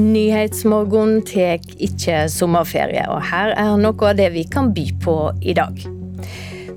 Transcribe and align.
Nyhetsmorgen 0.00 1.18
tar 1.28 1.60
ikke 1.76 2.24
sommerferie, 2.32 3.04
og 3.10 3.20
her 3.28 3.52
er 3.58 3.74
noe 3.80 4.06
av 4.08 4.16
det 4.16 4.30
vi 4.32 4.46
kan 4.48 4.70
by 4.72 4.86
på 5.02 5.16
i 5.44 5.54
dag. 5.56 5.82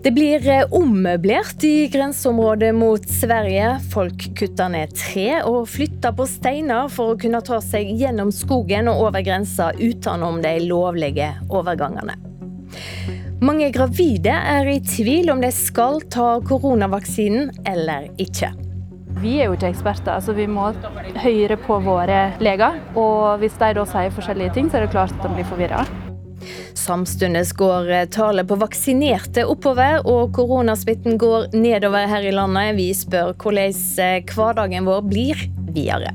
Det 0.03 0.11
blir 0.11 0.43
ommøblert 0.75 1.63
i 1.63 1.87
grenseområdet 1.87 2.73
mot 2.75 3.05
Sverige. 3.07 3.77
Folk 3.93 4.25
kutter 4.35 4.73
ned 4.73 4.91
tre 4.99 5.37
og 5.47 5.69
flytter 5.71 6.11
på 6.17 6.27
steiner 6.27 6.91
for 6.91 7.13
å 7.13 7.19
kunne 7.21 7.39
ta 7.47 7.61
seg 7.63 7.93
gjennom 8.01 8.33
skogen 8.35 8.91
og 8.91 9.05
over 9.05 9.23
grensa 9.23 9.69
utenom 9.79 10.41
de 10.43 10.57
lovlige 10.65 11.31
overgangene. 11.47 12.17
Mange 13.43 13.71
gravide 13.75 14.35
er 14.35 14.67
i 14.71 14.81
tvil 14.83 15.31
om 15.31 15.39
de 15.43 15.53
skal 15.55 16.03
ta 16.11 16.35
koronavaksinen 16.43 17.53
eller 17.67 18.11
ikke. 18.19 18.51
Vi 19.21 19.35
er 19.39 19.47
jo 19.47 19.57
ikke 19.57 19.69
eksperter, 19.71 20.17
så 20.23 20.33
vi 20.35 20.47
må 20.49 20.71
høre 21.23 21.57
på 21.61 21.77
våre 21.85 22.23
leger. 22.43 22.79
Og 22.99 23.43
hvis 23.43 23.59
de 23.59 23.69
da 23.77 23.85
sier 23.87 24.15
forskjellige 24.15 24.55
ting, 24.57 24.71
så 24.71 24.79
er 24.79 24.87
det 24.87 24.95
klart 24.95 25.13
at 25.17 25.27
de 25.27 25.35
blir 25.37 25.47
forvirra. 25.47 25.83
Samtidig 26.75 27.45
går 27.55 27.91
tallet 28.11 28.47
på 28.49 28.57
vaksinerte 28.59 29.45
oppover, 29.47 30.01
og 30.09 30.33
koronasmitten 30.35 31.15
går 31.21 31.53
nedover 31.55 32.09
her 32.11 32.27
i 32.27 32.33
landet. 32.35 32.75
Vi 32.79 32.89
spør 32.97 33.31
hvordan 33.39 34.27
hverdagen 34.33 34.89
vår 34.89 35.07
blir 35.07 35.47
videre. 35.71 36.11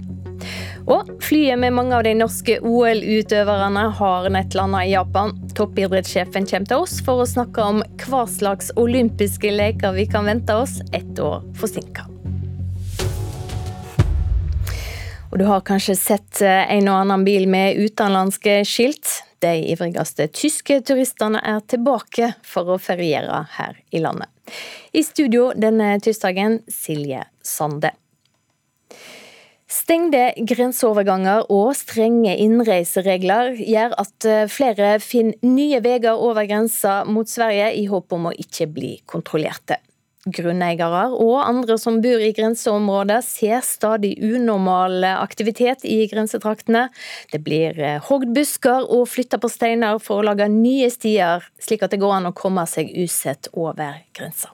Og 0.88 1.08
flyet 1.20 1.60
med 1.60 1.74
mange 1.76 1.96
av 1.96 2.04
de 2.06 2.14
norske 2.16 2.58
OL-utøverne 2.64 3.84
har 3.98 4.28
nettlanda 4.32 4.84
i 4.86 4.94
Japan. 4.94 5.34
Toppidrettssjefen 5.56 6.48
kommer 6.48 6.70
til 6.70 6.84
oss 6.84 6.98
for 7.04 7.20
å 7.20 7.28
snakke 7.28 7.64
om 7.72 7.82
hva 8.06 8.24
slags 8.30 8.72
olympiske 8.80 9.52
leker 9.52 9.96
vi 9.98 10.08
kan 10.08 10.28
vente 10.28 10.56
oss 10.56 10.78
ett 10.96 11.20
år 11.20 11.44
forsinka. 11.60 12.08
Og 15.28 15.38
du 15.38 15.44
har 15.44 15.64
kanskje 15.66 15.96
sett 15.98 16.40
en 16.40 16.88
og 16.88 17.02
annen 17.02 17.24
bil 17.26 17.44
med 17.50 17.76
utenlandske 17.76 18.62
skilt. 18.68 19.10
De 19.44 19.52
ivrigste 19.70 20.26
tyske 20.34 20.80
turistene 20.88 21.42
er 21.44 21.60
tilbake 21.68 22.32
for 22.42 22.72
å 22.72 22.78
feriere 22.80 23.44
her 23.58 23.76
i 23.94 24.00
landet. 24.02 24.32
I 24.96 25.04
studio 25.04 25.50
denne 25.54 25.98
tirsdagen 26.02 26.62
Silje 26.72 27.26
Sande. 27.44 27.92
Stengte 29.68 30.32
grenseoverganger 30.48 31.50
og 31.52 31.74
strenge 31.76 32.32
innreiseregler 32.40 33.52
gjør 33.60 33.92
at 34.00 34.28
flere 34.48 34.94
finner 35.04 35.36
nye 35.44 35.82
veier 35.84 36.16
over 36.16 36.48
grensa 36.48 37.02
mot 37.04 37.28
Sverige 37.28 37.74
i 37.76 37.84
håp 37.90 38.16
om 38.16 38.30
å 38.30 38.32
ikke 38.32 38.70
bli 38.72 38.94
kontrollerte. 39.04 39.76
Grunneiere 40.34 41.06
og 41.14 41.36
andre 41.42 41.78
som 41.80 42.00
bor 42.04 42.22
i 42.22 42.32
grenseområdet 42.36 43.20
ser 43.26 43.64
stadig 43.66 44.14
unormal 44.22 45.06
aktivitet 45.14 45.86
i 45.88 46.02
grensetraktene. 46.10 46.88
Det 47.32 47.40
blir 47.46 47.78
hogd 48.08 48.34
busker 48.36 48.84
og 48.84 49.08
flytta 49.10 49.40
på 49.40 49.50
steiner 49.52 49.98
for 50.02 50.20
å 50.20 50.28
lage 50.30 50.50
nye 50.52 50.90
stier, 50.92 51.44
slik 51.62 51.84
at 51.86 51.94
det 51.94 52.02
går 52.02 52.18
an 52.18 52.30
å 52.30 52.36
komme 52.36 52.66
seg 52.68 52.92
usett 52.98 53.50
over 53.54 54.02
grensa. 54.16 54.52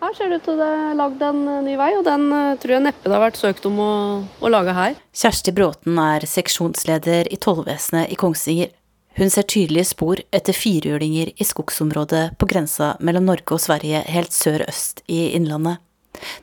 Her 0.00 0.14
ser 0.16 0.30
det 0.32 0.40
ut 0.40 0.46
til 0.48 0.56
det 0.56 0.66
er 0.72 0.94
lagd 0.96 1.20
en 1.20 1.40
ny 1.66 1.74
vei, 1.76 1.90
og 1.98 2.06
den 2.06 2.30
tror 2.62 2.72
jeg 2.72 2.84
neppe 2.86 3.04
det 3.04 3.12
har 3.12 3.26
vært 3.26 3.40
søkt 3.40 3.66
om 3.68 3.80
å, 3.84 3.92
å 4.40 4.52
lage 4.52 4.72
her. 4.72 4.94
Kjersti 5.12 5.52
Bråten 5.52 5.98
er 6.00 6.24
seksjonsleder 6.24 7.28
i 7.28 7.36
Tollvesenet 7.36 8.08
i 8.08 8.16
Kongsvinger. 8.20 8.72
Hun 9.20 9.28
ser 9.28 9.44
tydelige 9.44 9.84
spor 9.84 10.20
etter 10.32 10.56
firhjulinger 10.56 11.28
i 11.36 11.44
skogsområdet 11.44 12.38
på 12.40 12.46
grensa 12.48 12.94
mellom 13.04 13.26
Norge 13.28 13.52
og 13.52 13.60
Sverige 13.60 14.00
helt 14.08 14.32
sør-øst 14.32 15.02
i 15.12 15.34
Innlandet. 15.36 15.76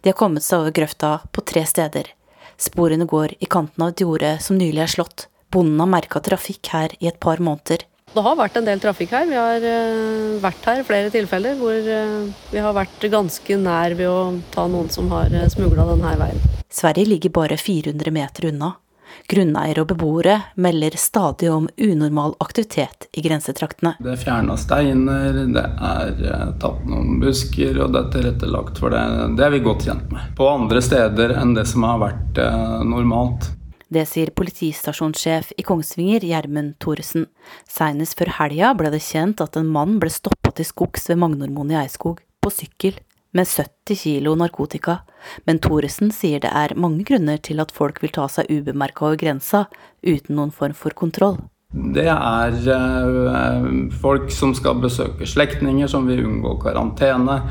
De 0.06 0.12
har 0.12 0.18
kommet 0.20 0.46
seg 0.46 0.62
over 0.62 0.76
grøfta 0.78 1.16
på 1.34 1.42
tre 1.42 1.64
steder. 1.66 2.12
Sporene 2.62 3.10
går 3.10 3.34
i 3.42 3.50
kanten 3.50 3.82
av 3.82 3.96
et 3.96 4.06
jorde 4.06 4.36
som 4.46 4.62
nylig 4.62 4.86
er 4.86 4.94
slått. 4.94 5.26
Bonden 5.50 5.82
har 5.82 5.90
merka 5.90 6.22
trafikk 6.22 6.70
her 6.70 6.94
i 7.00 7.10
et 7.10 7.18
par 7.18 7.42
måneder. 7.42 7.82
Det 8.14 8.28
har 8.30 8.38
vært 8.38 8.62
en 8.62 8.70
del 8.70 8.86
trafikk 8.86 9.18
her. 9.18 9.26
Vi 9.26 9.42
har 9.42 9.66
uh, 9.66 10.38
vært 10.46 10.70
her 10.70 10.84
i 10.84 10.86
flere 10.86 11.10
tilfeller 11.18 11.58
hvor 11.58 11.74
uh, 11.82 12.30
vi 12.54 12.62
har 12.62 12.78
vært 12.78 13.10
ganske 13.10 13.58
nær 13.58 13.98
ved 13.98 14.06
å 14.06 14.20
ta 14.54 14.70
noen 14.70 14.94
som 14.94 15.10
har 15.18 15.34
uh, 15.34 15.50
smugla 15.50 15.90
denne 15.96 16.14
veien. 16.22 16.46
Sverige 16.70 17.10
ligger 17.10 17.34
bare 17.42 17.58
400 17.58 18.14
meter 18.14 18.52
unna. 18.54 18.76
Grunneiere 19.28 19.84
og 19.84 19.90
beboere 19.92 20.38
melder 20.62 20.96
stadig 21.00 21.50
om 21.52 21.68
unormal 21.78 22.36
aktivitet 22.44 23.10
i 23.18 23.24
grensetraktene. 23.26 23.96
Det 24.00 24.14
er 24.14 24.22
fjerna 24.22 24.56
steiner, 24.60 25.42
det 25.56 25.66
er 25.66 26.56
tatt 26.62 26.86
noen 26.88 27.20
busker, 27.24 27.82
og 27.84 27.94
det 27.96 28.04
er 28.04 28.14
tilrettelagt 28.16 28.82
for 28.82 28.94
det. 28.94 29.04
Det 29.38 29.46
er 29.48 29.54
vi 29.58 29.64
godt 29.66 29.88
kjent 29.90 30.12
med. 30.14 30.34
På 30.38 30.50
andre 30.54 30.82
steder 30.86 31.36
enn 31.42 31.58
det 31.58 31.68
som 31.70 31.88
har 31.88 32.02
vært 32.06 32.42
normalt. 32.88 33.50
Det 33.88 34.04
sier 34.04 34.34
politistasjonssjef 34.36 35.54
i 35.56 35.64
Kongsvinger, 35.64 36.26
Gjermund 36.28 36.76
Thoresen. 36.84 37.30
Seinest 37.72 38.18
før 38.20 38.34
helga 38.42 38.74
ble 38.76 38.92
det 38.92 39.00
kjent 39.06 39.40
at 39.44 39.56
en 39.56 39.70
mann 39.72 39.96
ble 40.02 40.12
stoppa 40.12 40.52
til 40.56 40.68
skogs 40.68 41.08
ved 41.08 41.22
Magnormoen 41.24 41.72
i 41.72 41.80
Eidskog, 41.80 42.20
på 42.44 42.52
sykkel, 42.52 43.00
med 43.36 43.48
70 43.48 44.00
kilo 44.04 44.36
narkotika. 44.40 45.02
Men 45.46 45.60
Thoresen 45.64 46.12
sier 46.16 46.42
det 46.44 46.52
er 46.54 46.76
mange 46.80 47.06
grunner 47.08 47.42
til 47.44 47.60
at 47.64 47.74
folk 47.76 48.02
vil 48.04 48.14
ta 48.16 48.28
seg 48.32 48.52
ubemerka 48.52 49.10
over 49.10 49.20
grensa, 49.20 49.66
uten 50.06 50.38
noen 50.38 50.54
form 50.56 50.76
for 50.78 50.96
kontroll. 50.98 51.40
Det 51.94 52.08
er 52.08 52.54
folk 54.00 54.32
som 54.32 54.54
skal 54.56 54.80
besøke 54.82 55.28
slektninger, 55.28 55.90
som 55.92 56.08
vil 56.08 56.24
unngå 56.26 56.56
karantene. 56.64 57.42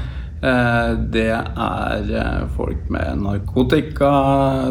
Det 0.41 1.29
er 1.33 2.49
folk 2.57 2.91
med 2.93 3.23
narkotika 3.25 4.11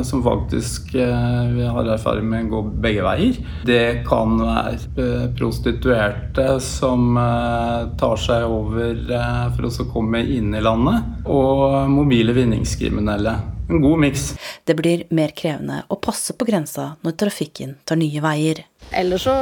som 0.05 0.21
faktisk 0.23 0.93
vi 0.93 1.65
har 1.65 1.89
erfaring 1.95 2.27
med 2.29 2.51
går 2.51 2.69
begge 2.83 3.05
veier. 3.05 3.39
Det 3.65 4.03
kan 4.07 4.37
være 4.39 5.31
prostituerte 5.35 6.59
som 6.63 7.17
tar 7.99 8.21
seg 8.21 8.45
over 8.45 9.01
for 9.57 9.67
å 9.71 9.89
komme 9.91 10.21
inn 10.37 10.53
i 10.55 10.63
landet. 10.63 11.25
Og 11.25 11.89
mobile 11.91 12.35
vinningskriminelle. 12.37 13.35
En 13.65 13.81
god 13.81 13.99
miks. 14.03 14.27
Det 14.63 14.75
blir 14.77 15.07
mer 15.09 15.33
krevende 15.33 15.81
å 15.89 15.97
passe 15.97 16.35
på 16.37 16.45
grensa 16.45 16.91
når 17.01 17.17
trafikken 17.17 17.73
tar 17.83 17.97
nye 17.97 18.21
veier. 18.21 18.61
Ellers 18.93 19.25
så 19.25 19.33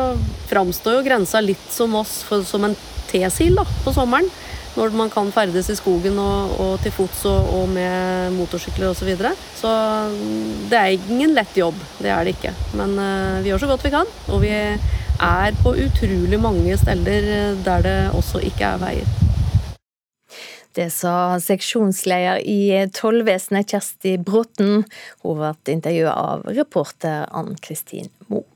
framstår 0.48 1.02
jo 1.02 1.06
grensa 1.06 1.44
litt 1.44 1.66
som 1.70 2.00
oss 2.00 2.22
for, 2.24 2.46
som 2.48 2.64
en 2.64 2.78
T-sil 3.12 3.60
på 3.84 3.92
sommeren 3.94 4.32
når 4.74 4.96
man 4.98 5.12
kan 5.14 5.30
ferdes 5.34 5.70
i 5.70 5.78
skogen 5.78 6.18
og, 6.22 6.54
og 6.62 6.74
til 6.84 6.94
fots 6.96 7.26
og, 7.30 7.50
og 7.60 7.70
med 7.74 8.34
motorsykler 8.38 8.90
osv. 8.90 9.04
Så, 9.04 9.10
videre. 9.10 9.34
så 9.60 9.72
det 10.72 10.80
er 10.80 11.10
ingen 11.12 11.36
lett 11.38 11.58
jobb, 11.58 11.78
det 12.02 12.10
er 12.14 12.24
det 12.26 12.38
ikke. 12.38 12.54
Men 12.80 12.96
uh, 12.98 13.42
vi 13.44 13.52
gjør 13.52 13.66
så 13.66 13.74
godt 13.74 13.86
vi 13.86 13.94
kan. 13.94 14.16
Og 14.34 14.42
vi 14.44 14.54
er 14.54 15.60
på 15.62 15.76
utrolig 15.86 16.40
mange 16.42 16.78
steder 16.82 17.60
der 17.66 17.86
det 17.86 18.00
også 18.18 18.42
ikke 18.44 18.74
er 18.74 18.82
veier. 18.82 19.14
Det 20.74 20.88
sa 20.90 21.38
seksjonsleder 21.38 22.40
i 22.50 22.88
Tollvesenet 22.98 23.70
Kjersti 23.70 24.16
Bråten. 24.18 24.82
Hun 25.22 25.38
ble 25.38 25.76
intervjua 25.76 26.16
av 26.18 26.48
reporter 26.50 27.28
Ann 27.30 27.54
Kristin 27.62 28.10
Moe. 28.26 28.48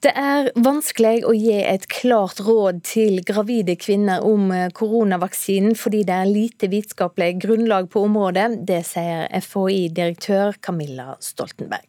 Det 0.00 0.14
er 0.16 0.46
vanskelig 0.56 1.26
å 1.28 1.34
gi 1.36 1.58
et 1.60 1.82
klart 1.92 2.38
råd 2.40 2.78
til 2.88 3.18
gravide 3.28 3.74
kvinner 3.76 4.22
om 4.24 4.46
koronavaksinen, 4.72 5.74
fordi 5.76 6.06
det 6.08 6.14
er 6.16 6.30
lite 6.30 6.70
vitenskapelig 6.72 7.34
grunnlag 7.42 7.90
på 7.92 8.06
området. 8.06 8.62
Det 8.64 8.78
sier 8.88 9.26
FHI-direktør 9.44 10.56
Camilla 10.64 11.18
Stoltenberg. 11.20 11.84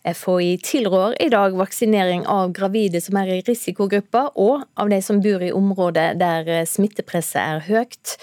FHI 0.00 0.54
tilrår 0.64 1.18
i 1.20 1.28
dag 1.34 1.58
vaksinering 1.58 2.24
av 2.24 2.54
gravide 2.56 3.04
som 3.04 3.20
er 3.20 3.34
i 3.34 3.42
risikogruppa, 3.44 4.30
og 4.32 4.64
av 4.72 4.88
de 4.88 5.02
som 5.04 5.20
bor 5.20 5.44
i 5.44 5.52
områder 5.52 6.16
der 6.24 6.64
smittepresset 6.64 7.42
er 7.42 7.62
høyt. 7.68 8.16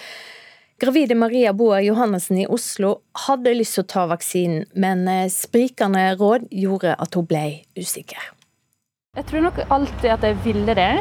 Gravide 0.81 1.13
Maria 1.13 1.53
Boer 1.53 1.85
Johannessen 1.85 2.41
i 2.41 2.49
Oslo 2.49 2.95
hadde 3.27 3.53
lyst 3.61 3.77
til 3.77 3.85
å 3.85 3.91
ta 3.93 4.09
vaksinen, 4.09 4.65
men 4.73 5.05
sprikende 5.29 6.09
råd 6.17 6.49
gjorde 6.49 6.97
at 6.97 7.13
hun 7.13 7.29
ble 7.29 7.45
usikker. 7.77 8.33
Jeg 9.17 9.25
tror 9.25 9.41
nok 9.41 9.57
alltid 9.73 10.11
at 10.13 10.21
jeg 10.23 10.35
ville 10.45 10.73
det. 10.77 10.91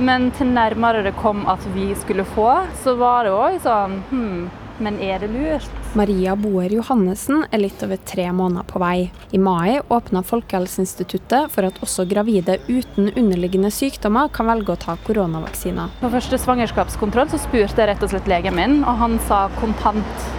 Men 0.00 0.30
til 0.38 0.48
nærmere 0.54 1.02
det 1.04 1.12
kom 1.18 1.42
at 1.50 1.64
vi 1.74 1.88
skulle 1.98 2.24
få, 2.24 2.46
så 2.80 2.94
var 2.96 3.26
det 3.26 3.32
òg 3.34 3.56
sånn 3.62 3.96
Hm, 4.08 4.46
men 4.80 4.96
er 5.02 5.18
det 5.22 5.28
lurt? 5.34 5.66
Maria 5.98 6.36
Boer 6.40 6.72
Johannessen 6.72 7.44
er 7.50 7.60
litt 7.60 7.82
over 7.84 7.98
tre 8.06 8.24
måneder 8.32 8.64
på 8.70 8.80
vei. 8.82 9.10
I 9.34 9.40
mai 9.42 9.76
åpna 9.82 10.22
Folkehelseinstituttet 10.26 11.52
for 11.52 11.68
at 11.68 11.78
også 11.84 12.06
gravide 12.10 12.56
uten 12.68 13.10
underliggende 13.12 13.70
sykdommer 13.74 14.30
kan 14.32 14.48
velge 14.48 14.74
å 14.74 14.80
ta 14.86 14.96
koronavaksiner. 15.04 15.92
På 16.00 16.10
første 16.14 16.38
svangerskapskontroll 16.40 17.34
så 17.34 17.42
spurte 17.44 17.82
jeg 17.82 17.90
rett 17.92 18.06
og 18.06 18.14
slett 18.14 18.30
legen 18.30 18.56
min, 18.56 18.80
og 18.86 19.02
han 19.04 19.18
sa 19.28 19.44
kontant 19.60 20.30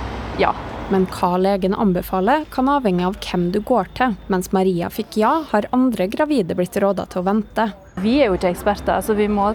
ja. 0.41 0.55
Men 0.93 1.07
hva 1.09 1.31
legen 1.41 1.73
anbefaler, 1.73 2.43
kan 2.53 2.69
avhenge 2.69 3.07
av 3.07 3.15
hvem 3.23 3.47
du 3.53 3.57
går 3.65 3.89
til. 3.97 4.13
Mens 4.29 4.51
Maria 4.53 4.91
fikk 4.93 5.17
ja, 5.17 5.31
har 5.49 5.65
andre 5.73 6.05
gravide 6.11 6.57
blitt 6.57 6.77
råda 6.81 7.07
til 7.09 7.23
å 7.23 7.25
vente. 7.25 7.65
Vi 8.03 8.19
er 8.19 8.29
jo 8.29 8.37
ikke 8.37 8.51
eksperter, 8.53 9.01
så 9.01 9.15
vi 9.17 9.25
må 9.31 9.49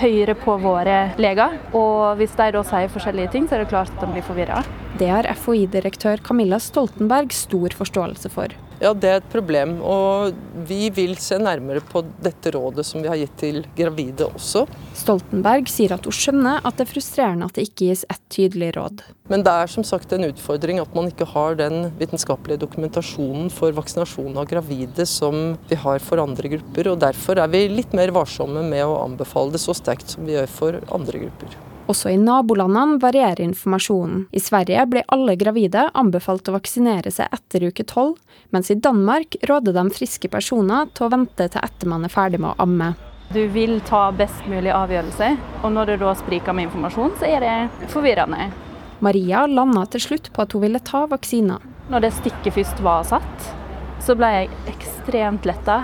høre 0.00 0.34
på 0.42 0.56
våre 0.62 0.96
leger. 1.22 1.58
Og 1.78 2.18
hvis 2.18 2.34
de 2.38 2.50
da 2.56 2.64
sier 2.66 2.90
forskjellige 2.90 3.34
ting, 3.36 3.46
så 3.46 3.58
er 3.58 3.62
det 3.62 3.70
klart 3.70 3.94
at 3.94 4.02
de 4.02 4.10
blir 4.10 4.26
forvirra. 4.26 4.64
Det 4.98 5.12
har 5.12 5.30
FHI-direktør 5.38 6.24
Camilla 6.26 6.58
Stoltenberg 6.60 7.30
stor 7.36 7.78
forståelse 7.78 8.32
for. 8.34 8.58
Ja, 8.82 8.90
det 8.98 9.10
er 9.10 9.20
et 9.20 9.30
problem. 9.30 9.76
Og 9.86 10.34
vi 10.66 10.88
vil 10.94 11.14
se 11.22 11.38
nærmere 11.38 11.82
på 11.86 12.02
dette 12.22 12.50
rådet 12.56 12.84
som 12.86 13.02
vi 13.02 13.10
har 13.10 13.20
gitt 13.20 13.36
til 13.38 13.60
gravide 13.78 14.26
også. 14.26 14.64
Stoltenberg 14.98 15.70
sier 15.70 15.94
at 15.94 16.08
hun 16.08 16.16
skjønner 16.16 16.66
at 16.66 16.78
det 16.78 16.88
er 16.88 16.90
frustrerende 16.90 17.46
at 17.46 17.54
det 17.54 17.68
ikke 17.68 17.92
gis 17.92 18.04
ett 18.10 18.22
tydelig 18.32 18.72
råd. 18.76 19.04
Men 19.30 19.46
det 19.46 19.54
er 19.54 19.70
som 19.70 19.86
sagt 19.86 20.12
en 20.12 20.26
utfordring 20.26 20.82
at 20.82 20.96
man 20.98 21.12
ikke 21.12 21.30
har 21.30 21.56
den 21.60 21.92
vitenskapelige 22.00 22.64
dokumentasjonen 22.64 23.52
for 23.54 23.74
vaksinasjon 23.76 24.34
av 24.34 24.50
gravide 24.50 25.06
som 25.06 25.54
vi 25.70 25.78
har 25.78 26.02
for 26.02 26.22
andre 26.22 26.56
grupper. 26.56 26.90
og 26.90 27.02
Derfor 27.06 27.38
er 27.38 27.52
vi 27.54 27.68
litt 27.70 27.94
mer 27.94 28.10
varsomme 28.14 28.66
med 28.66 28.82
å 28.82 28.98
anbefale 29.04 29.54
det 29.54 29.62
så 29.62 29.76
sterkt 29.78 30.10
som 30.10 30.26
vi 30.26 30.34
gjør 30.34 30.50
for 30.50 30.82
andre 30.90 31.28
grupper. 31.28 31.71
Også 31.90 32.12
i 32.12 32.18
nabolandene 32.20 33.00
varierer 33.02 33.42
informasjonen. 33.42 34.26
I 34.30 34.40
Sverige 34.40 34.84
blir 34.86 35.06
alle 35.12 35.34
gravide 35.36 35.88
anbefalt 35.98 36.48
å 36.48 36.54
vaksinere 36.54 37.10
seg 37.10 37.32
etter 37.34 37.66
uke 37.68 37.84
tolv, 37.88 38.20
mens 38.54 38.70
i 38.70 38.78
Danmark 38.78 39.36
råder 39.48 39.74
de 39.74 39.86
friske 39.94 40.30
personer 40.30 40.92
til 40.94 41.08
å 41.08 41.12
vente 41.16 41.48
til 41.48 41.64
etter 41.64 41.90
man 41.90 42.06
er 42.06 42.12
ferdig 42.12 42.40
med 42.42 42.54
å 42.54 42.66
amme. 42.66 42.92
Du 43.32 43.40
vil 43.48 43.80
ta 43.88 44.10
best 44.12 44.44
mulig 44.46 44.70
avgjørelse, 44.76 45.32
og 45.64 45.72
når 45.72 45.92
det 45.92 46.00
da 46.02 46.12
spriker 46.20 46.54
med 46.54 46.68
informasjon, 46.68 47.16
så 47.18 47.30
er 47.32 47.42
det 47.42 47.88
forvirrende. 47.90 48.50
Maria 49.02 49.46
landa 49.50 49.86
til 49.90 50.04
slutt 50.04 50.28
på 50.34 50.44
at 50.44 50.52
hun 50.54 50.62
ville 50.62 50.82
ta 50.84 51.06
vaksina. 51.10 51.56
Når 51.90 52.04
det 52.04 52.12
stikket 52.20 52.54
først 52.54 52.82
var 52.84 53.08
satt, 53.08 53.48
så 54.04 54.14
ble 54.18 54.28
jeg 54.36 54.50
ekstremt 54.70 55.48
letta 55.48 55.82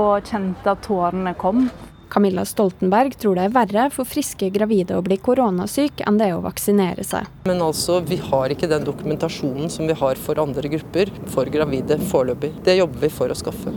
og 0.00 0.24
kjente 0.30 0.70
at 0.72 0.86
tårene 0.86 1.34
kom. 1.36 1.66
Camilla 2.14 2.44
Stoltenberg 2.44 3.16
tror 3.18 3.34
det 3.34 3.48
er 3.48 3.54
verre 3.56 3.84
for 3.90 4.06
friske 4.06 4.46
gravide 4.54 4.94
å 4.94 5.02
bli 5.02 5.16
koronasyk 5.18 6.04
enn 6.06 6.20
det 6.20 6.28
å 6.30 6.44
vaksinere 6.44 7.02
seg. 7.02 7.26
Men 7.50 7.58
altså, 7.64 7.96
vi 8.06 8.20
har 8.22 8.54
ikke 8.54 8.68
den 8.70 8.86
dokumentasjonen 8.86 9.66
som 9.66 9.90
vi 9.90 9.96
har 9.98 10.20
for 10.22 10.38
andre 10.38 10.70
grupper 10.76 11.10
for 11.34 11.50
gravide 11.50 11.98
foreløpig. 12.12 12.52
Det 12.62 12.76
jobber 12.78 13.02
vi 13.02 13.10
for 13.16 13.34
å 13.34 13.38
skaffe. 13.38 13.74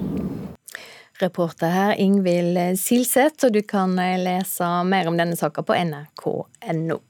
Reporter 1.18 1.74
her 1.74 1.96
Ingvild 1.98 2.78
Silseth, 2.78 3.48
og 3.48 3.58
du 3.58 3.64
kan 3.66 3.98
lese 3.98 4.70
mer 4.86 5.10
om 5.10 5.18
denne 5.18 5.34
saka 5.40 5.66
på 5.66 5.74
nrk.no. 5.74 7.02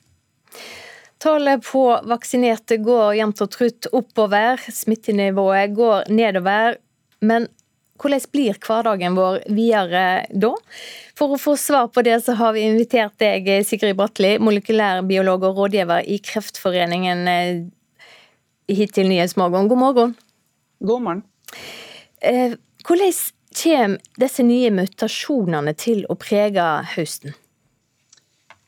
Tallet 1.20 1.68
på 1.68 1.84
vaksinerte 2.08 2.80
går 2.88 3.18
jevnt 3.20 3.44
og 3.44 3.52
trutt 3.52 3.92
oppover, 3.92 4.64
smittenivået 4.64 5.76
går 5.76 6.08
nedover. 6.08 6.80
Men 7.20 7.52
hvordan 7.98 8.26
blir 8.34 8.58
hverdagen 8.64 9.18
vår 9.18 9.40
videre 9.54 10.26
da? 10.32 10.54
For 11.18 11.34
å 11.34 11.40
få 11.42 11.56
svar 11.60 11.90
på 11.94 12.04
det, 12.06 12.20
så 12.26 12.36
har 12.38 12.54
vi 12.56 12.66
invitert 12.68 13.16
deg, 13.22 13.50
Sigrid 13.66 13.98
Bratli, 13.98 14.36
molekylærbiolog 14.44 15.48
og 15.50 15.64
rådgiver 15.64 16.06
i 16.06 16.20
Kreftforeningen, 16.24 17.28
eh, 17.28 17.64
hit 18.70 18.94
til 18.94 19.10
Nyhetsmorgen. 19.10 19.68
God 19.68 19.82
morgen. 19.82 20.16
God 20.80 21.02
morgen. 21.02 21.24
Eh, 22.22 22.54
hvordan 22.86 23.14
kommer 23.58 23.98
disse 24.20 24.44
nye 24.46 24.70
mutasjonene 24.72 25.74
til 25.78 26.06
å 26.10 26.16
prege 26.20 26.66
høsten? 26.96 27.34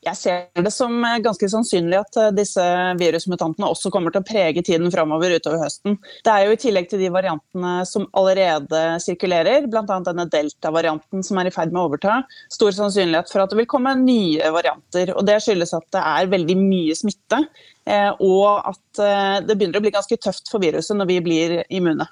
Jeg 0.00 0.16
ser 0.16 0.62
det 0.64 0.70
som 0.72 0.94
eh, 1.04 1.18
ganske 1.20 1.48
sannsynlig 1.52 1.98
at 1.98 2.16
eh, 2.16 2.30
disse 2.32 2.62
virusmutantene 2.96 3.68
også 3.68 3.90
kommer 3.92 4.14
til 4.14 4.22
å 4.22 4.26
prege 4.26 4.62
tiden 4.64 4.88
framover 4.92 5.34
utover 5.36 5.60
høsten. 5.60 5.98
Det 6.24 6.32
er 6.32 6.46
jo 6.46 6.54
i 6.54 6.60
tillegg 6.62 6.88
til 6.88 7.02
de 7.02 7.10
variantene 7.12 7.72
som 7.88 8.06
allerede 8.16 8.80
sirkulerer, 9.04 9.68
bl.a. 9.68 9.84
denne 10.06 10.24
delta-varianten 10.32 11.26
som 11.26 11.40
er 11.40 11.50
i 11.50 11.52
ferd 11.52 11.74
med 11.74 11.82
å 11.82 11.90
overta, 11.90 12.22
stor 12.52 12.72
sannsynlighet 12.78 13.28
for 13.32 13.44
at 13.44 13.52
det 13.52 13.60
vil 13.60 13.68
komme 13.68 13.92
nye 14.00 14.54
varianter. 14.54 15.12
og 15.12 15.26
Det 15.28 15.36
skyldes 15.44 15.76
at 15.76 15.90
det 15.92 16.06
er 16.14 16.32
veldig 16.32 16.56
mye 16.62 16.96
smitte, 16.96 17.42
eh, 17.84 18.08
og 18.24 18.72
at 18.72 19.04
det 19.46 19.54
begynner 19.54 19.78
å 19.78 19.84
bli 19.84 19.92
ganske 19.94 20.16
tøft 20.20 20.48
for 20.50 20.64
viruset 20.64 20.96
når 20.96 21.12
vi 21.12 21.20
blir 21.28 21.54
immune. 21.68 22.08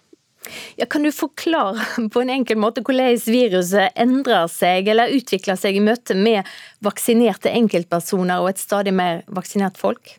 Ja, 0.77 0.87
kan 0.87 1.05
du 1.07 1.13
forklare 1.15 2.09
på 2.13 2.23
en 2.23 2.33
enkel 2.33 2.61
måte 2.61 2.85
hvordan 2.85 3.19
viruset 3.27 3.99
endrer 3.99 4.47
seg 4.53 4.89
eller 4.93 5.15
utvikler 5.17 5.59
seg 5.59 5.79
i 5.79 5.85
møte 5.85 6.17
med 6.19 6.49
vaksinerte 6.85 7.53
enkeltpersoner 7.53 8.43
og 8.43 8.53
et 8.53 8.63
stadig 8.63 8.95
mer 8.95 9.23
vaksinert 9.27 9.79
folk? 9.81 10.19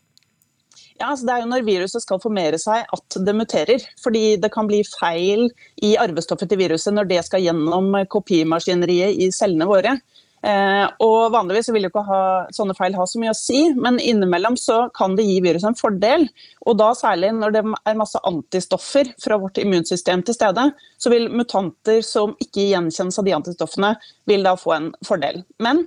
Ja, 0.99 1.13
altså 1.13 1.25
det 1.25 1.33
er 1.33 1.43
jo 1.43 1.49
Når 1.53 1.67
viruset 1.67 2.03
skal 2.03 2.19
formere 2.19 2.57
seg 2.59 2.87
at 2.95 3.19
det 3.25 3.35
muterer. 3.35 3.83
Fordi 4.03 4.35
det 4.41 4.51
kan 4.51 4.67
bli 4.67 4.81
feil 4.83 5.47
i 5.85 5.93
arvestoffet 5.99 6.51
til 6.51 6.59
viruset 6.59 6.95
når 6.95 7.07
det 7.07 7.21
skal 7.27 7.45
gjennom 7.45 7.93
kopimaskineriet 8.11 9.21
i 9.23 9.29
cellene 9.35 9.69
våre. 9.69 9.95
Eh, 10.39 10.85
og 11.03 11.33
Vanligvis 11.33 11.67
vil 11.75 11.83
jo 11.83 11.91
ikke 11.91 12.05
ha, 12.07 12.21
sånne 12.55 12.75
feil 12.77 12.95
ha 12.95 13.05
så 13.09 13.19
mye 13.19 13.33
å 13.33 13.37
si, 13.37 13.65
men 13.75 13.99
innimellom 13.99 14.55
så 14.59 14.85
kan 14.95 15.17
det 15.17 15.27
gi 15.27 15.39
viruset 15.43 15.71
en 15.71 15.79
fordel. 15.79 16.27
Og 16.65 16.79
da 16.79 16.93
Særlig 16.99 17.31
når 17.35 17.53
det 17.55 17.61
er 17.87 17.99
masse 17.99 18.19
antistoffer 18.27 19.11
fra 19.21 19.37
vårt 19.39 19.59
immunsystem 19.61 20.23
til 20.25 20.35
stede, 20.35 20.65
så 20.99 21.11
vil 21.13 21.29
mutanter 21.31 22.01
som 22.05 22.33
ikke 22.43 22.69
gjenkjennes 22.71 23.19
av 23.21 23.27
de 23.27 23.35
antistoffene, 23.37 23.93
vil 24.27 24.43
da 24.43 24.55
få 24.59 24.75
en 24.75 24.91
fordel. 25.05 25.43
Men 25.63 25.85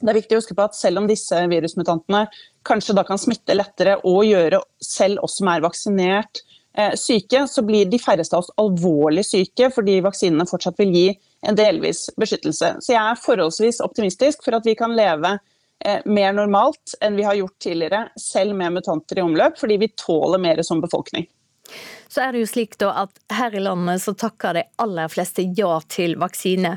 det 0.00 0.10
er 0.10 0.18
viktig 0.18 0.36
å 0.36 0.40
huske 0.40 0.56
på 0.56 0.64
at 0.64 0.76
selv 0.76 1.02
om 1.02 1.08
disse 1.08 1.38
virusmutantene 1.50 2.24
kanskje 2.66 2.96
da 2.96 3.04
kan 3.06 3.20
smitte 3.20 3.56
lettere 3.56 3.98
og 4.08 4.24
gjøre 4.26 4.62
selv 4.82 5.24
oss 5.24 5.38
som 5.40 5.50
er 5.52 5.64
vaksinert 5.64 6.40
eh, 6.76 6.94
syke, 6.98 7.44
så 7.50 7.64
blir 7.66 7.88
de 7.90 8.00
færreste 8.00 8.36
av 8.36 8.44
oss 8.44 8.54
alvorlig 8.60 9.26
syke 9.28 9.70
fordi 9.74 10.00
vaksinene 10.04 10.48
fortsatt 10.48 10.80
vil 10.80 10.96
gi 10.96 11.06
en 11.48 11.56
delvis 11.58 12.06
beskyttelse. 12.20 12.76
Så 12.80 12.92
jeg 12.94 13.00
er 13.00 13.20
forholdsvis 13.20 13.80
optimistisk 13.84 14.44
for 14.44 14.56
at 14.56 14.66
vi 14.66 14.76
kan 14.78 14.94
leve 14.96 15.36
eh, 15.84 16.00
mer 16.04 16.32
normalt 16.36 16.96
enn 17.04 17.18
vi 17.18 17.26
har 17.26 17.38
gjort 17.38 17.58
tidligere, 17.62 18.08
selv 18.20 18.56
med 18.58 18.78
mutanter 18.78 19.20
i 19.20 19.24
omløp, 19.24 19.58
fordi 19.60 19.78
vi 19.82 19.92
tåler 19.96 20.42
mer 20.42 20.62
som 20.66 20.82
befolkning. 20.84 21.28
Så 22.08 22.22
er 22.22 22.32
det 22.32 22.44
jo 22.44 22.48
slik 22.48 22.78
da 22.80 22.92
at 23.04 23.20
her 23.32 23.54
i 23.56 23.62
landet 23.62 24.02
så 24.04 24.14
takker 24.16 24.58
de 24.58 24.66
aller 24.82 25.12
fleste 25.12 25.46
ja 25.56 25.78
til 25.88 26.18
vaksine. 26.20 26.76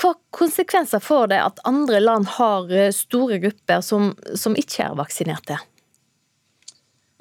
Hva 0.00 0.14
konsekvenser 0.34 1.02
får 1.02 1.32
det 1.32 1.40
at 1.42 1.60
andre 1.68 2.00
land 2.00 2.28
har 2.38 2.70
eh, 2.72 2.92
store 2.94 3.40
grupper 3.42 3.84
som, 3.84 4.14
som 4.34 4.56
ikke 4.58 4.86
er 4.88 4.96
vaksinerte? 4.98 5.60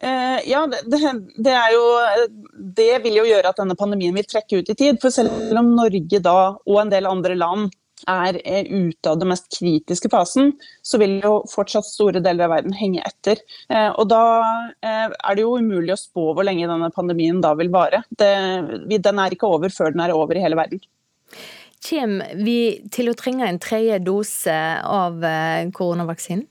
Eh, 0.01 0.49
ja, 0.49 0.67
det, 0.67 0.99
det, 1.35 1.55
jo, 1.73 1.83
det, 2.75 2.91
vil 3.03 3.19
jo 3.19 3.27
gjøre 3.27 3.51
at 3.51 3.59
denne 3.59 3.75
pandemien 3.79 4.15
vil 4.15 4.27
trekke 4.27 4.61
ut 4.61 4.71
i 4.71 4.77
tid. 4.77 4.99
For 5.01 5.13
selv 5.13 5.59
om 5.59 5.75
Norge 5.75 6.21
da 6.23 6.39
og 6.55 6.81
en 6.81 6.93
del 6.93 7.09
andre 7.09 7.35
land 7.39 7.69
er 8.07 8.37
ute 8.39 9.11
av 9.11 9.17
den 9.19 9.27
mest 9.27 9.49
kritiske 9.51 10.07
fasen, 10.11 10.53
så 10.81 11.01
vil 11.01 11.17
jo 11.19 11.33
fortsatt 11.51 11.83
store 11.83 12.21
deler 12.23 12.47
av 12.47 12.53
verden 12.53 12.75
henge 12.79 13.03
etter. 13.03 13.41
Eh, 13.67 13.89
og 13.89 14.07
da 14.11 14.23
eh, 14.79 15.09
er 15.11 15.35
det 15.35 15.43
jo 15.43 15.57
umulig 15.59 15.97
å 15.97 15.99
spå 15.99 16.29
hvor 16.31 16.47
lenge 16.47 16.69
denne 16.69 16.91
pandemien 16.95 17.41
da 17.43 17.51
vil 17.59 17.71
vare. 17.73 18.05
Det, 18.07 18.31
den 18.87 19.19
er 19.19 19.35
ikke 19.35 19.51
over 19.51 19.73
før 19.73 19.91
den 19.91 20.05
er 20.05 20.15
over 20.15 20.39
i 20.39 20.45
hele 20.45 20.59
verden. 20.59 20.79
Kommer 21.83 22.39
vi 22.39 22.87
til 22.91 23.11
å 23.11 23.17
trenge 23.19 23.47
en 23.47 23.59
tredje 23.59 23.99
dose 24.03 24.55
av 24.83 25.19
koronavaksinen? 25.75 26.47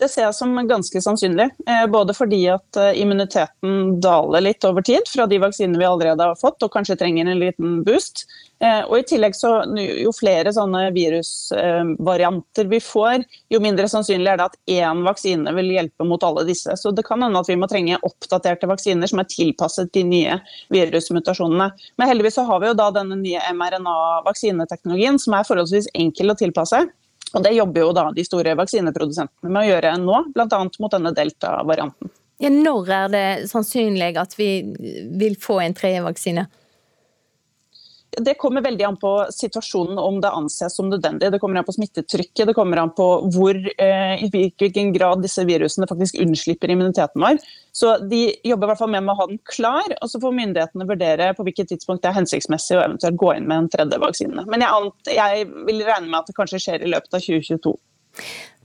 Det 0.00 0.08
ser 0.08 0.24
jeg 0.24 0.36
som 0.36 0.54
ganske 0.68 1.00
sannsynlig. 1.04 1.50
Eh, 1.68 1.86
både 1.92 2.14
fordi 2.16 2.40
at 2.48 2.76
eh, 2.80 2.94
immuniteten 3.02 3.98
daler 4.00 4.46
litt 4.46 4.64
over 4.64 4.84
tid 4.86 5.08
fra 5.08 5.26
de 5.28 5.36
vaksinene 5.42 5.76
vi 5.76 5.88
allerede 5.88 6.30
har 6.30 6.38
fått, 6.40 6.62
og 6.64 6.72
kanskje 6.72 6.96
trenger 7.02 7.28
en 7.28 7.42
liten 7.42 7.74
boost. 7.84 8.24
Eh, 8.64 8.80
og 8.86 8.94
i 8.96 9.04
tillegg 9.08 9.36
så 9.36 9.50
Jo 10.00 10.12
flere 10.16 10.52
sånne 10.56 10.86
virusvarianter 10.92 12.68
vi 12.70 12.80
får, 12.84 13.26
jo 13.52 13.60
mindre 13.60 13.88
sannsynlig 13.92 14.32
er 14.32 14.40
det 14.40 14.46
at 14.48 14.58
én 14.72 15.02
vaksine 15.04 15.52
vil 15.56 15.68
hjelpe 15.74 16.06
mot 16.08 16.24
alle 16.24 16.46
disse. 16.48 16.76
Så 16.80 16.94
det 16.96 17.04
kan 17.08 17.20
hende 17.24 17.40
at 17.40 17.48
vi 17.48 17.58
må 17.60 17.68
trenge 17.68 18.00
oppdaterte 18.06 18.68
vaksiner 18.70 19.10
som 19.10 19.20
er 19.20 19.28
tilpasset 19.28 19.92
de 19.96 20.04
nye 20.06 20.38
virusmutasjonene. 20.72 21.68
Men 22.00 22.12
heldigvis 22.12 22.40
så 22.40 22.46
har 22.48 22.64
vi 22.64 22.72
jo 22.72 22.78
da 22.78 22.88
denne 22.96 23.20
nye 23.20 23.44
mRNA-vaksineteknologien 23.52 25.20
som 25.20 25.36
er 25.36 25.48
forholdsvis 25.48 25.92
enkel 25.92 26.32
å 26.32 26.38
tilpasse. 26.40 26.86
Og 27.34 27.44
Det 27.44 27.52
jobber 27.54 27.84
jo 27.84 27.90
da 27.94 28.08
de 28.14 28.24
store 28.26 28.56
vaksineprodusentene 28.58 29.52
med 29.52 29.62
å 29.62 29.68
gjøre 29.70 29.92
nå, 30.02 30.22
bl.a. 30.34 30.62
mot 30.82 30.94
denne 30.94 31.12
delta-varianten. 31.14 32.10
Ja, 32.40 32.48
når 32.50 32.90
er 32.96 33.12
det 33.12 33.26
sannsynlig 33.50 34.14
at 34.18 34.34
vi 34.38 34.50
vil 35.20 35.36
få 35.40 35.58
en 35.60 35.76
tredje 35.76 36.00
vaksine? 36.06 36.46
Det 38.10 38.34
kommer 38.34 38.64
veldig 38.64 38.84
an 38.84 38.96
på 38.98 39.10
situasjonen, 39.30 39.98
om 39.98 40.18
det 40.20 40.30
anses 40.34 40.74
som 40.76 40.88
nødvendig. 40.90 41.30
Det 41.30 41.38
kommer 41.38 41.60
an 41.60 41.66
på 41.66 41.74
smittetrykket, 41.76 42.48
det 42.48 42.54
kommer 42.58 42.82
an 42.82 42.90
på 42.96 43.06
hvor, 43.30 43.54
eh, 43.54 44.24
i 44.24 44.30
hvilken 44.32 44.92
grad 44.92 45.22
disse 45.22 45.44
virusene 45.46 45.86
faktisk 45.86 46.18
unnslipper 46.18 46.70
immuniteten 46.74 47.22
vår. 47.22 47.38
Så 47.72 47.98
De 48.10 48.34
jobber 48.44 48.66
i 48.66 48.70
hvert 48.72 48.78
fall 48.78 48.90
med 48.90 49.06
å 49.06 49.16
ha 49.16 49.26
den 49.30 49.38
klar, 49.46 49.86
og 50.02 50.10
så 50.10 50.20
får 50.20 50.34
myndighetene 50.34 50.88
vurdere 50.88 51.32
på 51.36 51.46
hvilket 51.46 51.70
tidspunkt 51.70 52.02
det 52.02 52.10
er 52.10 52.18
hensiktsmessig 52.18 52.78
å 52.78 52.84
eventuelt 52.84 53.20
gå 53.20 53.34
inn 53.36 53.46
med 53.46 53.58
en 53.58 53.68
tredje 53.68 54.00
vaksine. 54.02 54.46
Men 54.50 54.66
jeg, 54.66 54.90
jeg 55.14 55.46
vil 55.68 55.84
regne 55.86 56.08
med 56.08 56.22
at 56.22 56.26
det 56.26 56.38
kanskje 56.38 56.62
skjer 56.64 56.82
i 56.82 56.90
løpet 56.90 57.14
av 57.14 57.22
2022. 57.22 57.76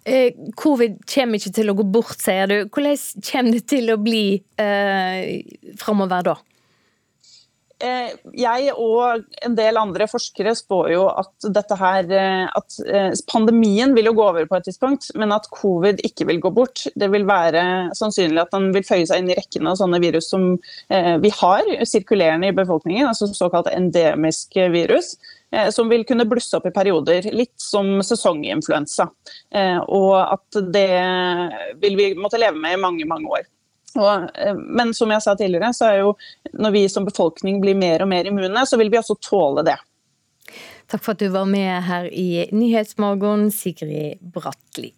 Eh, 0.05 0.33
covid 0.57 0.99
kommer 1.09 1.41
ikke 1.41 1.53
til 1.53 1.71
å 1.71 1.77
gå 1.77 1.85
bort, 1.89 2.17
sier 2.21 2.49
du. 2.49 2.57
Hvordan 2.69 3.23
kommer 3.25 3.55
det 3.57 3.63
til 3.69 3.89
å 3.89 4.01
bli 4.01 4.25
eh, 4.61 5.23
framover 5.81 6.27
da? 6.27 6.35
Eh, 7.83 8.13
jeg 8.39 8.71
og 8.79 9.25
en 9.43 9.55
del 9.57 9.75
andre 9.75 10.05
forskere 10.07 10.53
spår 10.55 10.93
jo 10.93 11.01
at, 11.11 11.73
her, 11.75 12.05
eh, 12.07 12.45
at 12.47 12.77
eh, 12.87 13.09
pandemien 13.27 13.91
vil 13.97 14.07
jo 14.07 14.13
gå 14.15 14.27
over 14.29 14.45
på 14.47 14.55
et 14.55 14.67
tidspunkt, 14.69 15.09
men 15.19 15.33
at 15.35 15.49
covid 15.51 15.99
ikke 16.07 16.29
vil 16.29 16.39
gå 16.45 16.53
bort. 16.55 16.85
Det 16.95 17.09
vil 17.11 17.27
være 17.27 17.65
sannsynlig 17.97 18.45
at 18.45 18.53
den 18.55 18.69
vil 18.75 18.85
føye 18.87 19.07
seg 19.09 19.19
inn 19.19 19.33
i 19.33 19.35
rekken 19.35 19.67
av 19.67 19.79
sånne 19.81 19.99
virus 20.03 20.29
som 20.31 20.53
vi 21.21 21.29
har 21.33 21.67
sirkulerende 21.87 22.49
i 22.49 22.55
befolkningen, 22.55 23.09
altså 23.09 23.27
såkalt 23.33 23.67
endemisk 23.71 24.55
virus. 24.71 25.15
Som 25.71 25.87
vil 25.91 26.03
kunne 26.07 26.25
blusse 26.27 26.57
opp 26.57 26.65
i 26.67 26.73
perioder, 26.73 27.27
litt 27.31 27.53
som 27.61 28.01
sesonginfluensa. 28.03 29.05
Og 29.93 30.15
at 30.19 30.59
det 30.73 30.89
vil 31.83 31.99
vi 31.99 32.09
måtte 32.19 32.41
leve 32.41 32.59
med 32.59 32.75
i 32.75 32.81
mange, 32.81 33.07
mange 33.07 33.31
år. 33.39 33.45
Og, 33.95 34.29
eh, 34.35 34.55
men 34.55 34.93
som 34.93 35.11
jeg 35.11 35.23
sa 35.23 35.35
tidligere, 35.35 35.73
så 35.73 35.89
er 35.91 36.01
jo 36.03 36.13
når 36.53 36.75
vi 36.75 36.85
som 36.91 37.07
befolkning 37.07 37.61
blir 37.63 37.77
mer 37.79 38.03
og 38.03 38.11
mer 38.11 38.27
immune, 38.27 38.65
så 38.67 38.79
vil 38.81 38.91
vi 38.91 38.99
også 38.99 39.17
tåle 39.23 39.65
det. 39.67 39.77
Takk 40.91 41.01
for 41.01 41.15
at 41.15 41.23
du 41.23 41.31
var 41.33 41.47
med 41.49 41.81
her 41.87 42.05
i 42.13 42.45
Nyhetsmorgen, 42.53 43.49
Sigrid 43.51 44.21
Bratli. 44.21 44.91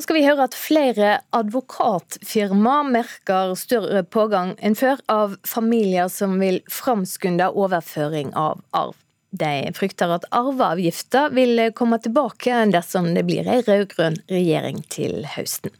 Så 0.00 0.06
skal 0.06 0.16
vi 0.16 0.24
høre 0.24 0.46
at 0.48 0.56
flere 0.56 1.08
advokatfirma 1.36 2.78
merker 2.88 3.52
større 3.60 4.00
pågang 4.08 4.54
enn 4.64 4.72
før 4.78 5.02
av 5.12 5.34
familier 5.44 6.08
som 6.08 6.38
vil 6.40 6.62
framskunde 6.72 7.50
overføring 7.52 8.32
av 8.32 8.62
arv. 8.72 8.96
De 9.30 9.68
frykter 9.76 10.10
at 10.16 10.24
arveavgifta 10.34 11.28
vil 11.36 11.66
komme 11.76 12.00
tilbake 12.02 12.64
dersom 12.72 13.12
det 13.14 13.26
blir 13.28 13.44
ei 13.44 13.60
rød-grønn 13.66 14.16
regjering 14.32 14.80
til 14.88 15.20
høsten. 15.36 15.76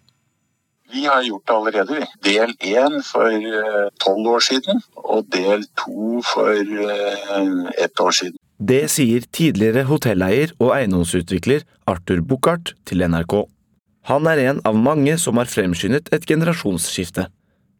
Vi 0.92 1.04
har 1.06 1.22
gjort 1.22 1.46
det 1.46 1.54
allerede. 1.54 2.06
Del 2.26 2.54
én 2.66 3.00
for 3.06 3.30
eh, 3.30 3.88
tolv 4.02 4.26
år 4.34 4.44
siden, 4.44 4.82
og 4.96 5.26
del 5.32 5.64
to 5.78 6.20
for 6.26 6.50
eh, 6.54 7.84
ett 7.84 8.00
år 8.00 8.16
siden. 8.20 8.38
Det 8.60 8.82
sier 8.92 9.24
tidligere 9.32 9.86
hotelleier 9.88 10.52
og 10.58 10.74
eiendomsutvikler 10.76 11.62
Arthur 11.88 12.20
Buchardt 12.20 12.74
til 12.84 13.06
NRK. 13.08 13.46
Han 14.10 14.26
er 14.28 14.42
en 14.50 14.60
av 14.68 14.76
mange 14.76 15.16
som 15.20 15.38
har 15.40 15.48
fremskyndet 15.48 16.10
et 16.12 16.26
generasjonsskifte. 16.28 17.28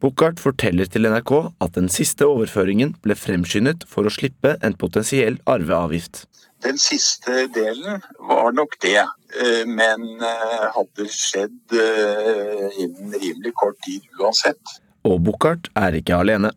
Buchardt 0.01 0.41
forteller 0.41 0.89
til 0.89 1.05
NRK 1.05 1.33
at 1.61 1.75
den 1.77 1.89
siste 1.93 2.25
overføringen 2.25 2.95
ble 3.05 3.13
fremskyndet 3.13 3.85
for 3.89 4.07
å 4.07 4.13
slippe 4.13 4.55
en 4.65 4.73
potensiell 4.73 5.37
arveavgift. 5.45 6.23
Den 6.61 6.77
siste 6.77 7.47
delen 7.53 8.03
var 8.19 8.53
nok 8.53 8.75
det, 8.83 9.01
eh, 9.01 9.65
men 9.65 10.21
eh, 10.21 10.65
hadde 10.75 11.07
skjedd 11.09 11.73
eh, 11.73 12.67
innen 12.83 13.15
rimelig 13.17 13.53
kort 13.57 13.79
tid 13.85 14.05
uansett. 14.19 14.77
Og 15.07 15.23
Buchardt 15.25 15.71
er 15.73 15.97
ikke 15.97 16.19
alene. 16.21 16.53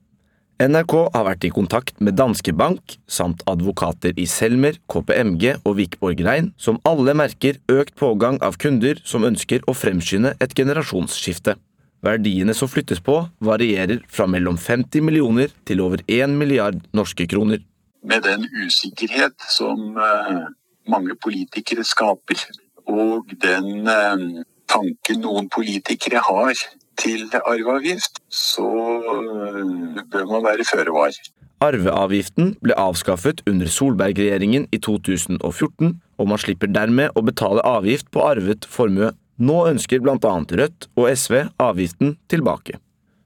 NRK 0.60 0.94
har 1.16 1.24
vært 1.26 1.48
i 1.48 1.50
kontakt 1.50 1.98
med 2.04 2.14
Danske 2.20 2.52
Bank 2.54 2.98
samt 3.10 3.42
advokater 3.50 4.14
i 4.20 4.26
Selmer, 4.30 4.76
KPMG 4.92 5.64
og 5.64 5.78
Vikborg 5.80 6.20
Rein, 6.22 6.52
som 6.56 6.78
alle 6.86 7.16
merker 7.16 7.58
økt 7.72 7.96
pågang 7.98 8.38
av 8.44 8.60
kunder 8.60 9.00
som 9.08 9.26
ønsker 9.26 9.64
å 9.66 9.74
fremskynde 9.74 10.36
et 10.38 10.54
generasjonsskifte. 10.54 11.56
Verdiene 12.04 12.54
som 12.54 12.68
flyttes 12.68 13.00
på, 13.00 13.22
varierer 13.40 14.04
fra 14.12 14.28
mellom 14.30 14.60
50 14.60 15.02
millioner 15.02 15.50
til 15.64 15.80
over 15.80 16.04
1 16.06 16.36
milliard 16.38 16.84
norske 16.92 17.26
kroner 17.26 17.64
med 18.04 18.22
den 18.22 18.46
usikkerhet 18.64 19.36
som 19.48 19.96
eh, 19.96 20.44
mange 20.90 21.16
politikere 21.24 21.84
skaper, 21.84 22.40
og 22.86 23.32
den 23.42 23.88
eh, 23.88 24.44
tanken 24.70 25.22
noen 25.24 25.48
politikere 25.52 26.20
har 26.24 26.52
til 27.00 27.26
arveavgift, 27.40 28.20
så 28.28 28.68
eh, 29.14 30.04
bør 30.12 30.28
man 30.34 30.46
være 30.50 30.68
føre 30.68 30.94
var. 30.94 31.18
Arveavgiften 31.64 32.54
ble 32.60 32.76
avskaffet 32.76 33.40
under 33.48 33.70
Solberg-regjeringen 33.70 34.68
i 34.74 34.80
2014, 34.84 35.94
og 36.18 36.28
man 36.28 36.40
slipper 36.40 36.68
dermed 36.70 37.14
å 37.16 37.24
betale 37.24 37.64
avgift 37.64 38.10
på 38.12 38.24
arvet 38.26 38.68
formue. 38.68 39.14
Nå 39.40 39.64
ønsker 39.72 40.02
bl.a. 40.02 40.16
Rødt 40.20 40.90
og 40.94 41.08
SV 41.10 41.40
avgiften 41.62 42.18
tilbake. 42.30 42.76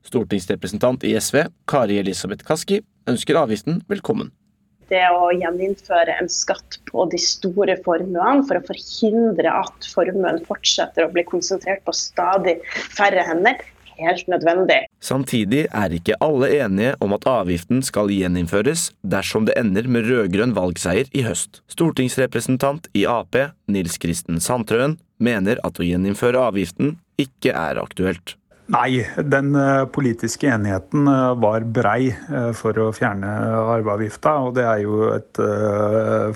Stortingsrepresentant 0.09 1.03
i 1.05 1.19
SV, 1.21 1.43
Kari 1.69 1.99
Elisabeth 2.01 2.47
Kaski, 2.47 2.81
ønsker 3.11 3.37
avgiften 3.43 3.83
velkommen 3.91 4.31
det 4.91 5.05
å 5.15 5.31
gjeninnføre 5.37 6.19
en 6.21 6.31
skatt 6.33 6.79
på 6.89 7.07
de 7.13 7.21
store 7.21 7.79
formuene 7.85 8.45
for 8.49 8.59
å 8.59 8.67
forhindre 8.69 9.53
at 9.63 9.89
formuen 9.93 10.41
fortsetter 10.49 11.07
å 11.07 11.13
bli 11.13 11.27
konsentrert 11.29 11.85
på 11.87 11.95
stadig 11.97 12.59
færre 12.97 13.25
hender, 13.29 13.61
helt 13.99 14.29
nødvendig. 14.31 14.85
Samtidig 15.03 15.65
er 15.75 15.95
ikke 15.95 16.19
alle 16.25 16.51
enige 16.61 16.95
om 17.05 17.15
at 17.17 17.27
avgiften 17.29 17.83
skal 17.87 18.13
gjeninnføres 18.15 18.89
dersom 19.03 19.49
det 19.49 19.59
ender 19.59 19.91
med 19.91 20.09
rød-grønn 20.09 20.55
valgseier 20.57 21.11
i 21.13 21.25
høst. 21.27 21.63
Stortingsrepresentant 21.73 22.91
i 22.95 23.05
Ap, 23.11 23.37
Nils 23.67 23.99
Kristen 23.99 24.43
Sandtrøen, 24.43 24.99
mener 25.19 25.59
at 25.67 25.81
å 25.81 25.87
gjeninnføre 25.87 26.49
avgiften 26.51 26.97
ikke 27.19 27.51
er 27.51 27.81
aktuelt. 27.83 28.37
Nei, 28.69 29.01
den 29.25 29.55
eh, 29.57 29.87
politiske 29.89 30.51
enigheten 30.53 31.09
eh, 31.09 31.33
var 31.41 31.65
brei 31.73 32.11
eh, 32.13 32.51
for 32.57 32.77
å 32.83 32.91
fjerne 32.93 33.31
arveavgifta, 33.63 34.35
og 34.45 34.59
det 34.59 34.67
er 34.69 34.83
jo 34.85 35.09
et 35.15 35.41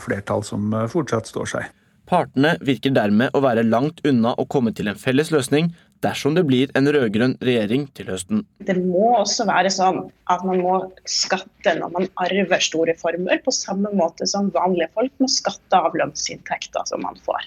flertall 0.01 0.45
som 0.47 0.73
fortsatt 0.89 1.29
står 1.29 1.51
seg. 1.57 1.71
Partene 2.09 2.55
virker 2.65 2.93
dermed 2.97 3.37
å 3.37 3.43
være 3.45 3.65
langt 3.67 4.01
unna 4.09 4.33
å 4.41 4.47
komme 4.49 4.73
til 4.77 4.89
en 4.91 4.99
felles 5.01 5.31
løsning 5.33 5.71
dersom 6.03 6.35
det 6.35 6.43
blir 6.49 6.73
en 6.77 6.89
rød-grønn 6.89 7.37
regjering 7.45 7.87
til 7.97 8.09
høsten. 8.11 8.43
Det 8.65 8.75
må 8.81 9.13
også 9.21 9.47
være 9.49 9.71
sånn 9.71 10.03
at 10.33 10.43
man 10.49 10.65
må 10.65 10.81
skatte 11.09 11.77
når 11.79 11.95
man 11.95 12.11
arver 12.25 12.65
store 12.65 12.97
formuer, 12.99 13.45
på 13.45 13.55
samme 13.55 13.93
måte 13.97 14.27
som 14.29 14.51
vanlige 14.57 14.91
folk 14.97 15.15
må 15.23 15.31
skatte 15.31 15.79
av 15.79 15.95
lønnsinntekter 16.01 16.89
som 16.91 17.05
man 17.07 17.21
får. 17.29 17.47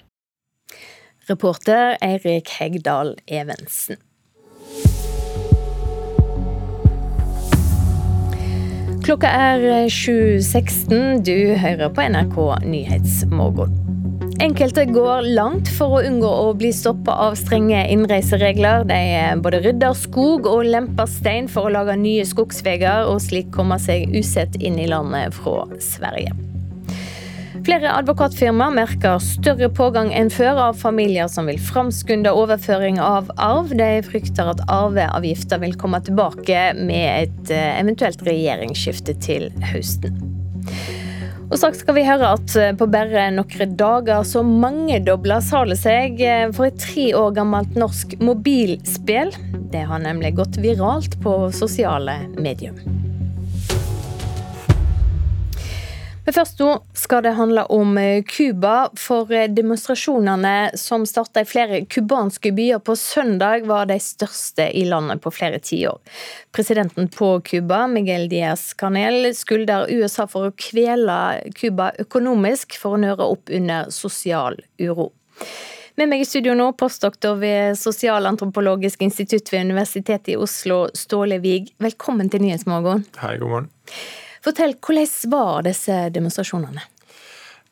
Reporter 1.26 1.98
Eirik 2.06 2.54
Hegdal 2.54 3.16
Evensen. 3.26 3.98
Klokka 9.06 9.28
er 9.30 9.86
7.16. 9.86 11.20
Du 11.22 11.54
hører 11.62 11.92
på 11.94 12.02
NRK 12.10 12.38
Nyhetsmorgen. 12.66 13.76
Enkelte 14.42 14.82
går 14.90 15.28
langt 15.36 15.70
for 15.76 15.94
å 15.94 16.00
unngå 16.08 16.26
å 16.26 16.48
bli 16.58 16.72
stoppa 16.74 17.14
av 17.28 17.36
strenge 17.38 17.84
innreiseregler. 17.94 18.82
De 18.90 18.98
både 19.44 19.62
rydder 19.68 19.94
skog 19.94 20.50
og 20.50 20.66
lemper 20.72 21.06
stein 21.06 21.46
for 21.46 21.70
å 21.70 21.74
lage 21.76 21.94
nye 22.02 22.26
skogsveier, 22.26 23.06
og 23.06 23.22
slik 23.22 23.54
komme 23.54 23.78
seg 23.78 24.10
usett 24.10 24.58
inn 24.58 24.82
i 24.82 24.90
landet 24.90 25.38
fra 25.38 25.62
Sverige. 25.78 26.34
Flere 27.66 27.90
advokatfirma 27.98 28.68
merker 28.70 29.16
større 29.18 29.66
pågang 29.74 30.12
enn 30.14 30.28
før 30.30 30.60
av 30.68 30.76
familier 30.78 31.26
som 31.26 31.48
vil 31.50 31.58
framskunde 31.58 32.30
overføring 32.30 33.00
av 33.02 33.32
arv. 33.42 33.72
De 33.74 33.88
frykter 34.06 34.52
at 34.52 34.62
arveavgifta 34.70 35.58
vil 35.58 35.74
komme 35.74 35.98
tilbake 36.06 36.60
med 36.78 37.08
et 37.24 37.50
eh, 37.50 37.72
eventuelt 37.80 38.22
regjeringsskifte 38.28 39.16
til 39.18 39.48
høsten. 39.72 40.14
Og 41.46 41.56
Straks 41.58 41.82
skal 41.82 41.98
vi 41.98 42.06
høre 42.06 42.36
at 42.36 42.54
eh, 42.54 42.70
på 42.78 42.86
bare 42.86 43.32
noen 43.34 43.74
dager 43.82 44.22
så 44.30 44.44
mangedobler 44.46 45.42
salet 45.42 45.82
seg 45.82 46.22
eh, 46.22 46.46
for 46.54 46.68
et 46.70 46.78
tre 46.86 47.08
år 47.18 47.34
gammelt 47.40 47.74
norsk 47.74 48.14
mobilspill. 48.22 49.34
Det 49.74 49.82
har 49.90 50.06
nemlig 50.06 50.36
gått 50.38 50.62
viralt 50.62 51.18
på 51.26 51.34
sosiale 51.50 52.20
medier. 52.38 52.78
Men 56.26 56.34
først 56.34 56.58
nå 56.58 56.72
skal 56.98 57.22
det 57.22 57.36
handle 57.38 57.62
om 57.70 57.92
eh, 58.02 58.24
Cuba. 58.26 58.88
For 58.98 59.30
eh, 59.30 59.46
demonstrasjonene 59.54 60.72
som 60.74 61.04
starta 61.06 61.44
i 61.44 61.46
flere 61.46 61.84
cubanske 61.86 62.50
byer 62.56 62.82
på 62.82 62.96
søndag, 62.98 63.68
var 63.70 63.86
de 63.86 64.00
største 64.02 64.66
i 64.74 64.82
landet 64.90 65.22
på 65.22 65.30
flere 65.30 65.62
tiår. 65.62 66.00
Presidenten 66.50 67.06
på 67.14 67.30
Cuba, 67.46 67.84
Miguel 67.86 68.26
Diaz 68.32 68.72
Canel, 68.74 69.30
skylder 69.38 69.86
USA 69.94 70.26
for 70.26 70.50
å 70.50 70.56
kvele 70.58 71.20
Cuba 71.54 71.92
økonomisk 72.02 72.74
for 72.82 72.98
å 72.98 73.02
nøre 73.06 73.30
opp 73.36 73.54
under 73.54 73.94
sosial 73.94 74.58
uro. 74.82 75.12
Med 75.96 76.10
meg 76.10 76.26
i 76.26 76.28
studio 76.28 76.58
nå, 76.58 76.72
postdoktor 76.76 77.38
ved 77.40 77.78
Sosialantropologisk 77.78 79.06
institutt 79.06 79.48
ved 79.54 79.70
Universitetet 79.70 80.34
i 80.34 80.36
Oslo, 80.36 80.88
Ståle 80.92 81.38
Wiig. 81.40 81.70
Velkommen 81.80 82.28
til 82.34 82.44
Nyhetsmorgen. 82.44 83.06
Hei, 83.22 83.36
god 83.40 83.52
morgen. 83.54 83.74
Fortell, 84.46 84.76
hvordan 84.78 85.32
var 85.32 85.66
disse 85.66 85.94
demonstrasjonene? 86.14 86.84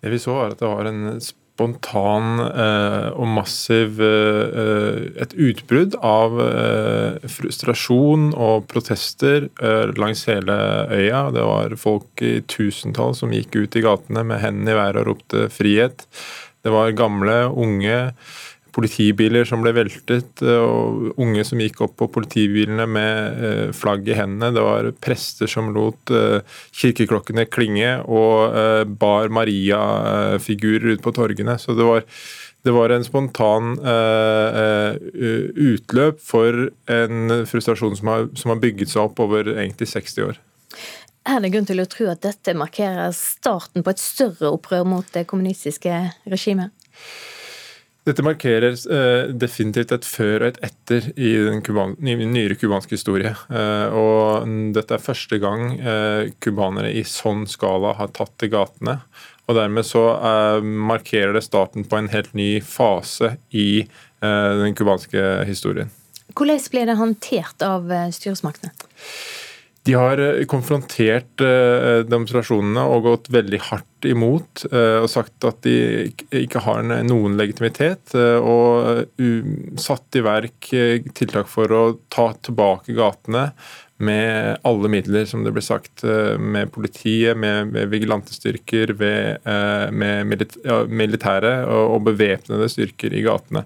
Det 0.02 0.10
vi 0.10 0.18
så 0.18 0.34
var 0.34 0.52
at 0.52 0.60
det 0.60 0.68
var 0.68 0.88
en 0.90 1.20
spontan 1.22 2.40
eh, 2.42 3.10
og 3.14 3.28
massiv 3.30 4.00
eh, 4.02 5.04
et 5.22 5.36
utbrudd 5.38 5.94
av 6.02 6.34
eh, 6.42 7.28
frustrasjon 7.30 8.32
og 8.34 8.66
protester 8.72 9.46
eh, 9.62 9.94
langs 9.94 10.26
hele 10.26 10.56
øya. 10.90 11.28
Det 11.36 11.46
var 11.46 11.76
folk 11.78 12.24
i 12.26 12.40
tusentall 12.50 13.14
som 13.14 13.32
gikk 13.32 13.54
ut 13.54 13.78
i 13.78 13.84
gatene 13.86 14.26
med 14.26 14.42
hendene 14.42 14.74
i 14.74 14.80
været 14.80 15.04
og 15.04 15.12
ropte 15.12 15.46
'frihet'. 15.54 16.08
Det 16.64 16.72
var 16.72 16.96
gamle, 16.96 17.44
unge, 17.54 18.14
politibiler 18.74 19.46
som 19.48 19.62
ble 19.64 19.72
veltet, 19.76 20.42
og 20.42 21.14
unge 21.22 21.44
som 21.46 21.60
gikk 21.62 21.82
opp 21.86 21.96
på 22.00 22.10
politibilene 22.16 22.86
med 22.90 23.74
flagg 23.76 24.08
i 24.10 24.16
hendene. 24.18 24.52
Det 24.54 24.64
var 24.64 24.90
prester 25.04 25.50
som 25.50 25.72
lot 25.74 26.10
kirkeklokkene 26.74 27.46
klinge 27.46 27.96
og 28.04 28.88
bar 28.98 29.30
Maria-figurer 29.34 30.96
ut 30.96 31.04
på 31.04 31.14
torgene. 31.14 31.54
Så 31.62 31.76
det 31.78 31.86
var 31.86 32.02
det 32.64 32.72
var 32.72 32.88
en 32.90 33.04
spontan 33.04 33.74
utløp 35.60 36.20
for 36.24 36.70
en 36.88 37.34
frustrasjon 37.44 37.96
som 37.98 38.08
har, 38.08 38.28
som 38.40 38.54
har, 38.54 38.60
bygget 38.62 38.94
seg 38.94 39.10
opp 39.10 39.20
over 39.20 39.50
egentlig 39.52 39.90
60 39.90 40.30
år. 40.30 40.38
Er 41.28 41.40
det 41.40 41.50
grunn 41.52 41.68
til 41.68 41.80
å 41.80 41.88
tro 41.88 42.08
at 42.12 42.24
dette 42.24 42.52
markerer 42.56 43.12
starten 43.16 43.84
på 43.84 43.92
et 43.92 44.00
større 44.00 44.50
opprør 44.52 44.84
mot 44.88 45.12
det 45.12 45.26
kommunistiske 45.28 45.92
regimet? 46.28 46.72
Dette 48.04 48.24
markerer 48.24 48.74
uh, 48.90 49.30
definitivt 49.32 49.94
et 49.96 50.04
før 50.04 50.42
og 50.42 50.48
et 50.50 50.58
etter 50.66 51.06
i 51.16 51.30
den 51.46 51.62
kuban, 51.64 51.94
nyere 52.04 52.58
cubanske 52.60 52.98
historie. 52.98 53.32
Uh, 53.48 53.86
og 53.96 54.50
dette 54.76 54.98
er 54.98 55.06
første 55.06 55.40
gang 55.40 55.70
cubanere 56.44 56.92
i 56.92 57.06
sånn 57.08 57.46
skala 57.48 57.94
har 57.96 58.12
tatt 58.12 58.36
til 58.40 58.52
gatene. 58.52 59.00
Og 59.44 59.58
dermed 59.58 59.84
så 59.86 60.04
eh, 60.16 60.64
markerer 60.64 61.34
det 61.36 61.44
starten 61.44 61.84
på 61.88 62.00
en 62.00 62.08
helt 62.12 62.32
ny 62.36 62.48
fase 62.64 63.34
i 63.52 63.84
eh, 63.84 64.50
den 64.62 64.76
cubanske 64.76 65.44
historien. 65.48 65.92
Hvordan 66.34 66.62
ble 66.72 66.84
det 66.88 66.98
håndtert 66.98 67.64
av 67.64 67.92
eh, 67.92 68.08
styresmaktene? 68.14 68.72
De 69.84 69.92
har 69.92 70.20
eh, 70.20 70.44
konfrontert 70.48 71.42
eh, 71.44 72.00
demonstrasjonene 72.08 72.86
og 72.88 73.04
gått 73.04 73.28
veldig 73.34 73.60
hardt 73.66 74.08
imot 74.08 74.64
eh, 74.70 75.00
og 75.02 75.10
sagt 75.12 75.44
at 75.44 75.60
de 75.66 76.08
ikke 76.40 76.62
har 76.64 76.84
noen 77.04 77.36
legitimitet. 77.40 78.14
Og 78.14 79.04
satt 79.80 80.18
i 80.18 80.24
verk 80.24 80.70
tiltak 81.16 81.50
for 81.52 81.72
å 81.72 81.82
ta 82.12 82.30
tilbake 82.44 82.96
gatene 82.96 83.50
med 84.02 84.58
alle 84.66 84.90
midler, 84.90 85.26
som 85.28 85.44
det 85.44 85.52
ble 85.54 85.62
sagt. 85.62 86.02
Eh, 86.04 86.34
med 86.38 86.72
politiet, 86.74 87.36
med, 87.38 87.70
med 87.74 87.92
vigilantestyrker, 87.92 88.94
eh, 88.98 89.90
med 89.94 90.32
militære 90.90 91.54
og, 91.68 91.84
og 91.96 92.06
bevæpnede 92.10 92.68
styrker 92.72 93.14
i 93.14 93.22
gatene. 93.26 93.64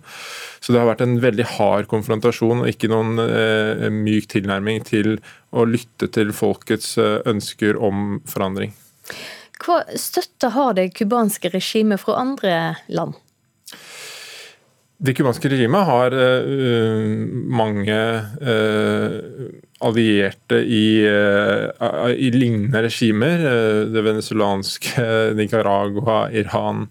Så 0.60 0.74
det 0.74 0.82
har 0.82 0.90
vært 0.90 1.04
en 1.06 1.18
veldig 1.22 1.46
hard 1.56 1.88
konfrontasjon 1.90 2.64
og 2.64 2.70
ikke 2.70 2.90
noen 2.92 3.22
eh, 3.24 3.88
myk 3.94 4.28
tilnærming 4.34 4.84
til 4.88 5.16
å 5.56 5.64
lytte 5.68 6.10
til 6.12 6.34
folkets 6.36 6.96
eh, 7.00 7.20
ønsker 7.28 7.78
om 7.80 8.18
forandring. 8.28 8.74
Hva 9.58 9.80
støtte 9.98 10.52
har 10.54 10.76
det 10.78 10.92
cubanske 10.98 11.50
regimet 11.54 12.02
fra 12.02 12.20
andre 12.20 12.58
land? 12.92 13.16
Det 14.98 15.14
cubanske 15.14 15.50
regimet 15.50 15.86
har 15.86 16.14
uh, 16.14 17.02
mange 17.54 17.98
uh, 18.42 19.44
allierte 19.84 20.58
i, 20.64 21.04
uh, 21.06 22.10
i, 22.10 22.30
lignende 22.34 22.82
regimer. 22.82 23.44
det 23.92 24.04
venezuelanske, 24.04 25.06
Nicaragua, 25.38 26.26
Iran. 26.30 26.88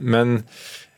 men 0.00 0.36
Eh, 0.38 0.42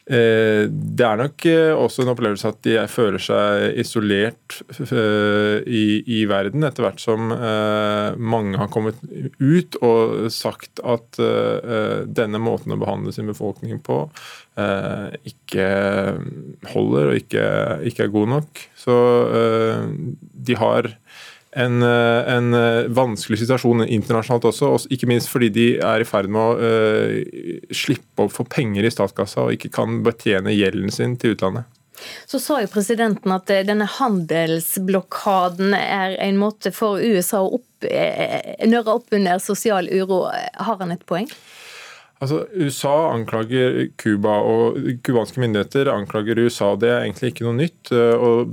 det 0.08 1.04
er 1.04 1.18
nok 1.20 1.44
eh, 1.50 1.74
også 1.76 2.00
en 2.04 2.10
opplevelse 2.14 2.48
at 2.48 2.60
de 2.64 2.76
føler 2.88 3.20
seg 3.20 3.76
isolert 3.82 4.56
eh, 4.80 5.58
i, 5.68 5.82
i 6.08 6.22
verden, 6.30 6.64
etter 6.64 6.86
hvert 6.86 7.02
som 7.02 7.28
mange 7.28 8.56
har 8.60 8.70
kommet 8.72 8.96
ut 9.38 9.76
og 9.84 10.30
sagt 10.32 10.80
at 10.80 11.18
denne 11.18 12.40
måten 12.40 12.72
å 12.72 12.80
behandle 12.80 13.12
sin 13.14 13.28
befolkning 13.28 13.82
på 13.84 14.00
ikke 15.28 15.68
holder 16.72 17.12
og 17.12 17.20
ikke, 17.20 17.44
ikke 17.90 18.06
er 18.06 18.14
god 18.14 18.32
nok. 18.32 18.62
Så 18.78 18.96
de 20.48 20.56
har 20.58 20.90
en, 21.50 21.82
eh, 21.82 22.34
en, 22.34 22.54
eh, 22.54 22.88
vanskelig 22.92 23.38
situasjon 23.40 23.86
internasjonalt 23.86 24.50
også, 24.50 24.74
ikke 24.92 25.08
minst 25.08 25.30
fordi 25.32 25.48
de 25.54 25.66
er 25.80 26.02
i 26.02 26.08
ferd 26.08 26.28
med 26.28 26.42
å 26.42 26.52
uh, 26.60 27.72
slippe 27.72 28.26
å 28.26 28.32
få 28.32 28.44
penger 28.48 28.84
i 28.84 28.92
statskassa 28.92 29.46
og 29.46 29.56
ikke 29.56 29.72
kan 29.72 30.02
betjene 30.04 30.52
gjelden 30.52 30.92
sin 30.92 31.16
til 31.16 31.36
utlandet. 31.36 31.64
Så 32.30 32.38
sa 32.38 32.60
jo 32.62 32.70
presidenten 32.70 33.32
at 33.34 33.48
denne 33.66 33.88
handelsblokaden 33.90 35.72
er 35.74 36.14
en 36.22 36.36
måte 36.38 36.70
for 36.70 37.00
USA 37.02 37.40
å 37.42 37.56
opp, 37.58 37.88
nøre 37.88 38.94
opp 39.00 39.16
under 39.16 39.40
sosial 39.42 39.88
uro. 39.90 40.28
Har 40.28 40.78
han 40.78 40.94
et 40.94 41.02
poeng? 41.08 41.26
Altså, 42.18 42.40
USA 42.50 43.12
anklager 43.12 43.92
Cuba, 43.96 44.40
og 44.42 44.78
cubanske 45.06 45.38
myndigheter 45.38 45.86
anklager 45.92 46.40
USA. 46.42 46.72
Det 46.74 46.90
er 46.90 47.04
egentlig 47.04 47.30
ikke 47.30 47.46
noe 47.46 47.58
nytt. 47.60 47.92
Eh, 47.94 48.14
og 48.18 48.50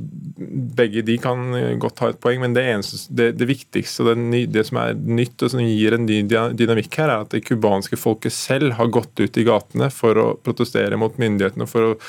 Begge 0.78 1.02
de 1.08 1.16
kan 1.22 1.50
godt 1.82 2.04
ha 2.04 2.12
et 2.12 2.22
poeng, 2.22 2.44
men 2.44 2.54
det, 2.54 2.66
eneste, 2.70 3.10
det, 3.18 3.32
det 3.40 3.50
viktigste 3.50 4.04
og 4.06 4.12
det, 4.12 4.44
det, 4.54 4.68
som 4.70 4.82
er 4.84 4.94
nytt 4.94 5.42
og 5.42 5.54
som 5.56 5.64
gir 5.66 5.98
en 5.98 6.06
ny 6.06 6.22
dynamikk 6.28 7.00
her, 7.02 7.10
er 7.10 7.26
at 7.26 7.34
det 7.34 7.46
cubanske 7.48 7.98
folket 7.98 8.36
selv 8.36 8.78
har 8.78 8.94
gått 8.94 9.18
ut 9.18 9.42
i 9.42 9.48
gatene 9.48 9.90
for 9.94 10.22
å 10.22 10.30
protestere 10.46 11.00
mot 11.02 11.18
myndighetene, 11.22 11.70
for 11.70 11.94
å 11.94 12.00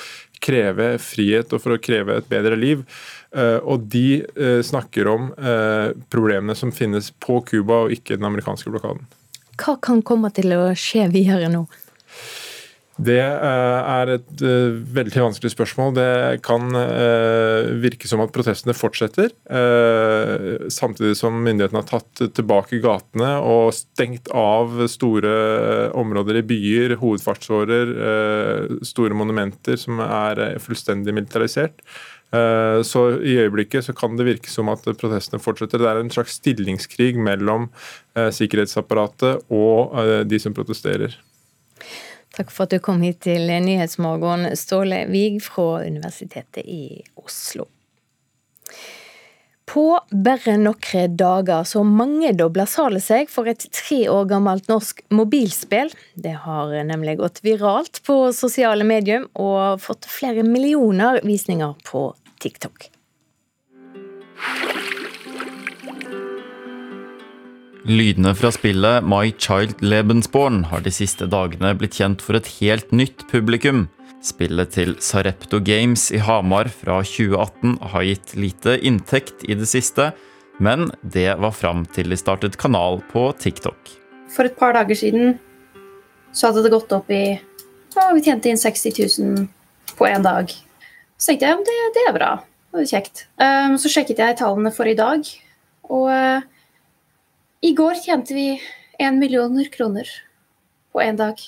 kreve 0.45 0.97
frihet 1.01 1.55
og 1.57 1.63
for 1.65 1.77
å 1.77 1.81
kreve 1.81 2.19
et 2.21 2.29
bedre 2.29 2.59
liv. 2.61 2.85
Eh, 3.33 3.63
og 3.65 3.89
de 3.97 4.21
eh, 4.21 4.61
snakker 4.61 5.09
om 5.09 5.31
problemene 6.13 6.57
som 6.59 6.75
finnes 6.75 7.15
på 7.23 7.41
Cuba, 7.49 7.87
og 7.87 7.97
ikke 7.97 8.21
den 8.21 8.29
amerikanske 8.29 8.73
blokaden. 8.75 9.07
Hva 9.57 9.77
kan 9.83 10.03
komme 10.05 10.31
til 10.37 10.53
å 10.57 10.63
skje 10.77 11.09
videre 11.13 11.51
nå? 11.53 11.67
Det 12.97 13.19
eh, 13.21 13.89
er 13.93 14.11
et 14.15 14.43
eh, 14.45 14.77
veldig 14.97 15.21
vanskelig 15.27 15.51
spørsmål. 15.53 15.93
Det 15.99 16.41
kan 16.47 16.73
eh, 16.81 17.69
virke 17.83 18.09
som 18.09 18.23
at 18.25 18.33
protestene 18.33 18.73
fortsetter. 18.77 19.35
Samtidig 20.73 21.13
som 21.21 21.37
myndighetene 21.45 21.83
har 21.83 21.91
tatt 21.91 22.25
tilbake 22.39 22.81
gatene 22.85 23.35
og 23.45 23.75
stengt 23.77 24.31
av 24.33 24.81
store 24.89 25.35
områder 25.97 26.41
i 26.41 26.47
byer, 26.49 26.97
hovedfartsårer, 27.03 27.93
store 28.87 29.17
monumenter 29.17 29.77
som 29.81 30.01
er 30.03 30.57
fullstendig 30.65 31.15
militarisert. 31.17 31.85
Eh, 32.35 32.83
så 32.83 33.05
i 33.23 33.37
øyeblikket 33.39 33.87
så 33.87 33.95
kan 33.97 34.17
det 34.19 34.27
virke 34.27 34.51
som 34.51 34.71
at 34.73 34.85
protestene 34.99 35.43
fortsetter. 35.43 35.83
Det 35.83 35.91
er 35.91 36.01
en 36.01 36.13
slags 36.13 36.41
stillingskrig 36.41 37.15
mellom 37.23 37.69
eh, 38.17 38.33
sikkerhetsapparatet 38.35 39.47
og 39.55 39.97
eh, 40.03 40.21
de 40.27 40.41
som 40.43 40.57
protesterer. 40.57 41.15
Takk 42.37 42.51
for 42.53 42.67
at 42.67 42.75
du 42.75 42.83
kom 42.85 43.01
hit 43.05 43.23
til 43.25 43.49
Nyhetsmorgen, 43.49 44.51
Ståle 44.59 45.07
Vig 45.09 45.39
fra 45.45 45.87
Universitetet 45.87 46.67
i 46.67 47.01
Oslo. 47.17 47.71
På 49.67 50.01
bare 50.11 50.55
noen 50.63 51.17
dager 51.19 51.65
så 51.67 51.83
mangedobla 51.83 52.69
salet 52.71 53.03
seg 53.03 53.31
for 53.31 53.51
et 53.51 53.67
tre 53.75 54.05
år 54.09 54.29
gammelt 54.31 54.71
norsk 54.71 55.03
mobilspill. 55.11 55.91
Det 56.15 56.37
har 56.47 56.71
nemlig 56.87 57.19
gått 57.19 57.43
viralt 57.43 58.01
på 58.07 58.31
sosiale 58.37 58.87
medier 58.87 59.27
og 59.35 59.83
fått 59.83 60.07
flere 60.11 60.47
millioner 60.47 61.19
visninger 61.27 61.75
på 61.91 62.09
TikTok. 62.39 62.93
Lydene 67.87 68.33
fra 68.35 68.51
spillet 68.51 69.05
My 69.07 69.31
Child 69.39 69.83
Lebensborn 69.83 70.65
har 70.73 70.83
de 70.83 70.91
siste 70.95 71.29
dagene 71.31 71.71
blitt 71.79 71.99
kjent 71.99 72.23
for 72.23 72.39
et 72.39 72.49
helt 72.59 72.91
nytt 72.91 73.27
publikum. 73.31 73.85
Spillet 74.27 74.73
til 74.75 74.97
Sarepto 74.99 75.61
Games 75.63 76.09
i 76.11 76.19
Hamar 76.19 76.67
fra 76.73 76.99
2018 77.07 77.77
har 77.93 78.07
gitt 78.09 78.33
lite 78.35 78.75
inntekt 78.89 79.45
i 79.47 79.55
det 79.55 79.69
siste, 79.71 80.09
men 80.59 80.89
det 81.03 81.29
var 81.39 81.55
fram 81.55 81.85
til 81.95 82.11
de 82.11 82.19
startet 82.19 82.59
kanal 82.59 82.99
på 83.13 83.29
TikTok. 83.39 83.93
For 84.35 84.49
et 84.49 84.57
par 84.59 84.75
dager 84.75 84.99
siden 84.99 85.37
så 86.35 86.51
hadde 86.51 86.65
det 86.67 86.75
gått 86.75 86.95
opp 86.97 87.13
i 87.13 87.37
ja, 87.37 88.11
Vi 88.13 88.25
tjente 88.27 88.51
inn 88.51 88.59
60 88.59 88.99
000 89.23 89.47
på 89.97 90.09
én 90.11 90.27
dag. 90.27 90.51
Så 91.17 91.31
tenkte 91.31 91.47
jeg 91.47 91.63
det, 91.69 91.79
det 91.95 92.05
er 92.09 92.17
bra. 92.17 92.31
Det 92.75 92.83
er 92.83 92.91
kjekt. 92.91 93.27
Um, 93.39 93.79
så 93.81 93.93
sjekket 93.93 94.21
jeg 94.21 94.37
tallene 94.41 94.75
for 94.75 94.91
i 94.91 94.99
dag, 94.99 95.23
og 95.89 96.11
uh, 96.11 96.43
i 97.65 97.73
går 97.79 98.03
tjente 98.03 98.37
vi 98.37 98.51
1 98.99 99.23
millioner 99.23 99.71
kroner 99.73 100.11
på 100.93 101.05
én 101.05 101.17
dag. 101.17 101.39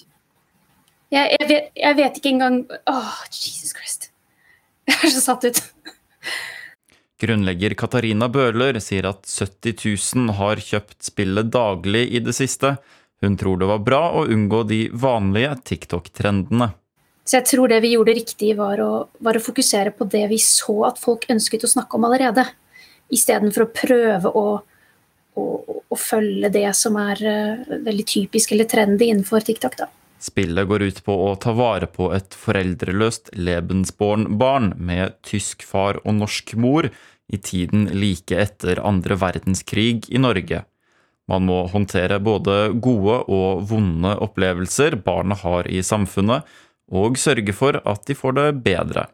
Jeg, 1.08 1.36
jeg, 1.38 1.48
vet, 1.48 1.70
jeg, 1.72 1.96
vet, 1.96 2.20
ikke 2.20 2.30
engang 2.34 2.56
Åh, 2.68 2.96
oh, 2.96 3.20
Jesus 3.32 3.72
Christ. 3.76 4.10
Jeg 4.88 4.98
er 5.04 5.12
så 5.14 5.22
satt 5.24 5.46
ut. 5.48 5.60
Grunnlegger 7.18 7.74
Katarina 7.78 8.28
Bøhler 8.30 8.78
sier 8.84 9.08
at 9.10 9.24
70 9.26 9.80
000 10.14 10.36
har 10.38 10.60
kjøpt 10.62 11.00
spillet 11.08 11.48
daglig 11.50 12.04
i 12.14 12.22
det 12.22 12.36
siste. 12.36 12.76
Hun 13.24 13.34
tror 13.40 13.58
det 13.58 13.70
var 13.70 13.82
bra 13.82 14.02
å 14.20 14.26
unngå 14.30 14.62
de 14.68 14.84
vanlige 14.94 15.56
TikTok-trendene. 15.72 16.70
Så 17.28 17.40
jeg 17.40 17.48
tror 17.50 17.68
det 17.68 17.82
vi 17.84 17.92
gjorde 17.96 18.14
riktig, 18.16 18.54
var 18.56 18.80
å, 18.80 18.92
var 19.24 19.36
å 19.36 19.42
fokusere 19.42 19.92
på 19.96 20.06
det 20.08 20.24
vi 20.30 20.38
så 20.40 20.78
at 20.88 21.00
folk 21.02 21.26
ønsket 21.28 21.66
å 21.66 21.72
snakke 21.74 21.98
om 21.98 22.06
allerede. 22.08 22.46
Istedenfor 23.12 23.66
å 23.66 23.72
prøve 23.74 24.32
å, 24.32 24.46
å, 25.36 25.44
å, 25.82 25.98
følge 25.98 26.48
det 26.54 26.68
som 26.78 26.96
er 27.02 27.20
uh, 27.26 27.76
veldig 27.84 28.06
typisk 28.08 28.54
eller 28.54 28.70
trendy 28.70 29.10
innenfor 29.10 29.44
TikTok. 29.44 29.76
da. 29.76 29.90
Spillet 30.18 30.66
går 30.68 30.82
ut 30.82 31.04
på 31.06 31.14
å 31.28 31.34
ta 31.38 31.52
vare 31.54 31.86
på 31.86 32.10
et 32.14 32.34
foreldreløst 32.34 33.30
Lebensborn-barn 33.38 34.72
med 34.76 35.14
tysk 35.26 35.62
far 35.66 36.00
og 36.04 36.16
norsk 36.18 36.56
mor 36.58 36.90
i 37.28 37.38
tiden 37.38 37.86
like 37.94 38.34
etter 38.34 38.80
andre 38.82 39.18
verdenskrig 39.20 40.08
i 40.10 40.18
Norge. 40.18 40.64
Man 41.28 41.44
må 41.44 41.60
håndtere 41.68 42.18
både 42.24 42.72
gode 42.82 43.20
og 43.28 43.62
vonde 43.68 44.14
opplevelser 44.24 44.96
barna 45.04 45.36
har 45.38 45.68
i 45.68 45.82
samfunnet, 45.84 46.42
og 46.88 47.20
sørge 47.20 47.52
for 47.52 47.78
at 47.84 48.06
de 48.08 48.16
får 48.16 48.36
det 48.38 48.48
bedre. 48.64 49.04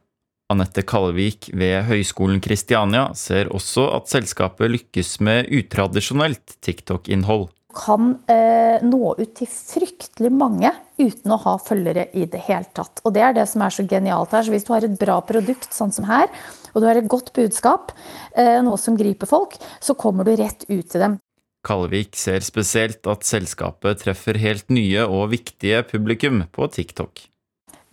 Anette 0.53 0.85
Kallevik 0.87 1.49
ved 1.57 1.89
Høgskolen 1.89 2.39
Kristiania 2.45 3.09
ser 3.19 3.51
også 3.53 3.89
at 3.97 4.13
selskapet 4.13 4.71
lykkes 4.71 5.17
med 5.25 5.51
utradisjonelt 5.51 6.59
TikTok-innhold 6.63 7.49
kan 7.75 8.15
eh, 8.31 8.83
nå 8.85 9.15
ut 9.19 9.35
til 9.39 9.51
fryktelig 9.51 10.31
mange 10.33 10.71
uten 11.01 11.35
å 11.35 11.41
ha 11.43 11.57
følgere 11.63 12.07
i 12.15 12.27
det 12.31 12.41
hele 12.47 12.71
tatt. 12.77 13.03
Og 13.05 13.15
Det 13.17 13.25
er 13.27 13.35
det 13.37 13.47
som 13.51 13.65
er 13.67 13.75
så 13.75 13.85
genialt 13.89 14.35
her. 14.35 14.47
Så 14.47 14.55
Hvis 14.55 14.67
du 14.67 14.73
har 14.75 14.87
et 14.87 14.99
bra 15.01 15.19
produkt, 15.27 15.71
sånn 15.75 15.93
som 15.95 16.07
her, 16.09 16.31
og 16.73 16.83
du 16.83 16.89
har 16.89 16.99
et 16.99 17.11
godt 17.11 17.33
budskap, 17.37 17.93
eh, 18.35 18.61
noe 18.63 18.79
som 18.79 18.97
griper 18.99 19.31
folk, 19.31 19.59
så 19.81 19.97
kommer 19.99 20.25
du 20.25 20.35
rett 20.37 20.67
ut 20.69 20.89
til 20.89 21.01
dem. 21.01 21.19
Kalvik 21.65 22.17
ser 22.17 22.45
spesielt 22.45 23.07
at 23.09 23.25
selskapet 23.25 24.03
treffer 24.03 24.37
helt 24.37 24.69
nye 24.69 25.07
og 25.09 25.31
viktige 25.33 25.81
publikum 25.89 26.45
på 26.53 26.69
TikTok. 26.69 27.29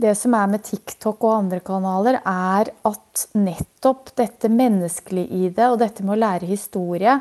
Det 0.02 0.16
som 0.18 0.34
er 0.34 0.50
med 0.50 0.64
TikTok 0.66 1.22
og 1.22 1.36
andre 1.36 1.60
kanaler, 1.64 2.18
er 2.26 2.72
at 2.90 3.26
nettopp 3.38 4.16
dette 4.18 4.50
menneskelige 4.50 5.30
i 5.30 5.50
det, 5.54 5.68
og 5.70 5.78
dette 5.80 6.04
med 6.04 6.16
å 6.16 6.22
lære 6.24 6.50
historie, 6.50 7.20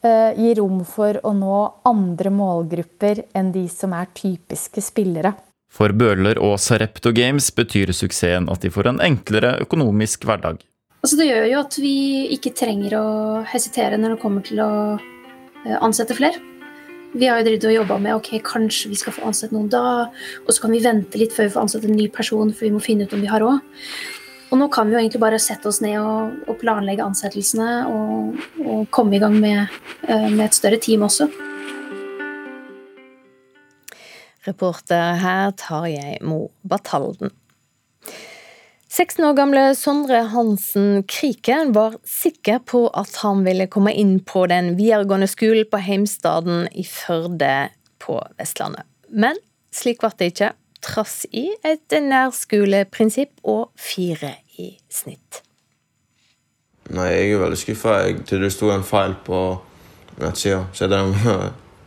gi 0.00 0.54
rom 0.56 0.80
for 0.88 1.18
å 1.26 1.34
nå 1.36 1.56
andre 1.88 2.32
målgrupper 2.32 3.24
enn 3.36 3.52
de 3.52 3.66
som 3.68 3.92
er 3.92 4.08
typiske 4.16 4.80
spillere. 4.84 5.34
For 5.70 5.94
Bøhler 5.94 6.40
og 6.42 6.56
Sarepto 6.58 7.12
Games 7.14 7.50
betyr 7.54 7.92
suksessen 7.94 8.48
at 8.50 8.64
de 8.64 8.72
får 8.74 8.90
en 8.90 9.02
enklere 9.04 9.54
økonomisk 9.62 10.26
hverdag. 10.26 10.64
Altså 11.00 11.16
det 11.16 11.30
gjør 11.30 11.46
jo 11.48 11.60
at 11.62 11.76
vi 11.80 11.96
ikke 12.34 12.52
trenger 12.56 12.96
å 12.98 13.08
hesitere 13.48 13.96
når 14.00 14.16
det 14.16 14.22
kommer 14.22 14.44
til 14.44 14.60
å 14.60 14.70
eh, 14.98 15.76
ansette 15.78 16.16
flere. 16.18 16.42
Vi 17.10 17.26
har 17.26 17.40
jo 17.42 17.56
og 17.56 17.74
jobba 17.74 17.96
med 17.98 18.14
ok, 18.18 18.36
kanskje 18.46 18.90
vi 18.92 18.98
skal 18.98 19.14
få 19.16 19.24
ansette 19.30 19.54
noen 19.54 19.70
da, 19.72 20.10
og 20.44 20.50
så 20.52 20.62
kan 20.62 20.74
vi 20.74 20.82
vente 20.84 21.18
litt 21.18 21.32
før 21.34 21.48
vi 21.48 21.54
får 21.54 21.64
ansette 21.64 21.88
en 21.90 21.98
ny 21.98 22.06
person, 22.12 22.52
for 22.54 22.68
vi 22.68 22.74
må 22.74 22.82
finne 22.82 23.06
ut 23.06 23.14
om 23.16 23.22
vi 23.22 23.30
har 23.30 23.42
råd. 23.42 23.64
Og 24.50 24.58
nå 24.58 24.66
kan 24.72 24.88
vi 24.88 24.96
jo 24.96 25.00
egentlig 25.00 25.20
bare 25.22 25.38
sette 25.38 25.70
oss 25.70 25.78
ned 25.84 26.00
og, 26.02 26.40
og 26.50 26.56
planlegge 26.58 27.04
ansettelsene 27.06 27.84
og, 27.86 28.40
og, 28.64 28.88
komme 28.90 29.14
i 29.16 29.22
gang 29.22 29.36
med, 29.38 29.70
eh, 30.08 30.26
med 30.26 30.48
et 30.48 30.56
større 30.58 30.80
team 30.82 31.06
også. 31.06 31.28
Reporter 34.48 35.20
her 35.20 35.52
Tarjei 35.60 36.16
Mo 36.26 36.48
Batalden. 36.66 37.30
16 38.90 39.22
år 39.22 39.36
gamle 39.38 39.62
Sondre 39.78 40.24
Hansen 40.32 41.04
Kriken 41.06 41.70
var 41.76 41.94
sikker 42.02 42.58
på 42.66 42.88
at 42.98 43.20
han 43.22 43.44
ville 43.46 43.68
komme 43.70 43.92
inn 43.94 44.16
på 44.26 44.48
den 44.50 44.72
videregående 44.74 45.28
skolen 45.30 45.68
på 45.70 45.78
heimstaden 45.86 46.66
i 46.74 46.82
Førde 46.82 47.68
på 48.02 48.18
Vestlandet. 48.40 48.82
Men 49.14 49.38
slik 49.70 50.02
ble 50.02 50.10
det 50.18 50.32
ikke 50.32 50.50
trass 50.84 51.24
i 51.30 51.48
et 51.66 51.94
nærskoleprinsipp 52.02 53.40
og 53.44 53.70
fire 53.78 54.36
i 54.58 54.72
snitt. 54.92 55.42
Nei, 56.90 57.06
jeg 57.12 57.32
er 57.34 57.42
veldig 57.44 57.58
skuffa 57.60 57.96
til 58.26 58.42
det 58.42 58.50
sto 58.54 58.72
en 58.74 58.86
feil 58.86 59.14
på 59.26 59.40
nettsida, 60.20 60.64
så 60.74 60.88
jeg 60.90 61.12
må 61.12 61.36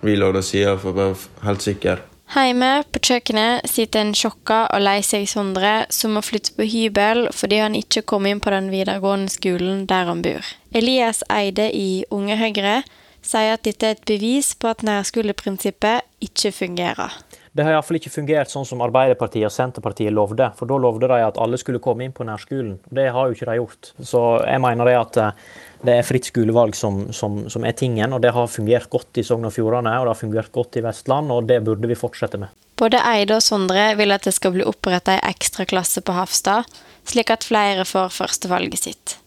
reloade 0.04 0.44
sida 0.46 0.78
for 0.80 0.94
å 0.94 1.00
være 1.00 1.46
helt 1.48 1.66
sikker. 1.66 2.04
Hjemme 2.34 2.70
på 2.90 3.02
kjøkkenet 3.04 3.68
sitter 3.70 4.02
en 4.02 4.16
sjokka 4.18 4.64
og 4.74 4.82
lei 4.82 5.02
seg 5.06 5.28
Sondre, 5.30 5.84
som 5.94 6.16
må 6.16 6.24
flytte 6.26 6.56
på 6.58 6.66
hybel 6.66 7.28
fordi 7.36 7.60
han 7.62 7.76
ikke 7.78 8.02
kom 8.10 8.26
inn 8.26 8.42
på 8.42 8.54
den 8.54 8.72
videregående 8.74 9.30
skolen 9.30 9.84
der 9.90 10.10
han 10.10 10.24
bor. 10.26 10.48
Elias 10.74 11.22
Eide 11.30 11.68
i 11.76 12.06
Unge 12.10 12.40
Høyre 12.40 12.80
sier 13.24 13.54
at 13.54 13.68
dette 13.68 13.86
er 13.86 13.98
et 13.98 14.08
bevis 14.08 14.54
på 14.58 14.72
at 14.72 14.82
nærskoleprinsippet 14.88 16.08
ikke 16.26 16.52
fungerer. 16.56 17.14
Det 17.54 17.62
har 17.62 17.76
iallfall 17.76 18.00
ikke 18.00 18.10
fungert 18.10 18.50
sånn 18.50 18.66
som 18.66 18.82
Arbeiderpartiet 18.82 19.46
og 19.46 19.54
Senterpartiet 19.54 20.10
lovde. 20.14 20.48
For 20.58 20.70
da 20.70 20.80
lovde 20.82 21.06
de 21.12 21.20
at 21.22 21.38
alle 21.38 21.60
skulle 21.62 21.82
komme 21.84 22.02
inn 22.02 22.16
på 22.16 22.26
nærskolen. 22.26 22.80
Det 22.90 23.06
har 23.14 23.30
jo 23.30 23.36
ikke 23.38 23.46
de 23.52 23.58
gjort. 23.60 23.92
Så 24.02 24.22
jeg 24.42 24.62
mener 24.64 24.90
det 24.90 24.96
at 24.98 25.20
eh, 25.22 25.44
det 25.86 25.98
er 26.00 26.08
fritt 26.08 26.32
skolevalg 26.32 26.74
som, 26.74 27.04
som, 27.14 27.44
som 27.54 27.68
er 27.70 27.76
tingen, 27.78 28.16
og 28.16 28.24
det 28.24 28.32
har 28.34 28.50
fungert 28.50 28.90
godt 28.90 29.22
i 29.22 29.26
Sogn 29.28 29.46
og 29.46 29.54
Fjordane, 29.54 29.94
og 30.00 30.08
det 30.08 30.16
har 30.16 30.22
fungert 30.24 30.54
godt 30.56 30.80
i 30.82 30.86
Vestland, 30.86 31.30
og 31.36 31.46
det 31.52 31.60
burde 31.68 31.92
vi 31.92 32.00
fortsette 32.00 32.42
med. 32.42 32.50
Både 32.82 33.04
Eide 33.06 33.38
og 33.38 33.46
Sondre 33.46 33.92
vil 34.00 34.16
at 34.16 34.26
det 34.26 34.34
skal 34.34 34.56
bli 34.56 34.66
oppretta 34.66 35.20
ei 35.20 35.22
ekstraklasse 35.30 36.02
på 36.02 36.16
Hafstad, 36.18 36.66
slik 37.06 37.30
at 37.36 37.46
flere 37.46 37.86
får 37.86 38.10
førstevalget 38.18 38.82
sitt. 38.82 39.18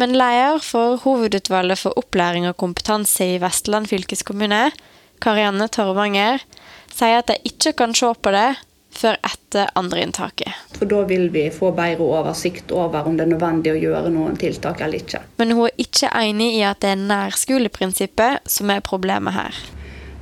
Men 0.00 0.16
leder 0.18 0.58
for 0.58 0.98
Hovedutvalget 1.04 1.84
for 1.84 1.94
opplæring 2.00 2.48
og 2.50 2.58
kompetanse 2.58 3.36
i 3.36 3.38
Vestland 3.38 3.86
fylkeskommune, 3.92 4.72
Karianne 5.22 5.68
Torvanger, 5.70 6.42
sier 6.94 7.20
at 7.20 7.32
de 7.32 7.36
ikke 7.50 7.74
kan 7.80 7.94
se 7.96 8.12
på 8.14 8.32
det 8.34 8.48
før 8.94 9.18
etter 9.26 9.70
andreinntaket. 9.74 10.54
For 10.78 10.86
Da 10.90 11.02
vil 11.08 11.28
vi 11.34 11.48
få 11.50 11.72
bedre 11.74 12.06
oversikt 12.06 12.72
over 12.74 13.08
om 13.08 13.16
det 13.18 13.26
er 13.26 13.32
nødvendig 13.34 13.72
å 13.74 13.80
gjøre 13.80 14.12
noen 14.14 14.36
tiltak 14.38 14.82
eller 14.84 15.02
ikke. 15.02 15.24
Men 15.40 15.54
hun 15.56 15.66
er 15.66 15.86
ikke 15.86 16.12
enig 16.14 16.52
i 16.60 16.66
at 16.66 16.82
det 16.84 16.94
er 16.94 17.06
nærskoleprinsippet 17.08 18.50
som 18.50 18.70
er 18.70 18.84
problemet 18.86 19.34
her. 19.34 19.64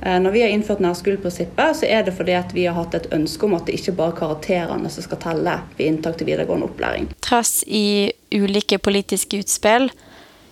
Eh, 0.01 0.17
når 0.19 0.31
vi 0.35 0.41
har 0.41 0.51
innført 0.51 0.81
nærskoleprinsippet, 0.83 1.77
så 1.79 1.87
er 1.87 2.03
det 2.03 2.15
fordi 2.17 2.39
vi 2.53 2.65
har 2.65 2.75
hatt 2.75 2.97
et 2.97 3.11
ønske 3.15 3.45
om 3.47 3.53
at 3.55 3.69
det 3.69 3.77
ikke 3.77 3.95
bare 3.99 4.15
er 4.15 4.19
karakterene 4.23 4.89
som 4.91 5.05
skal 5.05 5.21
telle 5.21 5.59
ved 5.77 5.85
inntak 5.85 6.17
til 6.17 6.27
videregående 6.27 6.67
opplæring. 6.67 7.07
Trass 7.23 7.61
i 7.67 8.11
ulike 8.33 8.81
politiske 8.81 9.39
utspill 9.43 9.91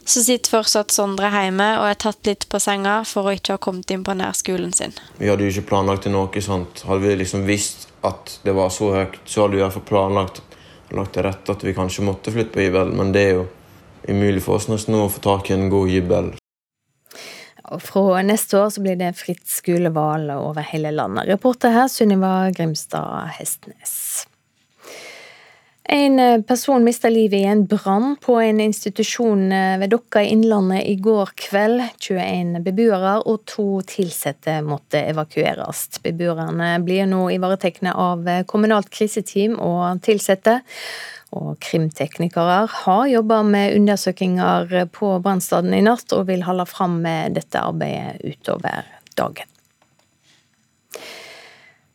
så 0.10 0.24
sitter 0.24 0.52
fortsatt 0.54 0.94
Sondre 0.94 1.30
hjemme 1.34 1.68
og 1.80 1.88
er 1.90 2.00
tatt 2.02 2.26
litt 2.28 2.48
på 2.50 2.60
senga 2.62 3.02
for 3.08 3.30
å 3.30 3.36
ikke 3.38 3.58
ha 3.58 3.62
kommet 3.62 3.92
inn 3.94 4.06
på 4.08 4.16
nærskolen 4.18 4.74
sin. 4.74 4.96
Vi 5.20 5.30
hadde 5.30 5.46
jo 5.46 5.54
ikke 5.54 5.70
planlagt 5.74 6.10
noe 6.12 6.44
sånt. 6.44 6.84
Hadde 6.88 7.06
vi 7.06 7.20
liksom 7.22 7.46
visst 7.48 7.90
at 8.08 8.40
det 8.46 8.56
var 8.58 8.72
så 8.74 8.94
høyt, 8.96 9.20
så 9.26 9.46
hadde 9.46 9.58
vi 9.58 9.62
i 9.62 9.66
hvert 9.66 9.78
fall 9.78 9.90
planlagt 9.92 10.42
lagt 10.96 11.16
til 11.16 11.26
rette 11.26 11.54
at 11.54 11.64
vi 11.64 11.76
kanskje 11.76 12.06
måtte 12.06 12.34
flytte 12.34 12.56
på 12.56 12.66
hybel, 12.66 12.94
men 12.98 13.14
det 13.16 13.24
er 13.24 13.34
jo 13.40 13.48
umulig 14.10 14.44
for 14.44 14.60
oss 14.60 14.68
nesten 14.72 14.98
å 14.98 15.10
få 15.12 15.22
tak 15.24 15.52
i 15.52 15.56
en 15.56 15.70
god 15.72 15.92
hybel. 15.92 16.32
Fra 17.80 18.20
neste 18.26 18.58
år 18.60 18.72
så 18.74 18.84
blir 18.84 18.98
det 19.00 19.14
fritt 19.16 19.46
skolevalg 19.48 20.34
over 20.36 20.66
hele 20.74 20.92
landet. 20.92 21.30
Reporter 21.30 21.72
her 21.72 21.88
Sunniva 21.88 22.50
Grimstad 22.52 23.32
Hestnes. 23.38 24.26
En 25.94 26.20
eh, 26.20 26.42
person 26.42 26.84
mista 26.84 27.10
livet 27.10 27.40
i 27.40 27.44
en 27.44 27.66
brann 27.66 28.14
på 28.22 28.38
en 28.40 28.60
institusjon 28.64 29.52
eh, 29.52 29.80
ved 29.80 29.90
Dokka 29.92 30.22
i 30.24 30.30
Innlandet 30.32 30.86
i 30.88 30.94
går 30.96 31.34
kveld. 31.36 31.82
21 32.00 32.62
beboere 32.64 33.18
og 33.28 33.42
to 33.52 33.66
ansatte 33.84 34.62
måtte 34.64 35.02
evakueres. 35.10 35.90
Beboerne 36.00 36.78
blir 36.86 37.10
nå 37.12 37.26
ivaretatt 37.36 37.84
av 37.92 38.24
eh, 38.24 38.46
kommunalt 38.48 38.88
kriseteam 38.88 39.60
og 39.60 39.84
ansatte. 39.90 40.62
Og 41.36 41.60
krimteknikere 41.60 42.62
har 42.72 43.06
jobba 43.12 43.44
med 43.44 43.76
undersøkelser 43.76 44.88
på 44.96 45.18
brannstedet 45.20 45.76
i 45.76 45.84
natt, 45.84 46.08
og 46.16 46.30
vil 46.32 46.48
holde 46.48 46.72
fram 46.72 47.02
med 47.04 47.36
dette 47.36 47.60
arbeidet 47.60 48.24
utover 48.24 48.88
dagen. 49.20 49.52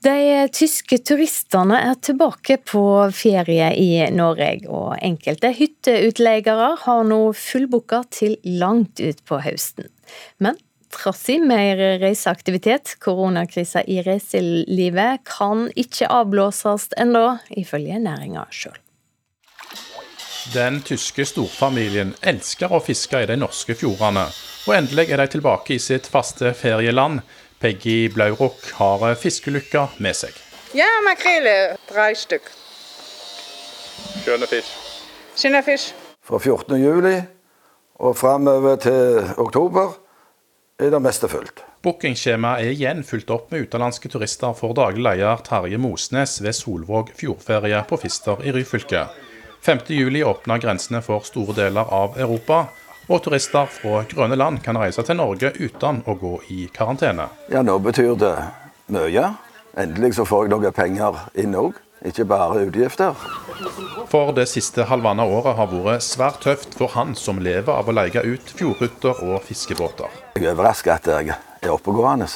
De 0.04 0.48
tyske 0.52 0.98
turistene 1.08 1.78
er 1.88 1.96
tilbake 2.04 2.58
på 2.68 2.82
ferie 3.16 3.70
i 3.80 3.88
Norge, 4.12 4.50
og 4.68 4.94
enkelte 5.00 5.50
hytteutleiere 5.56 6.74
har 6.84 7.02
nå 7.08 7.20
fullbooka 7.32 8.02
til 8.12 8.36
langt 8.60 9.00
ut 9.00 9.24
på 9.26 9.40
høsten. 9.42 9.88
Men 10.38 10.58
trass 10.92 11.24
i 11.32 11.38
mer 11.40 11.80
reiseaktivitet, 12.02 12.96
koronakrisa 13.02 13.82
i 13.88 14.02
reiselivet 14.04 15.24
kan 15.26 15.66
ikke 15.74 16.10
avblåses 16.12 16.90
ennå, 17.00 17.38
ifølge 17.56 17.98
næringa 18.02 18.46
sjøl. 18.52 18.76
Den 20.54 20.78
tyske 20.86 21.24
storfamilien 21.26 22.12
elsker 22.22 22.70
å 22.70 22.78
fiske 22.84 23.24
i 23.24 23.26
de 23.26 23.34
norske 23.40 23.74
fjordene, 23.74 24.28
og 24.66 24.76
endelig 24.76 25.08
er 25.10 25.24
de 25.24 25.26
tilbake 25.34 25.74
i 25.74 25.82
sitt 25.82 26.06
faste 26.10 26.52
ferieland 26.54 27.24
Peggy 27.60 28.08
Blaurok 28.12 28.70
har 28.76 29.06
fiskelykka 29.16 29.86
med 30.02 30.16
seg. 30.18 30.34
Ja, 30.76 30.88
makrell. 31.06 31.46
Tre 31.88 32.10
stykk. 32.18 32.50
Skjønne 34.24 34.48
fisk. 34.50 34.74
Skjønne 35.36 35.62
fisk. 35.64 35.94
Fra 36.26 36.40
14. 36.42 36.76
juli 36.82 37.14
og 38.02 38.16
framover 38.18 38.76
til 38.82 39.30
oktober 39.40 39.94
er 40.82 40.90
det 40.92 41.00
meste 41.00 41.30
fullt. 41.32 41.62
Bookingskjemaet 41.86 42.66
er 42.66 42.74
igjen 42.74 43.04
fulgt 43.06 43.30
opp 43.32 43.52
med 43.52 43.64
utenlandske 43.64 44.10
turister 44.12 44.56
for 44.58 44.76
daglig 44.76 45.04
leder 45.06 45.40
Terje 45.46 45.78
Mosnes 45.80 46.40
ved 46.42 46.56
Solvåg 46.58 47.14
fjordferie 47.16 47.80
på 47.88 48.00
Fister 48.02 48.42
i 48.44 48.52
Ryfylke. 48.52 49.06
5.7 49.64 50.18
åpner 50.26 50.60
grensene 50.62 51.00
for 51.02 51.24
store 51.26 51.54
deler 51.56 51.88
av 51.94 52.18
Europa, 52.20 52.66
og 53.06 53.22
turister 53.24 53.68
fra 53.70 54.02
grønne 54.10 54.38
land 54.38 54.62
kan 54.64 54.78
reise 54.80 55.02
til 55.06 55.18
Norge 55.18 55.52
uten 55.58 56.02
å 56.06 56.16
gå 56.18 56.34
i 56.52 56.66
karantene. 56.74 57.28
Ja, 57.52 57.62
nå 57.62 57.78
betyr 57.82 58.16
det 58.18 58.34
mye. 58.92 59.34
endelig 59.76 60.14
så 60.16 60.24
får 60.24 60.46
jeg 60.46 60.50
noen 60.54 60.72
penger 60.72 61.18
inn 61.36 61.54
òg, 61.54 61.76
ikke 62.06 62.24
bare 62.24 62.64
utgifter. 62.66 63.14
For 64.08 64.32
det 64.32 64.46
siste 64.48 64.86
halvannet 64.88 65.28
året 65.28 65.56
har 65.58 65.70
vært 65.70 66.04
svært 66.06 66.42
tøft 66.44 66.76
for 66.78 66.94
han 66.96 67.14
som 67.14 67.38
lever 67.42 67.72
av 67.72 67.88
å 67.88 67.94
leie 67.94 68.22
ut 68.24 68.52
fjordhytter 68.56 69.22
og 69.26 69.42
fiskebåter. 69.44 70.10
Jeg 70.36 70.46
er 70.46 70.54
overrasket 70.54 70.94
at 70.96 71.10
jeg 71.12 71.34
er 71.62 71.72
oppegående. 71.74 72.28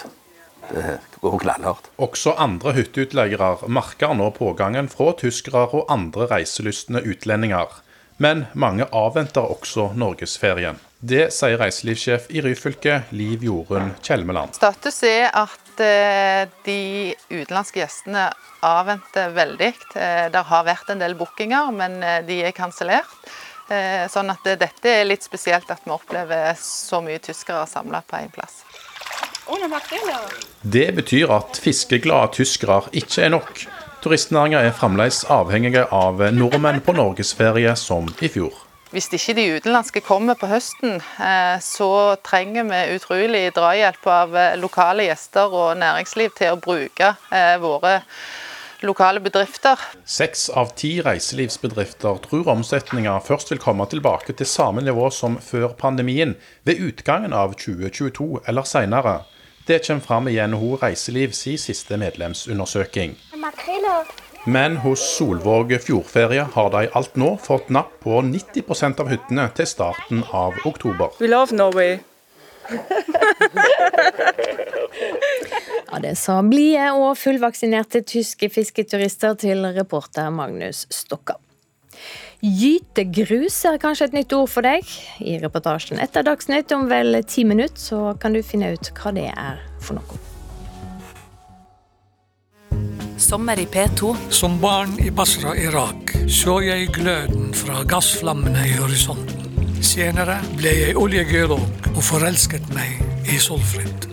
Det 0.70 0.98
går 1.20 1.38
knallhardt. 1.42 1.90
Også 1.98 2.36
andre 2.38 2.74
hytteutleiere 2.76 3.56
merker 3.66 4.14
nå 4.14 4.30
pågangen 4.36 4.88
fra 4.92 5.12
tyskere 5.18 5.66
og 5.74 5.90
andre 5.90 6.28
reiselystne 6.30 7.02
utlendinger. 7.02 7.80
Men 8.20 8.44
mange 8.52 8.84
avventer 8.92 9.48
også 9.48 9.90
norgesferien. 9.96 10.76
Det 11.00 11.30
sier 11.32 11.56
reiselivssjef 11.56 12.26
i 12.36 12.42
Ryfylke, 12.44 12.98
Liv 13.16 13.46
Jorunn 13.46 13.94
Kjelmeland. 14.04 14.52
Status 14.58 14.98
er 15.08 15.30
at 15.32 15.80
eh, 15.80 16.42
de 16.66 17.14
utenlandske 17.30 17.80
gjestene 17.80 18.26
avventer 18.68 19.32
veldig. 19.32 19.70
Eh, 19.96 20.26
det 20.34 20.42
har 20.50 20.66
vært 20.68 20.92
en 20.92 21.00
del 21.00 21.16
bookinger, 21.16 21.72
men 21.72 21.96
eh, 22.04 22.20
de 22.28 22.42
er 22.44 22.56
kansellert. 22.56 23.08
Sånn 24.10 24.32
at 24.32 24.42
dette 24.58 24.90
er 24.90 25.04
litt 25.06 25.22
spesielt 25.22 25.68
at 25.70 25.84
vi 25.84 25.92
opplever 25.94 26.56
så 26.58 26.98
mye 27.06 27.20
tyskere 27.22 27.60
samla 27.70 28.00
på 28.02 28.18
én 28.18 28.32
plass. 28.34 28.64
Det 30.74 30.88
betyr 30.96 31.30
at 31.30 31.60
fiskeglade 31.62 32.32
tyskere 32.40 32.80
ikke 32.98 33.28
er 33.28 33.30
nok. 33.36 33.62
Turistnæringa 34.00 34.62
er 34.64 34.72
fremdeles 34.72 35.24
avhengige 35.28 35.82
av 35.92 36.22
nordmenn 36.32 36.80
på 36.80 36.94
norgesferie 36.96 37.74
som 37.76 38.06
i 38.24 38.30
fjor. 38.32 38.54
Hvis 38.90 39.10
ikke 39.12 39.34
de 39.36 39.42
utenlandske 39.58 40.00
kommer 40.00 40.38
på 40.40 40.48
høsten, 40.48 41.02
så 41.62 41.90
trenger 42.24 42.64
vi 42.70 42.78
utrolig 42.96 43.42
drahjelp 43.54 44.08
av 44.08 44.38
lokale 44.58 45.04
gjester 45.10 45.52
og 45.52 45.76
næringsliv 45.78 46.32
til 46.38 46.56
å 46.56 46.62
bruke 46.64 47.12
våre 47.60 48.00
lokale 48.80 49.20
bedrifter. 49.20 49.76
Seks 50.08 50.48
av 50.48 50.72
ti 50.80 50.96
reiselivsbedrifter 51.04 52.22
tror 52.24 52.48
omsetninga 52.56 53.18
først 53.20 53.52
vil 53.52 53.60
komme 53.60 53.84
tilbake 53.92 54.32
til 54.32 54.48
samme 54.48 54.80
nivå 54.80 55.10
som 55.12 55.36
før 55.44 55.76
pandemien 55.76 56.38
ved 56.64 56.80
utgangen 56.88 57.36
av 57.36 57.52
2022 57.60 58.46
eller 58.48 58.64
senere. 58.64 59.20
Det 59.68 59.84
kommer 59.86 60.02
fram 60.02 60.28
i 60.32 60.40
NHO 60.40 60.80
Reiseliv 60.80 61.36
sin 61.36 61.60
siste 61.60 62.00
medlemsundersøking. 62.00 63.14
Men 64.44 64.76
hos 64.76 65.02
Solvåg 65.16 65.74
fjordferie 65.84 66.46
har 66.54 66.70
de 66.72 66.86
alt 66.96 67.16
nå 67.20 67.34
fått 67.42 67.68
napp 67.68 67.92
på 68.04 68.22
90% 68.24 69.00
av 69.02 69.10
hyttene 69.12 69.48
til 69.56 69.68
starten 69.68 70.22
av 70.32 70.56
oktober. 70.64 71.12
We 71.20 71.28
love 71.28 71.56
Norway. 71.56 71.98
Ja, 75.90 75.98
Det 75.98 76.14
sa 76.18 76.36
blide 76.46 76.92
og 76.94 77.16
fullvaksinerte 77.18 78.04
tyske 78.06 78.46
fisketurister 78.52 79.34
til 79.40 79.64
reporter 79.74 80.30
Magnus 80.30 80.84
Stokka. 80.94 81.34
Gytegrus 82.40 83.58
er 83.68 83.80
kanskje 83.82 84.06
et 84.08 84.14
nytt 84.16 84.32
ord 84.36 84.48
for 84.48 84.64
deg. 84.64 84.86
I 85.18 85.36
reportasjen 85.42 86.00
etter 86.00 86.24
Dagsnytt 86.24 86.72
om 86.76 86.86
vel 86.88 87.18
ti 87.28 87.44
minutter 87.44 87.82
så 87.90 88.02
kan 88.22 88.36
du 88.36 88.40
finne 88.46 88.72
ut 88.76 88.92
hva 88.96 89.12
det 89.16 89.28
er 89.34 89.60
for 89.82 89.98
noe. 89.98 90.29
Sommer 93.20 93.58
i 93.58 93.66
P2. 93.66 94.16
Som 94.30 94.60
barn 94.60 94.98
i 94.98 95.10
Basra, 95.10 95.52
Irak, 95.56 96.14
så 96.28 96.54
jeg 96.64 96.88
gløden 96.96 97.50
fra 97.54 97.82
gassflammene 97.84 98.62
i 98.64 98.78
horisonten. 98.78 99.50
Senere 99.84 100.38
ble 100.56 100.72
jeg 100.72 100.96
oljegeolog 100.96 101.90
og 101.90 102.00
forelsket 102.00 102.70
meg 102.72 102.96
i 103.28 103.36
Solfrid. 103.36 104.08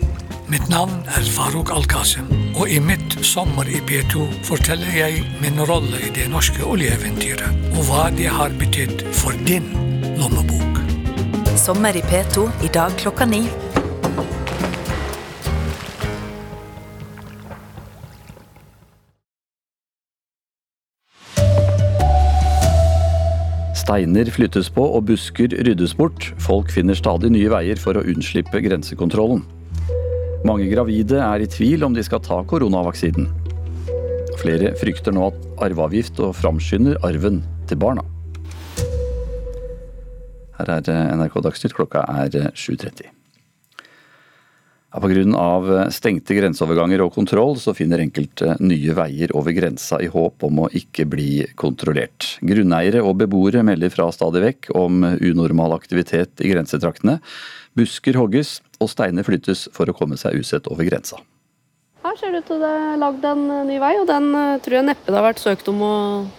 Mitt 0.52 0.68
navn 0.68 0.92
er 1.16 1.24
Farouk 1.24 1.72
Al-Kasim, 1.72 2.28
og 2.52 2.68
i 2.68 2.76
mitt 2.84 3.16
Sommer 3.24 3.70
i 3.72 3.80
P2 3.88 4.26
forteller 4.44 4.92
jeg 5.00 5.24
min 5.40 5.56
rolle 5.64 6.02
i 6.04 6.12
det 6.12 6.28
norske 6.28 6.60
oljeeventyret, 6.68 7.64
og 7.78 7.88
hva 7.88 8.10
det 8.12 8.28
har 8.28 8.52
betydd 8.60 9.06
for 9.16 9.32
din 9.48 9.72
lommebok. 10.20 10.84
Sommer 11.56 11.96
i 11.96 12.04
P2 12.12 12.44
i 12.68 12.68
dag 12.76 12.92
klokka 13.00 13.24
ni. 13.24 13.46
Steiner 23.88 24.28
flyttes 24.28 24.66
på 24.68 24.82
og 24.84 25.06
busker 25.08 25.54
ryddes 25.64 25.94
bort. 25.96 26.26
Folk 26.44 26.68
finner 26.74 26.98
stadig 26.98 27.30
nye 27.32 27.48
veier 27.48 27.80
for 27.80 27.96
å 27.96 28.02
unnslippe 28.04 28.60
grensekontrollen. 28.60 29.40
Mange 30.44 30.66
gravide 30.68 31.22
er 31.24 31.40
i 31.40 31.48
tvil 31.48 31.86
om 31.88 31.96
de 31.96 32.04
skal 32.04 32.20
ta 32.20 32.42
koronavaksinen. 32.50 33.30
Flere 34.42 34.74
frykter 34.76 35.16
nå 35.16 35.30
at 35.30 35.50
arveavgift 35.70 36.20
og 36.20 36.36
framskynder 36.36 37.00
arven 37.08 37.40
til 37.64 37.80
barna. 37.80 38.04
Her 40.60 40.76
er 40.76 41.14
NRK 41.16 41.40
Dagsnytt, 41.48 41.80
klokka 41.80 42.04
er 42.12 42.52
7.30. 42.52 43.17
Ja, 44.88 45.02
Pga. 45.04 45.90
stengte 45.92 46.32
grenseoverganger 46.32 47.02
og 47.04 47.12
kontroll, 47.12 47.58
så 47.60 47.74
finner 47.76 48.00
enkelte 48.00 48.54
nye 48.64 48.94
veier 48.96 49.34
over 49.36 49.52
grensa 49.52 49.98
i 50.00 50.08
håp 50.08 50.46
om 50.48 50.62
å 50.64 50.70
ikke 50.72 51.04
bli 51.04 51.44
kontrollert. 51.60 52.38
Grunneiere 52.40 53.02
og 53.04 53.18
beboere 53.20 53.62
melder 53.68 53.92
fra 53.92 54.08
stadig 54.16 54.46
vekk 54.46 54.70
om 54.80 55.04
unormal 55.04 55.76
aktivitet 55.76 56.40
i 56.40 56.54
grensetraktene. 56.54 57.18
Busker 57.76 58.16
hogges, 58.16 58.62
og 58.80 58.88
steiner 58.88 59.26
flyttes 59.28 59.68
for 59.76 59.90
å 59.90 59.96
komme 59.96 60.16
seg 60.16 60.40
usett 60.40 60.70
over 60.72 60.88
grensa. 60.88 61.20
Her 62.04 62.14
ser 62.16 62.32
det 62.32 62.44
ut 62.44 62.46
til 62.52 62.60
det 62.62 62.68
er 62.70 62.98
lagd 63.00 63.24
en 63.26 63.44
eh, 63.50 63.64
ny 63.66 63.78
vei, 63.82 63.92
og 63.98 64.06
den 64.08 64.28
eh, 64.38 64.58
tror 64.62 64.76
jeg 64.78 64.86
neppe 64.86 65.10
det 65.10 65.16
har 65.18 65.26
vært 65.26 65.42
søkt 65.42 65.70
om 65.72 65.80
å, 65.82 65.94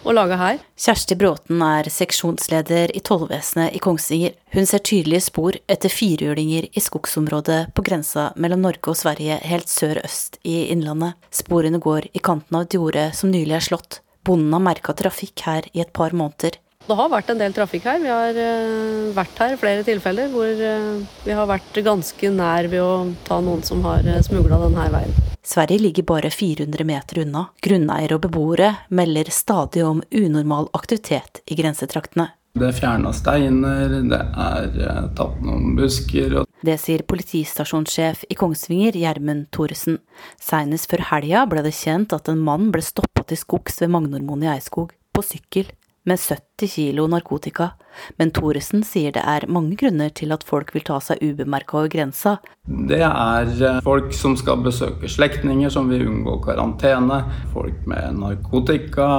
å 0.08 0.16
lage 0.16 0.38
her. 0.40 0.62
Kjersti 0.80 1.18
Bråten 1.20 1.64
er 1.66 1.90
seksjonsleder 1.92 2.94
i 2.96 3.02
tollvesenet 3.06 3.76
i 3.76 3.82
Kongsvinger. 3.84 4.38
Hun 4.56 4.70
ser 4.70 4.84
tydelige 4.88 5.28
spor 5.28 5.60
etter 5.70 5.92
firhjulinger 5.94 6.70
i 6.72 6.84
skogsområdet 6.84 7.60
på 7.76 7.86
grensa 7.86 8.30
mellom 8.40 8.64
Norge 8.66 8.94
og 8.94 9.00
Sverige 9.02 9.42
helt 9.52 9.72
sør-øst 9.72 10.40
i 10.48 10.70
Innlandet. 10.72 11.20
Sporene 11.36 11.82
går 11.84 12.08
i 12.14 12.24
kanten 12.24 12.56
av 12.56 12.66
et 12.66 12.80
jorde 12.80 13.10
som 13.18 13.34
nylig 13.34 13.60
er 13.60 13.68
slått. 13.70 14.00
Bonden 14.26 14.56
har 14.56 14.64
merka 14.64 14.96
trafikk 14.96 15.44
her 15.48 15.68
i 15.74 15.84
et 15.84 15.94
par 15.96 16.16
måneder. 16.16 16.56
Det 16.90 16.96
har 16.98 17.10
vært 17.12 17.28
en 17.30 17.38
del 17.38 17.54
trafikk 17.54 17.84
her. 17.86 18.00
Vi 18.02 18.10
har 18.10 18.34
uh, 18.34 19.10
vært 19.14 19.38
her 19.38 19.52
i 19.54 19.58
flere 19.62 19.84
tilfeller 19.86 20.32
hvor 20.34 20.50
uh, 20.50 21.04
vi 21.22 21.36
har 21.38 21.46
vært 21.46 21.76
ganske 21.86 22.32
nær 22.34 22.66
ved 22.72 22.82
å 22.82 22.94
ta 23.28 23.38
noen 23.46 23.62
som 23.66 23.84
har 23.86 24.02
uh, 24.10 24.16
smugla 24.26 24.58
denne 24.64 24.88
veien. 24.96 25.14
Sverige 25.46 25.84
ligger 25.84 26.08
bare 26.10 26.32
400 26.34 26.88
meter 26.90 27.22
unna. 27.22 27.44
Grunneiere 27.62 28.18
og 28.18 28.24
beboere 28.24 28.72
melder 28.90 29.30
stadig 29.30 29.84
om 29.86 30.02
unormal 30.10 30.72
aktivitet 30.74 31.44
i 31.46 31.58
grensetraktene. 31.60 32.32
Det 32.58 32.66
er 32.72 32.74
fjerna 32.74 33.12
steiner, 33.14 33.94
det 34.10 34.20
er 34.42 35.12
tatt 35.18 35.38
noen 35.46 35.76
busker. 35.78 36.40
Det 36.66 36.78
sier 36.82 37.06
politistasjonssjef 37.06 38.24
i 38.34 38.38
Kongsvinger, 38.40 38.98
Gjermund 38.98 39.52
Thoresen. 39.54 40.00
Seinest 40.42 40.90
før 40.90 41.06
helga 41.12 41.46
ble 41.52 41.62
det 41.68 41.76
kjent 41.78 42.18
at 42.18 42.34
en 42.34 42.42
mann 42.42 42.72
ble 42.74 42.82
stoppa 42.82 43.28
til 43.30 43.38
skogs 43.38 43.78
ved 43.84 43.94
Magnormoen 43.94 44.48
i 44.48 44.50
Eidskog, 44.56 44.98
på 45.14 45.26
sykkel 45.26 45.70
med 46.08 46.20
70 46.20 46.68
kilo 46.68 47.08
narkotika, 47.12 47.72
men 48.20 48.32
Thoresen 48.36 48.84
sier 48.88 49.14
det 49.16 49.24
er 49.28 49.48
mange 49.52 49.76
grunner 49.80 50.12
til 50.16 50.32
at 50.36 50.46
folk 50.48 50.72
vil 50.76 50.86
ta 50.88 51.00
seg 51.04 51.22
ubemerka 51.24 51.80
over 51.82 51.92
grensa. 51.92 52.38
Det 52.70 53.02
er 53.02 53.50
eh, 53.66 53.80
folk 53.86 54.14
som 54.16 54.36
skal 54.40 54.62
besøke 54.64 55.10
slektninger 55.10 55.72
som 55.74 55.90
vil 55.92 56.06
unngå 56.08 56.38
karantene. 56.46 57.24
Folk 57.54 57.82
med 57.90 58.20
narkotika 58.22 59.10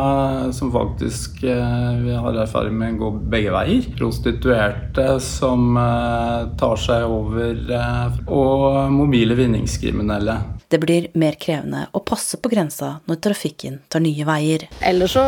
som 0.57 0.73
faktisk 0.75 1.43
vi 1.43 2.15
har 2.15 2.39
erfaring 2.45 2.79
med 2.79 2.97
å 2.97 3.03
gå 3.03 3.11
begge 3.35 3.53
veier. 3.55 3.91
Prostituerte 3.99 5.09
som 5.25 5.75
eh, 5.81 6.49
tar 6.61 6.81
seg 6.81 7.09
over. 7.11 7.67
Og 8.31 8.91
mobile 8.95 9.37
vinningskriminelle. 9.39 10.39
Det 10.71 10.79
blir 10.79 11.09
mer 11.19 11.35
krevende 11.35 11.89
å 11.91 11.99
passe 12.07 12.39
på 12.39 12.51
grensa 12.53 13.01
når 13.11 13.17
trafikken 13.27 13.81
tar 13.91 14.05
nye 14.05 14.23
veier. 14.23 14.69
Ellers 14.87 15.17
så 15.17 15.25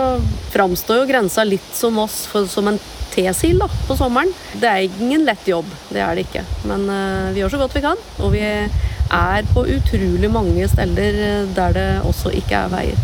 framstår 0.52 1.00
jo 1.00 1.08
grensa 1.08 1.42
litt 1.42 1.72
som 1.74 1.98
oss 1.98 2.20
for, 2.30 2.46
som 2.46 2.70
en 2.70 2.78
tesil 3.10 3.58
da, 3.58 3.66
på 3.88 3.96
sommeren. 3.98 4.30
Det 4.62 4.70
er 4.70 5.00
ingen 5.02 5.26
lett 5.26 5.42
jobb, 5.50 5.66
det 5.90 5.98
er 5.98 6.14
det 6.14 6.28
ikke. 6.28 6.44
Men 6.70 6.86
uh, 6.86 7.32
vi 7.34 7.42
gjør 7.42 7.56
så 7.56 7.60
godt 7.64 7.74
vi 7.74 7.82
kan. 7.88 8.04
Og 8.22 8.30
vi 8.36 8.44
er 8.46 9.50
på 9.50 9.66
utrolig 9.74 10.30
mange 10.30 10.70
steder 10.70 11.50
der 11.58 11.74
det 11.74 11.88
også 12.06 12.30
ikke 12.38 12.62
er 12.62 12.72
veier. 12.76 13.02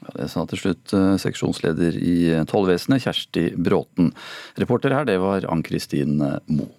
Ja, 0.00 0.16
det 0.16 0.32
sa 0.32 0.48
til 0.48 0.64
slutt 0.64 0.96
uh, 0.96 1.12
seksjonsleder 1.20 2.00
i 2.00 2.18
tollvesenet, 2.48 3.04
Kjersti 3.04 3.50
Bråten. 3.52 4.14
Reporter 4.56 4.96
her, 4.96 5.04
det 5.12 5.20
var 5.20 5.44
Ann-Kristin 5.52 6.16
Moe. 6.24 6.77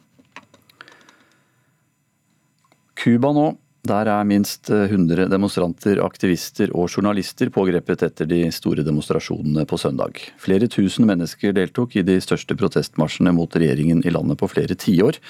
Cuba 3.00 3.32
nå. 3.36 3.50
Der 3.88 4.10
er 4.12 4.26
minst 4.28 4.68
100 4.68 5.30
demonstranter, 5.32 6.02
aktivister 6.04 6.74
og 6.76 6.90
journalister 6.92 7.48
pågrepet 7.56 8.04
etter 8.10 8.28
de 8.28 8.42
store 8.52 8.84
demonstrasjonene 8.84 9.64
på 9.70 9.80
søndag. 9.80 10.20
Flere 10.38 10.68
tusen 10.68 11.08
mennesker 11.08 11.56
deltok 11.56 11.96
i 11.96 12.04
de 12.04 12.18
største 12.20 12.58
protestmarsjene 12.60 13.32
mot 13.38 13.56
regjeringen 13.56 14.04
i 14.04 14.12
landet 14.12 14.42
på 14.42 14.52
flere 14.52 14.76
tiår. 14.76 15.22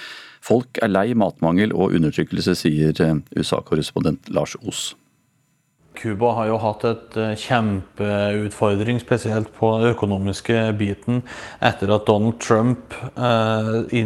Folk 0.41 0.81
er 0.81 0.89
lei 0.89 1.13
matmangel 1.13 1.75
og 1.77 1.93
undertrykkelse, 1.99 2.57
sier 2.57 3.21
USA-korrespondent 3.37 4.33
Lars 4.33 4.57
Os. 4.65 4.95
Cuba 5.99 6.31
har 6.37 6.47
jo 6.47 6.57
hatt 6.63 6.83
et 6.87 7.17
eh, 7.19 7.33
kjempeutfordring, 7.39 9.01
spesielt 9.03 9.49
på 9.57 9.71
den 9.81 9.91
økonomiske 9.91 10.61
biten, 10.79 11.21
etter 11.59 11.91
at 11.91 12.05
Donald 12.07 12.37
Trump 12.43 12.95
eh, 13.19 13.97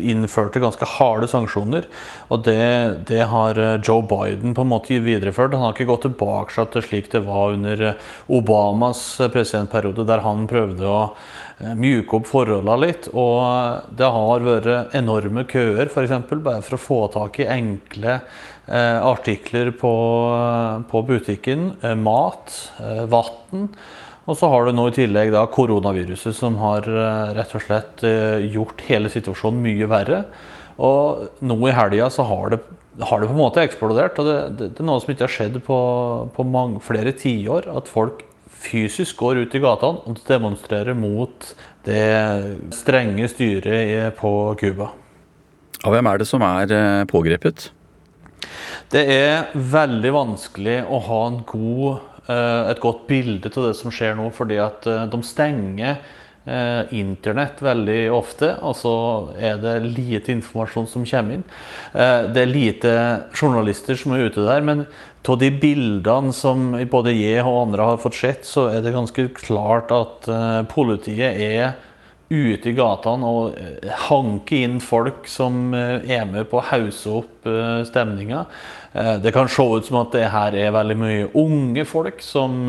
innførte 0.00 0.62
ganske 0.62 0.88
harde 0.94 1.28
sanksjoner. 1.28 1.88
Og 2.32 2.46
det, 2.46 3.04
det, 3.10 3.20
har 3.28 3.60
eh, 3.60 3.76
Joe 3.84 4.00
Biden 4.08 4.56
på 4.56 4.64
en 4.64 4.72
måte 4.72 5.00
videreført. 5.04 5.52
Han 5.52 5.66
har 5.68 5.76
ikke 5.76 5.90
gått 5.92 6.06
tilbake 6.08 6.66
til 6.72 6.86
slik 6.86 7.12
det 7.12 7.24
var 7.26 7.58
under 7.58 7.84
Obamas 8.32 9.04
presidentperiode, 9.32 10.08
der 10.08 10.24
han 10.24 10.48
prøvde 10.50 10.88
å 10.88 11.02
mjuke 11.78 12.16
opp 12.18 12.30
forholdene 12.30 12.78
litt. 12.80 13.10
Og 13.12 13.92
det 13.98 14.08
har 14.16 14.46
vært 14.48 14.96
enorme 14.96 15.44
køer, 15.50 15.92
f.eks. 15.92 16.16
bare 16.32 16.64
for 16.64 16.78
å 16.78 16.82
få 16.88 17.02
tak 17.12 17.42
i 17.44 17.50
enkle 17.60 18.22
artikler 18.68 19.72
på, 19.74 19.92
på 20.90 21.02
butikken. 21.08 21.72
Eh, 21.82 21.96
mat, 21.98 22.54
eh, 22.80 23.04
vann. 23.10 23.68
Og 24.30 24.38
så 24.38 24.48
har 24.52 24.66
du 24.66 24.74
nå 24.76 24.86
i 24.88 24.94
tillegg 24.94 25.32
da 25.34 25.42
koronaviruset, 25.50 26.34
som 26.36 26.56
har 26.62 26.86
eh, 26.86 27.32
rett 27.34 27.54
og 27.58 27.64
slett 27.64 28.04
eh, 28.06 28.44
gjort 28.54 28.84
hele 28.86 29.10
situasjonen 29.10 29.62
mye 29.64 29.88
verre. 29.90 30.22
Og 30.82 31.42
nå 31.42 31.58
i 31.66 31.74
helga 31.74 32.08
så 32.10 32.26
har 32.30 32.54
det, 32.54 32.60
har 33.02 33.20
det, 33.20 33.28
på 33.28 33.34
en 33.34 33.42
måte 33.42 33.64
eksplodert. 33.66 34.20
og 34.22 34.28
Det, 34.28 34.38
det, 34.60 34.70
det 34.76 34.84
er 34.84 34.88
noe 34.88 35.02
som 35.02 35.12
ikke 35.14 35.26
har 35.26 35.34
skjedd 35.34 35.58
på, 35.66 35.80
på 36.36 36.46
mange, 36.46 36.78
flere 36.86 37.14
tiår. 37.18 37.66
At 37.74 37.90
folk 37.90 38.22
fysisk 38.62 39.18
går 39.18 39.42
ut 39.42 39.58
i 39.58 39.62
gatene 39.62 40.06
og 40.06 40.22
demonstrerer 40.28 40.94
mot 40.94 41.50
det 41.82 42.06
strenge 42.78 43.26
styret 43.32 44.14
på 44.20 44.32
Cuba. 44.60 44.92
Og 45.82 45.94
hvem 45.96 46.06
er 46.06 46.22
det 46.22 46.30
som 46.30 46.44
er 46.46 46.70
eh, 46.70 47.04
pågrepet? 47.10 47.72
Det 48.92 49.02
er 49.08 49.52
veldig 49.54 50.12
vanskelig 50.14 50.80
å 50.84 50.98
ha 51.06 51.20
god, 51.48 52.02
eh, 52.26 52.72
et 52.72 52.82
godt 52.82 53.06
bilde 53.08 53.52
av 53.52 53.68
det 53.68 53.76
som 53.78 53.94
skjer 53.94 54.18
nå, 54.18 54.28
fordi 54.36 54.58
at 54.62 54.88
eh, 54.90 55.06
de 55.12 55.22
stenger 55.26 56.02
internett 56.90 57.60
veldig 57.62 58.08
ofte, 58.10 58.48
og 58.66 58.72
så 58.74 58.92
er 59.38 59.60
det 59.62 59.76
lite 59.84 60.32
informasjon 60.34 60.88
som 60.90 61.04
kommer 61.06 61.36
inn. 61.36 61.44
Det 61.94 62.40
er 62.42 62.50
lite 62.50 62.94
journalister 63.30 63.94
som 63.94 64.16
er 64.16 64.24
ute 64.26 64.42
der, 64.42 64.64
men 64.66 64.82
av 65.22 65.38
de 65.38 65.52
bildene 65.54 66.34
som 66.34 66.72
både 66.90 67.14
jeg 67.14 67.44
og 67.46 67.60
andre 67.68 67.86
har 67.92 68.02
fått 68.02 68.18
sett, 68.18 68.42
så 68.42 68.66
er 68.72 68.82
det 68.82 68.90
ganske 68.96 69.28
klart 69.38 69.94
at 69.94 70.26
politiet 70.74 71.38
er 71.46 71.76
ute 72.32 72.70
i 72.70 72.76
gatene 72.76 73.28
og 73.28 73.58
hanke 74.08 74.62
inn 74.64 74.78
folk 74.82 75.28
som 75.30 75.74
uh, 75.76 76.00
er 76.00 76.24
med 76.28 76.48
på 76.50 76.60
å 76.60 76.66
hause 76.72 77.18
opp 77.20 77.48
uh, 77.48 77.82
stemninga. 77.88 78.46
det 78.92 79.32
kan 79.32 79.48
se 79.48 79.64
ut 79.64 79.86
som 79.86 80.02
at 80.02 80.12
det 80.12 80.26
her 80.28 80.52
er 80.52 80.74
veldig 80.74 80.96
mye 81.00 81.28
unge 81.38 81.84
folk 81.88 82.18
som 82.20 82.66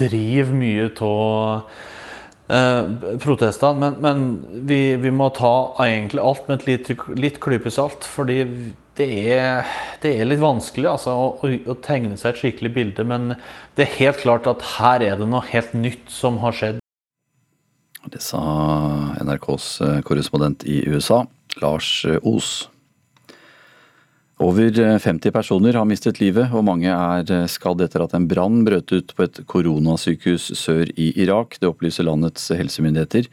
driver 0.00 0.52
mye 0.52 0.90
av 1.06 1.62
protestene. 3.24 3.80
Men, 3.80 3.96
men 4.04 4.66
vi, 4.68 4.80
vi, 5.00 5.08
må 5.08 5.30
ta 5.32 5.72
egentlig 5.86 6.20
alt 6.20 6.44
med 6.50 6.60
et 6.60 6.68
litt, 6.68 6.92
litt 7.16 7.40
klype 7.40 7.72
salt. 7.72 8.04
fordi 8.04 8.42
det 8.94 9.08
er, 9.34 9.66
det 10.02 10.12
er, 10.20 10.28
litt 10.28 10.42
vanskelig 10.42 10.86
altså, 10.92 11.14
å, 11.14 11.50
å, 11.50 11.76
tegne 11.82 12.18
seg 12.20 12.34
et 12.34 12.42
skikkelig 12.42 12.72
bilde, 12.76 13.06
men 13.08 13.34
det 13.74 13.88
er 13.88 13.98
helt 13.98 14.22
klart 14.22 14.46
at 14.50 14.62
her 14.76 15.02
er 15.02 15.18
det 15.18 15.28
noe 15.30 15.42
helt 15.50 15.74
nytt 15.74 16.10
som 16.12 16.38
har 16.44 16.54
skjedd. 16.54 16.83
Det 18.12 18.20
sa 18.20 18.40
NRKs 19.24 19.80
eh, 19.80 20.00
korrespondent 20.04 20.64
i 20.64 20.82
USA, 20.88 21.26
Lars 21.62 22.04
eh, 22.04 22.18
Os. 22.22 22.68
Over 24.44 24.98
50 24.98 25.28
eh, 25.28 25.32
personer 25.32 25.78
har 25.78 25.88
mistet 25.88 26.20
livet, 26.20 26.52
og 26.52 26.66
mange 26.68 26.90
er 26.90 27.48
skadd 27.48 27.80
etter 27.84 28.04
at 28.04 28.16
en 28.16 28.26
brann 28.28 28.64
brøt 28.66 28.92
ut 28.92 29.14
på 29.16 29.24
et 29.24 29.40
koronasykehus 29.48 30.50
sør 30.58 30.90
i 31.00 31.12
Irak. 31.24 31.56
Det 31.60 31.70
opplyser 31.70 32.04
landets 32.08 32.50
helsemyndigheter. 32.52 33.30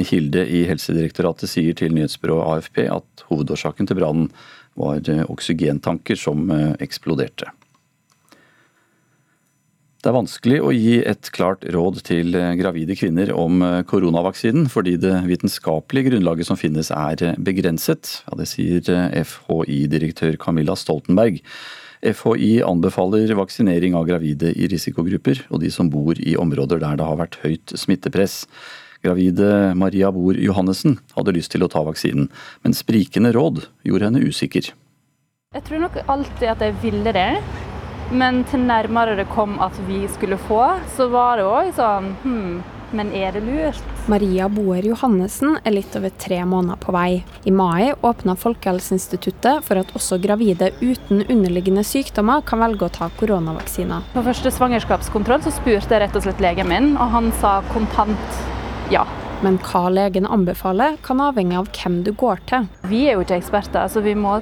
En 0.00 0.08
kilde 0.08 0.46
i 0.48 0.64
Helsedirektoratet 0.70 1.50
sier 1.50 1.76
til 1.76 1.92
nyhetsbyrået 1.94 2.48
AFP 2.56 2.86
at 2.88 3.26
hovedårsaken 3.28 3.90
til 3.90 4.00
brannen 4.00 4.32
var 4.74 5.04
oksygentanker 5.30 6.18
som 6.18 6.48
eksploderte. 6.82 7.52
Det 10.04 10.10
er 10.10 10.18
vanskelig 10.18 10.56
å 10.60 10.68
gi 10.76 10.98
et 11.00 11.30
klart 11.32 11.62
råd 11.72 12.02
til 12.04 12.34
eh, 12.36 12.50
gravide 12.60 12.92
kvinner 13.00 13.30
om 13.32 13.62
koronavaksinen, 13.88 14.66
fordi 14.68 14.98
det 15.00 15.14
vitenskapelige 15.24 16.10
grunnlaget 16.10 16.50
som 16.50 16.60
finnes 16.60 16.90
er 16.92 17.38
begrenset. 17.40 18.18
Ja, 18.26 18.36
det 18.36 18.50
sier 18.50 18.84
FHI-direktør 19.24 20.36
Camilla 20.44 20.76
Stoltenberg. 20.76 21.40
FHI 22.04 22.58
anbefaler 22.68 23.32
vaksinering 23.38 23.96
av 23.96 24.04
gravide 24.10 24.52
i 24.52 24.68
risikogrupper 24.68 25.40
og 25.48 25.64
de 25.64 25.72
som 25.72 25.88
bor 25.88 26.20
i 26.20 26.36
områder 26.36 26.84
der 26.84 27.00
det 27.00 27.08
har 27.08 27.20
vært 27.24 27.40
høyt 27.40 27.72
smittepress. 27.72 28.42
Gravide 29.04 29.72
Maria 29.76 30.12
Bor 30.12 30.36
Johannessen 30.36 30.98
hadde 31.16 31.32
lyst 31.36 31.56
til 31.56 31.64
å 31.64 31.72
ta 31.72 31.80
vaksinen, 31.84 32.28
men 32.60 32.76
sprikende 32.76 33.32
råd 33.32 33.64
gjorde 33.88 34.10
henne 34.10 34.24
usikker. 34.28 34.74
Jeg 35.54 35.64
tror 35.64 35.80
nok 35.86 36.02
alltid 36.04 36.50
at 36.50 36.64
jeg 36.68 36.76
ville 36.82 37.12
det, 37.16 37.30
men 38.12 38.44
til 38.50 38.64
nærmere 38.68 39.16
det 39.18 39.28
kom 39.32 39.58
at 39.64 39.76
vi 39.88 40.04
skulle 40.12 40.38
få, 40.48 40.62
så 40.96 41.08
var 41.12 41.40
det 41.40 41.48
òg 41.48 41.74
sånn 41.78 42.14
hm, 42.22 42.54
men 42.94 43.10
er 43.16 43.32
det 43.34 43.42
lurt? 43.42 43.82
Maria 44.06 44.46
Boer 44.52 44.84
Johannessen 44.86 45.56
er 45.64 45.74
litt 45.74 45.96
over 45.98 46.12
tre 46.20 46.38
måneder 46.46 46.78
på 46.80 46.94
vei. 46.94 47.24
I 47.44 47.50
mai 47.50 47.90
åpna 47.94 48.36
Folkehelseinstituttet 48.38 49.64
for 49.66 49.80
at 49.80 49.90
også 49.98 50.20
gravide 50.22 50.70
uten 50.82 51.24
underliggende 51.24 51.84
sykdommer 51.86 52.44
kan 52.46 52.62
velge 52.62 52.86
å 52.86 52.94
ta 52.94 53.10
koronavaksiner. 53.18 54.06
På 54.14 54.24
første 54.28 54.52
svangerskapskontroll 54.54 55.42
så 55.46 55.54
spurte 55.56 55.96
jeg 55.96 56.04
rett 56.04 56.18
og 56.20 56.26
slett 56.26 56.44
legen 56.44 56.70
min, 56.70 56.94
og 56.94 57.14
han 57.16 57.32
sa 57.40 57.58
kontant 57.72 58.42
ja. 58.92 59.06
Men 59.44 59.58
hva 59.60 59.90
legen 59.92 60.24
anbefaler, 60.24 60.96
kan 61.04 61.20
avhenge 61.20 61.58
av 61.60 61.66
hvem 61.76 61.98
du 62.06 62.14
går 62.16 62.40
til. 62.48 62.68
Vi 62.88 63.02
er 63.10 63.18
jo 63.18 63.24
ikke 63.26 63.36
eksperter, 63.42 63.90
så 63.92 64.00
vi 64.04 64.14
må 64.16 64.38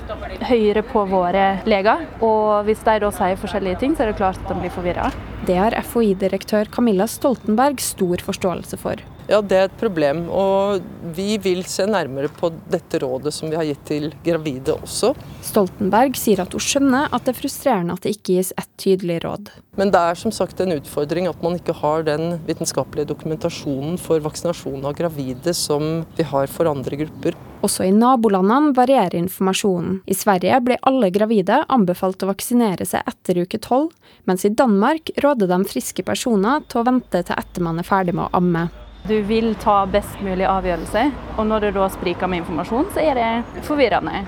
høre 0.46 0.84
på 0.86 1.02
våre 1.10 1.46
leger. 1.66 2.04
Og 2.22 2.68
hvis 2.68 2.84
de 2.86 2.98
da 3.02 3.10
sier 3.14 3.40
forskjellige 3.40 3.80
ting, 3.82 3.96
så 3.98 4.04
er 4.04 4.12
det 4.12 4.20
klart 4.20 4.38
at 4.44 4.52
de 4.52 4.60
blir 4.60 4.74
forvirra. 4.74 5.10
Det 5.48 5.58
har 5.58 5.74
FHI-direktør 5.82 6.70
Camilla 6.70 7.08
Stoltenberg 7.10 7.82
stor 7.82 8.22
forståelse 8.22 8.78
for. 8.78 9.02
Ja, 9.30 9.40
det 9.40 9.58
er 9.58 9.68
et 9.68 9.76
problem. 9.80 10.24
Og 10.32 10.82
vi 11.16 11.36
vil 11.42 11.62
se 11.68 11.86
nærmere 11.88 12.30
på 12.32 12.50
dette 12.70 13.00
rådet 13.02 13.34
som 13.34 13.50
vi 13.50 13.58
har 13.58 13.66
gitt 13.68 13.84
til 13.88 14.08
gravide 14.24 14.74
også. 14.74 15.12
Stoltenberg 15.44 16.18
sier 16.18 16.42
at 16.42 16.54
hun 16.54 16.62
skjønner 16.62 17.12
at 17.12 17.26
det 17.26 17.34
er 17.34 17.40
frustrerende 17.42 17.96
at 17.96 18.06
det 18.06 18.16
ikke 18.16 18.38
gis 18.38 18.52
ett 18.58 18.70
tydelig 18.80 19.20
råd. 19.26 19.52
Men 19.78 19.92
det 19.92 20.00
er 20.00 20.18
som 20.18 20.34
sagt 20.34 20.60
en 20.60 20.74
utfordring 20.74 21.28
at 21.30 21.40
man 21.44 21.56
ikke 21.56 21.76
har 21.78 22.04
den 22.04 22.36
vitenskapelige 22.48 23.08
dokumentasjonen 23.12 23.96
for 24.00 24.20
vaksinasjon 24.24 24.84
av 24.84 24.98
gravide 24.98 25.54
som 25.56 26.02
vi 26.18 26.26
har 26.28 26.50
for 26.52 26.68
andre 26.68 26.98
grupper. 27.04 27.38
Også 27.62 27.86
i 27.86 27.94
nabolandene 27.94 28.74
varierer 28.74 29.14
informasjonen. 29.20 30.00
I 30.10 30.16
Sverige 30.18 30.58
blir 30.66 30.82
alle 30.88 31.12
gravide 31.14 31.62
anbefalt 31.70 32.24
å 32.24 32.32
vaksinere 32.32 32.84
seg 32.88 33.06
etter 33.06 33.38
uke 33.44 33.60
tolv, 33.62 33.92
mens 34.26 34.44
i 34.44 34.50
Danmark 34.50 35.14
råder 35.22 35.48
de 35.50 35.62
friske 35.70 36.04
personer 36.06 36.66
til 36.66 36.82
å 36.82 36.88
vente 36.90 37.22
til 37.22 37.38
etter 37.38 37.64
man 37.64 37.78
er 37.78 37.86
ferdig 37.86 38.16
med 38.18 38.26
å 38.26 38.42
amme. 38.42 38.66
Du 39.08 39.22
vil 39.22 39.54
ta 39.58 39.80
best 39.90 40.20
mulig 40.22 40.44
avgjørelse, 40.46 41.00
og 41.34 41.46
når 41.50 41.64
det 41.64 41.70
da 41.74 41.88
spriker 41.90 42.30
med 42.30 42.44
informasjon, 42.44 42.86
så 42.94 43.02
er 43.02 43.18
det 43.18 43.62
forvirrende. 43.66 44.20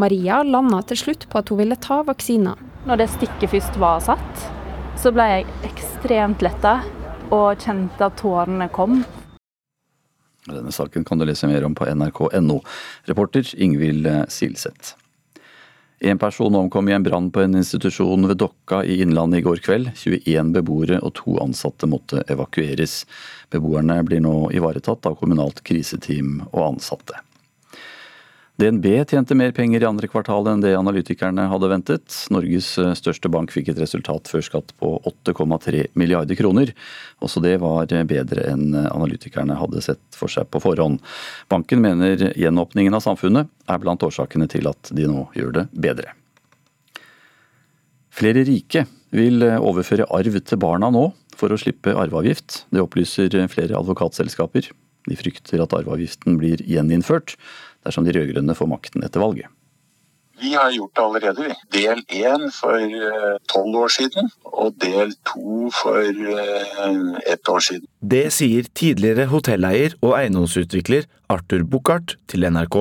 Maria 0.00 0.38
landa 0.42 0.78
til 0.88 0.96
slutt 0.96 1.26
på 1.28 1.42
at 1.42 1.52
hun 1.52 1.60
ville 1.60 1.76
ta 1.76 1.98
vaksina. 2.08 2.54
Når 2.88 3.02
det 3.02 3.10
stikket 3.12 3.52
først 3.52 3.76
var 3.82 4.00
satt, 4.06 4.46
så 4.96 5.12
ble 5.12 5.28
jeg 5.28 5.46
ekstremt 5.68 6.40
letta 6.40 6.78
og 7.28 7.60
kjente 7.60 8.08
at 8.08 8.16
tårene 8.22 8.70
kom. 8.72 9.02
Denne 10.48 10.72
saken 10.72 11.04
kan 11.04 11.20
du 11.20 11.28
lese 11.28 11.48
mer 11.48 11.68
om 11.68 11.76
på 11.76 11.84
nrk.no. 11.92 12.60
Reporter 13.08 13.52
Ingvild 13.60 14.08
Silseth. 14.32 14.96
En 16.00 16.18
person 16.18 16.54
omkom 16.54 16.88
i 16.88 16.92
en 16.92 17.02
brann 17.02 17.30
på 17.30 17.40
en 17.40 17.54
institusjon 17.54 18.26
ved 18.28 18.36
Dokka 18.42 18.82
i 18.84 19.00
Innlandet 19.02 19.38
i 19.38 19.44
går 19.46 19.62
kveld. 19.64 19.92
21 19.94 20.50
beboere 20.56 20.98
og 21.00 21.14
to 21.20 21.38
ansatte 21.42 21.88
måtte 21.88 22.24
evakueres. 22.28 23.04
Beboerne 23.54 24.00
blir 24.04 24.24
nå 24.24 24.50
ivaretatt 24.52 25.06
av 25.06 25.16
kommunalt 25.20 25.62
kriseteam 25.64 26.42
og 26.50 26.74
ansatte. 26.74 27.22
DNB 28.56 28.86
tjente 29.10 29.34
mer 29.34 29.50
penger 29.50 29.82
i 29.82 29.86
andre 29.88 30.06
kvartal 30.06 30.46
enn 30.46 30.60
det 30.62 30.76
analytikerne 30.78 31.48
hadde 31.50 31.70
ventet. 31.72 32.18
Norges 32.30 32.68
eh, 32.78 32.92
største 32.94 33.26
bank 33.26 33.50
fikk 33.50 33.72
et 33.72 33.80
resultat 33.82 34.30
før 34.30 34.44
skatt 34.46 34.70
på 34.78 34.92
8,3 35.10 35.88
milliarder 35.98 36.38
kroner. 36.38 36.70
Også 37.18 37.42
det 37.42 37.56
var 37.64 37.90
bedre 38.06 38.44
enn 38.52 38.76
analytikerne 38.78 39.56
hadde 39.58 39.82
sett 39.82 40.04
for 40.14 40.30
seg 40.30 40.46
på 40.54 40.62
forhånd. 40.62 41.00
Banken 41.50 41.82
mener 41.82 42.28
gjenåpningen 42.38 42.94
av 42.94 43.02
samfunnet 43.02 43.50
er 43.66 43.82
blant 43.82 44.06
årsakene 44.06 44.46
til 44.46 44.70
at 44.70 44.94
de 44.94 45.10
nå 45.10 45.26
gjør 45.34 45.58
det 45.58 45.66
bedre. 45.74 46.14
Flere 48.14 48.46
rike 48.46 48.86
vil 49.10 49.42
overføre 49.42 50.06
arv 50.14 50.38
til 50.46 50.62
barna 50.62 50.94
nå 50.94 51.08
for 51.34 51.50
å 51.50 51.58
slippe 51.58 51.90
arveavgift. 51.90 52.68
Det 52.70 52.86
opplyser 52.86 53.34
flere 53.50 53.74
advokatselskaper. 53.82 54.70
De 55.10 55.18
frykter 55.18 55.58
at 55.60 55.74
arveavgiften 55.74 56.38
blir 56.38 56.62
gjeninnført 56.62 57.34
dersom 57.84 58.06
de 58.06 58.16
rød-grønne 58.16 58.56
får 58.58 58.70
makten 58.70 59.06
etter 59.06 59.22
valget. 59.22 59.52
Vi 60.40 60.54
har 60.54 60.70
gjort 60.70 60.96
det 60.96 61.02
allerede, 61.02 61.44
vi. 61.46 61.54
Del 61.72 62.00
én 62.10 62.48
for 62.52 62.74
eh, 62.76 63.36
tolv 63.50 63.76
år 63.84 63.92
siden, 63.94 64.30
og 64.44 64.74
del 64.82 65.14
to 65.26 65.70
for 65.72 66.02
eh, 66.02 67.32
ett 67.32 67.48
år 67.48 67.62
siden. 67.62 67.86
Det 68.00 68.26
sier 68.34 68.66
tidligere 68.74 69.28
hotelleier 69.30 69.94
og 70.02 70.16
eiendomsutvikler 70.18 71.06
Arthur 71.30 71.62
Buchardt 71.62 72.16
til 72.28 72.46
NRK. 72.50 72.80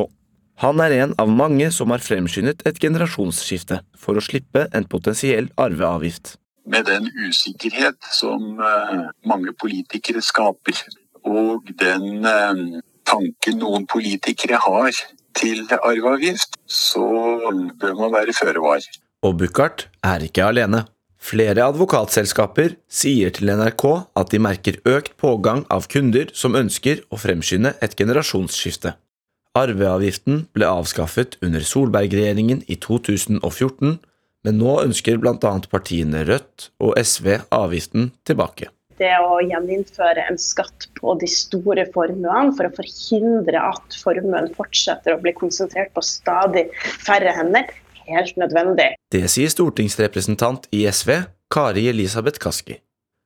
Han 0.65 0.81
er 0.81 0.95
en 1.03 1.13
av 1.21 1.29
mange 1.29 1.69
som 1.75 1.93
har 1.93 2.01
fremskyndet 2.01 2.65
et 2.69 2.79
generasjonsskifte 2.81 3.81
for 3.97 4.17
å 4.17 4.23
slippe 4.23 4.67
en 4.73 4.89
potensiell 4.89 5.51
arveavgift. 5.57 6.37
Med 6.65 6.87
den 6.87 7.09
usikkerhet 7.27 7.99
som 8.15 8.57
eh, 8.57 9.05
mange 9.29 9.53
politikere 9.61 10.23
skaper, 10.25 10.79
og 11.23 11.69
den 11.79 12.25
tanken 13.07 13.59
noen 13.61 13.85
politikere 13.89 14.59
har 14.63 14.91
til 15.37 15.65
arveavgift, 15.79 16.57
så 16.67 17.03
bør 17.79 17.95
man 17.99 18.13
være 18.13 18.35
føre 18.37 18.61
var. 18.63 18.85
Og 19.23 19.37
Buchardt 19.39 19.87
er 20.03 20.25
ikke 20.27 20.45
alene. 20.45 20.83
Flere 21.23 21.63
advokatselskaper 21.63 22.75
sier 22.91 23.31
til 23.31 23.53
NRK 23.55 23.85
at 24.19 24.33
de 24.33 24.41
merker 24.43 24.81
økt 24.89 25.15
pågang 25.21 25.63
av 25.71 25.87
kunder 25.91 26.33
som 26.35 26.57
ønsker 26.59 27.05
å 27.07 27.19
fremskynde 27.21 27.77
et 27.85 27.95
generasjonsskifte. 27.95 28.97
Arveavgiften 29.55 30.47
ble 30.51 30.67
avskaffet 30.67 31.37
under 31.45 31.63
Solberg-regjeringen 31.63 32.65
i 32.67 32.75
2014, 32.81 33.99
men 34.43 34.59
nå 34.59 34.77
ønsker 34.83 35.21
bl.a. 35.21 35.53
partiene 35.71 36.25
Rødt 36.27 36.71
og 36.83 36.97
SV 36.99 37.37
avgiften 37.53 38.11
tilbake 38.27 38.73
det 39.03 39.13
å 39.19 39.41
gjeninnføre 39.43 40.25
en 40.29 40.39
skatt 40.39 40.87
på 40.97 41.15
de 41.21 41.29
store 41.29 41.85
formuene 41.93 42.53
for 42.57 42.69
å 42.69 42.75
forhindre 42.77 43.59
at 43.59 43.97
formuen 43.99 44.49
fortsetter 44.55 45.15
å 45.15 45.21
bli 45.21 45.35
konsentrert 45.37 45.93
på 45.95 46.03
stadig 46.05 46.69
færre 47.03 47.35
hender, 47.35 47.67
helt 48.07 48.39
nødvendig. 48.39 48.93
Det 49.11 49.25
sier 49.31 49.51
stortingsrepresentant 49.51 50.67
i 50.75 50.85
SV 50.89 51.21
Kari 51.53 51.85
Elisabeth 51.91 52.41
Kaski. 52.41 52.79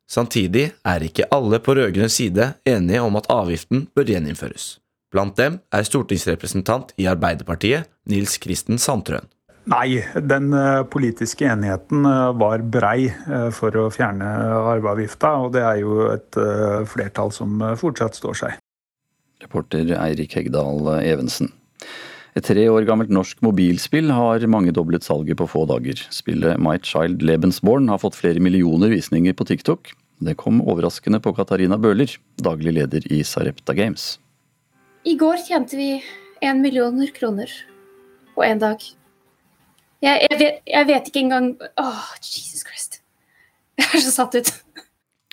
Samtidig 0.08 0.70
er 0.88 1.04
ikke 1.04 1.28
alle 1.36 1.60
på 1.64 1.76
rød-grønn 1.76 2.12
side 2.12 2.54
enige 2.68 3.04
om 3.04 3.18
at 3.20 3.28
avgiften 3.32 3.88
bør 3.96 4.14
gjeninnføres. 4.14 4.78
Blant 5.12 5.38
dem 5.40 5.60
er 5.72 5.88
stortingsrepresentant 5.88 6.94
i 7.00 7.08
Arbeiderpartiet 7.12 7.88
Nils 8.12 8.38
Kristen 8.44 8.80
Sandtrøen. 8.80 9.28
Nei, 9.68 10.00
den 10.24 10.54
eh, 10.56 10.82
politiske 10.88 11.48
enigheten 11.52 12.06
eh, 12.08 12.30
var 12.40 12.62
brei 12.72 13.10
eh, 13.10 13.50
for 13.56 13.76
å 13.76 13.90
fjerne 13.92 14.28
arveavgifta, 14.72 15.34
og 15.44 15.52
det 15.58 15.64
er 15.68 15.82
jo 15.82 16.06
et 16.14 16.40
flertall 16.88 17.34
som 17.36 17.60
fortsatt 17.80 18.16
står 18.16 18.38
seg. 18.40 18.62
Reporter 19.44 19.92
Eirik 20.00 20.38
Hegdal 20.38 20.88
Evensen. 21.02 21.52
Et 22.38 22.46
tre 22.46 22.64
år 22.70 22.86
gammelt 22.88 23.12
norsk 23.12 23.42
mobilspill 23.44 24.12
har 24.14 24.46
mangedoblet 24.50 25.04
salget 25.04 25.40
på 25.40 25.48
få 25.50 25.66
dager. 25.70 26.00
Spillet 26.14 26.62
My 26.62 26.78
Child 26.86 27.26
Lebensborn 27.26 27.90
har 27.92 28.00
fått 28.02 28.18
flere 28.18 28.42
millioner 28.44 28.94
visninger 28.94 29.36
på 29.36 29.48
TikTok. 29.50 29.92
Det 30.24 30.38
kom 30.40 30.62
overraskende 30.64 31.20
på 31.22 31.34
Katarina 31.38 31.80
Bøhler, 31.82 32.14
daglig 32.42 32.78
leder 32.78 33.10
i 33.14 33.20
Sarepta 33.26 33.76
Games. 33.78 34.16
I 35.04 35.18
går 35.20 35.44
tjente 35.44 35.78
vi 35.80 35.98
én 36.46 36.64
millioner 36.64 37.12
kroner 37.14 37.52
på 38.38 38.46
én 38.46 38.64
dag. 38.64 38.82
Jeg, 40.04 40.28
jeg, 40.28 40.38
vet, 40.38 40.62
jeg, 40.70 40.88
vet, 40.92 41.10
ikke 41.10 41.22
engang 41.26 41.52
Åh, 41.58 41.86
oh, 41.88 42.10
Jesus 42.22 42.62
Christ. 42.68 43.02
Jeg 43.78 43.90
er 43.98 44.04
så 44.06 44.14
satt 44.14 44.36
ut. 44.38 44.52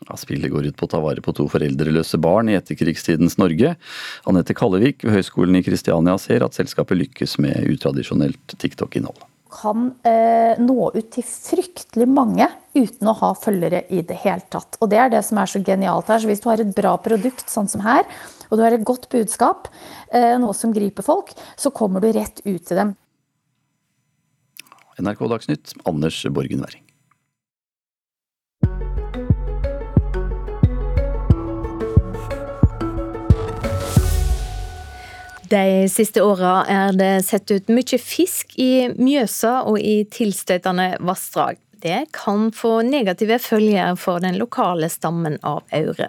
Ja, 0.05 0.17
spillet 0.21 0.53
går 0.53 0.67
ut 0.69 0.77
på 0.77 0.89
å 0.89 0.91
ta 0.91 0.99
vare 1.01 1.23
på 1.25 1.33
to 1.37 1.47
foreldreløse 1.49 2.19
barn 2.21 2.51
i 2.51 2.57
etterkrigstidens 2.59 3.39
Norge. 3.41 3.75
Anette 4.29 4.57
Kallevik 4.57 5.05
ved 5.07 5.15
Høgskolen 5.17 5.57
i 5.57 5.63
Kristiania 5.65 6.17
ser 6.21 6.45
at 6.45 6.57
selskapet 6.57 6.99
lykkes 6.99 7.39
med 7.41 7.71
utradisjonelt 7.73 8.57
TikTok-innhold. 8.61 9.23
Kan 9.55 9.93
eh, 10.05 10.59
nå 10.61 10.91
ut 10.97 11.11
til 11.15 11.25
fryktelig 11.25 12.09
mange 12.11 12.49
uten 12.75 13.09
å 13.09 13.15
ha 13.21 13.31
følgere 13.39 13.85
i 13.95 14.03
det 14.05 14.19
hele 14.25 14.43
tatt. 14.51 14.81
Og 14.83 14.91
Det 14.93 14.99
er 14.99 15.15
det 15.15 15.23
som 15.25 15.39
er 15.41 15.53
så 15.53 15.63
genialt 15.65 16.11
her. 16.11 16.21
Så 16.21 16.29
Hvis 16.29 16.43
du 16.43 16.51
har 16.51 16.61
et 16.61 16.75
bra 16.75 16.97
produkt, 17.01 17.47
sånn 17.53 17.71
som 17.71 17.85
her, 17.87 18.03
og 18.51 18.59
du 18.59 18.65
har 18.67 18.75
et 18.75 18.85
godt 18.85 19.07
budskap, 19.15 19.71
eh, 20.11 20.35
noe 20.43 20.59
som 20.59 20.75
griper 20.75 21.07
folk, 21.07 21.33
så 21.57 21.73
kommer 21.73 22.03
du 22.03 22.11
rett 22.13 22.43
ut 22.45 22.67
til 22.67 22.83
dem. 22.83 22.97
NRK 24.99 25.29
Dagsnytt, 25.29 25.73
Anders 25.85 26.27
Borgen 26.31 26.61
Werring. 26.61 26.85
De 35.51 35.89
siste 35.93 36.23
åra 36.25 36.65
er 36.71 36.95
det 36.99 37.13
sett 37.27 37.51
ut 37.53 37.69
mye 37.71 37.99
fisk 38.01 38.57
i 38.59 38.89
Mjøsa 38.97 39.61
og 39.69 39.77
i 39.79 40.01
tilstøtende 40.11 40.95
vassdrag. 41.05 41.61
Det 41.85 42.07
kan 42.17 42.49
få 42.55 42.79
negative 42.87 43.39
følger 43.39 43.99
for 44.01 44.25
den 44.25 44.39
lokale 44.41 44.89
stammen 44.91 45.37
av 45.45 45.61
aure. 45.75 46.09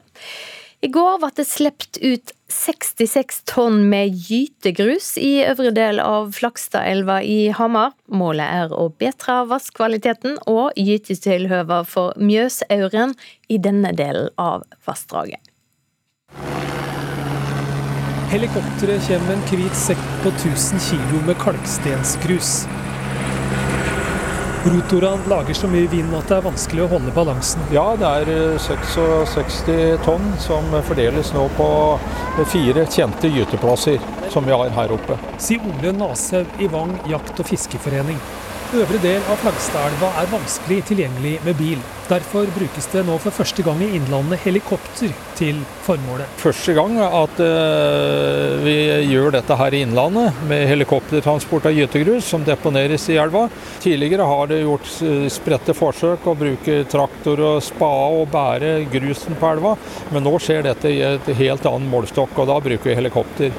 I 0.86 0.90
går 0.94 1.16
ble 1.18 1.32
det 1.34 1.48
sluppet 1.50 1.98
ut 1.98 2.32
66 2.54 3.40
tonn 3.50 3.88
med 3.90 4.14
gytegrus 4.28 5.16
i 5.18 5.40
øvre 5.48 5.72
del 5.74 5.98
av 6.04 6.28
Flakstadelva 6.38 7.16
i 7.26 7.48
Hamar. 7.58 7.96
Målet 8.06 8.46
er 8.46 8.76
å 8.76 8.92
bedre 8.94 9.40
vasskvaliteten 9.50 10.38
og 10.52 10.78
gytetilhøva 10.78 11.82
for 11.90 12.14
Mjøsauren 12.22 13.16
i 13.50 13.58
denne 13.58 13.96
delen 13.98 14.30
av 14.38 14.68
vassdraget. 14.86 15.42
Helikopteret 18.30 19.10
kommer 19.10 19.32
med 19.32 19.40
en 19.40 19.46
hvit 19.50 19.86
sekk 19.88 20.10
på 20.22 20.38
1000 20.38 20.86
kg 20.86 21.22
med 21.32 21.40
kalkstensgrus. 21.42 22.60
Rotorene 24.66 25.30
lager 25.30 25.54
så 25.54 25.68
mye 25.70 25.86
vind 25.92 26.14
at 26.18 26.26
det 26.26 26.40
er 26.40 26.46
vanskelig 26.48 26.82
å 26.88 26.88
holde 26.96 27.12
balansen. 27.14 27.62
Ja, 27.76 27.84
det 28.02 28.10
er 28.24 28.56
66 28.58 29.60
eh, 29.70 29.92
tonn 30.02 30.32
som 30.42 30.66
fordeles 30.88 31.30
nå 31.36 31.44
på 31.54 31.68
fire 32.50 32.88
kjente 32.90 33.30
gyteplasser 33.30 34.02
som 34.34 34.48
vi 34.50 34.56
har 34.58 34.74
her 34.74 34.96
oppe. 34.96 35.20
Sier 35.38 35.62
Ole 35.70 35.94
Nashaug 35.94 36.58
i 36.58 36.70
Vang 36.74 36.98
jakt- 37.12 37.44
og 37.44 37.46
fiskeforening. 37.52 38.18
Øvre 38.74 38.98
del 38.98 39.22
av 39.30 39.38
Flagstadelva 39.38 40.08
er 40.18 40.30
vanskelig 40.32 40.80
tilgjengelig 40.90 41.36
med 41.46 41.58
bil. 41.60 41.82
Derfor 42.10 42.50
brukes 42.54 42.88
det 42.90 43.04
nå 43.06 43.16
for 43.22 43.34
første 43.34 43.62
gang 43.66 43.80
i 43.82 43.92
Innlandet 43.98 44.42
helikopter 44.42 45.14
til 45.38 45.60
formålet. 45.86 46.34
Første 46.42 46.74
gang 46.78 46.98
at 47.06 47.40
uh, 47.42 48.58
vi 48.66 48.76
gjør 49.12 49.36
dette 49.38 49.58
her 49.60 49.78
i 49.78 49.84
Innlandet 49.86 50.42
med 50.50 50.66
helikoptertransport 50.72 51.70
av 51.70 51.78
gytegrus 51.78 52.26
som 52.34 52.46
deponeres 52.46 53.06
i 53.14 53.20
elva. 53.22 53.46
Tidligere 53.86 54.26
har 54.30 54.50
det 54.50 54.64
gjort 54.64 54.90
spredte 55.34 55.78
forsøk 55.78 56.26
å 56.26 56.38
bruke 56.38 56.82
traktor 56.90 57.46
og 57.46 57.64
spade 57.66 58.22
og 58.22 58.30
bære 58.34 58.76
grusen 58.90 59.38
på 59.38 59.54
elva, 59.54 59.78
men 60.14 60.26
nå 60.26 60.38
skjer 60.42 60.66
dette 60.66 60.90
i 60.90 61.02
et 61.06 61.34
helt 61.38 61.70
annen 61.70 61.90
målstokk, 61.90 62.34
og 62.42 62.50
da 62.50 62.62
bruker 62.66 62.92
vi 62.92 62.98
helikopter. 62.98 63.54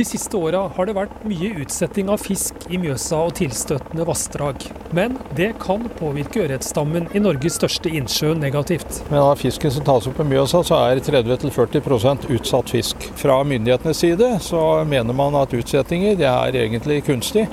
De 0.00 0.04
siste 0.08 0.38
åra 0.38 0.62
har 0.72 0.86
det 0.88 0.94
vært 0.96 1.16
mye 1.28 1.50
utsetting 1.60 2.08
av 2.08 2.22
fisk 2.24 2.62
i 2.72 2.78
Mjøsa 2.80 3.18
og 3.20 3.34
tilstøtende 3.36 4.06
vassdrag. 4.08 4.62
Men 4.96 5.18
det 5.36 5.50
kan 5.60 5.82
påvirke 5.98 6.46
ørretstammen 6.46 7.10
i 7.12 7.20
Norges 7.20 7.58
største 7.60 7.92
innsjø 7.98 8.30
negativt. 8.38 9.02
Men 9.10 9.20
av 9.20 9.36
fisken 9.42 9.74
som 9.74 9.84
tas 9.84 10.08
opp 10.08 10.22
i 10.24 10.26
Mjøsa, 10.30 10.62
så 10.64 10.78
er 10.86 11.02
30-40% 11.04 12.30
utsatt 12.32 12.72
fisk. 12.72 13.10
Fra 13.20 13.42
myndighetenes 13.44 14.00
side 14.00 14.30
så 14.46 14.62
mener 14.88 15.20
man 15.20 15.36
at 15.36 15.52
utsettinger 15.60 16.16
det 16.16 16.30
er 16.32 16.58
egentlig 16.62 17.02
kunstig 17.04 17.44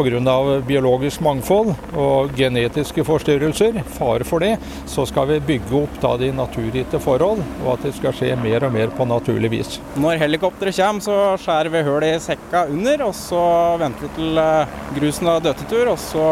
pga. 0.00 0.60
biologisk 0.66 1.20
mangfold 1.20 1.74
og 1.98 2.32
genetiske 2.36 3.04
forstyrrelser, 3.04 3.82
fare 3.98 4.24
for 4.24 4.40
det, 4.40 4.56
så 4.86 5.06
skal 5.06 5.28
vi 5.28 5.40
bygge 5.52 5.82
opp 5.82 6.00
da 6.02 6.16
de 6.20 6.32
naturgitte 6.32 7.00
forhold, 7.02 7.42
og 7.64 7.72
at 7.74 7.86
det 7.86 7.94
skal 7.98 8.16
skje 8.16 8.34
mer 8.40 8.64
og 8.66 8.72
mer 8.72 8.92
på 8.96 9.06
naturlig 9.08 9.50
vis. 9.50 9.78
Når 10.00 10.20
helikopteret 10.24 10.76
kommer, 10.80 11.04
så 11.04 11.16
skjærer 11.40 11.72
vi 11.74 11.84
hull 11.86 12.08
i 12.08 12.16
sekka 12.22 12.66
under, 12.70 13.06
og 13.08 13.14
så 13.14 13.44
venter 13.80 14.06
vi 14.06 14.12
til 14.16 14.44
eh, 14.44 14.76
grusen 14.96 15.30
har 15.30 15.44
døttetur, 15.44 15.92
og 15.94 15.98
så 16.00 16.28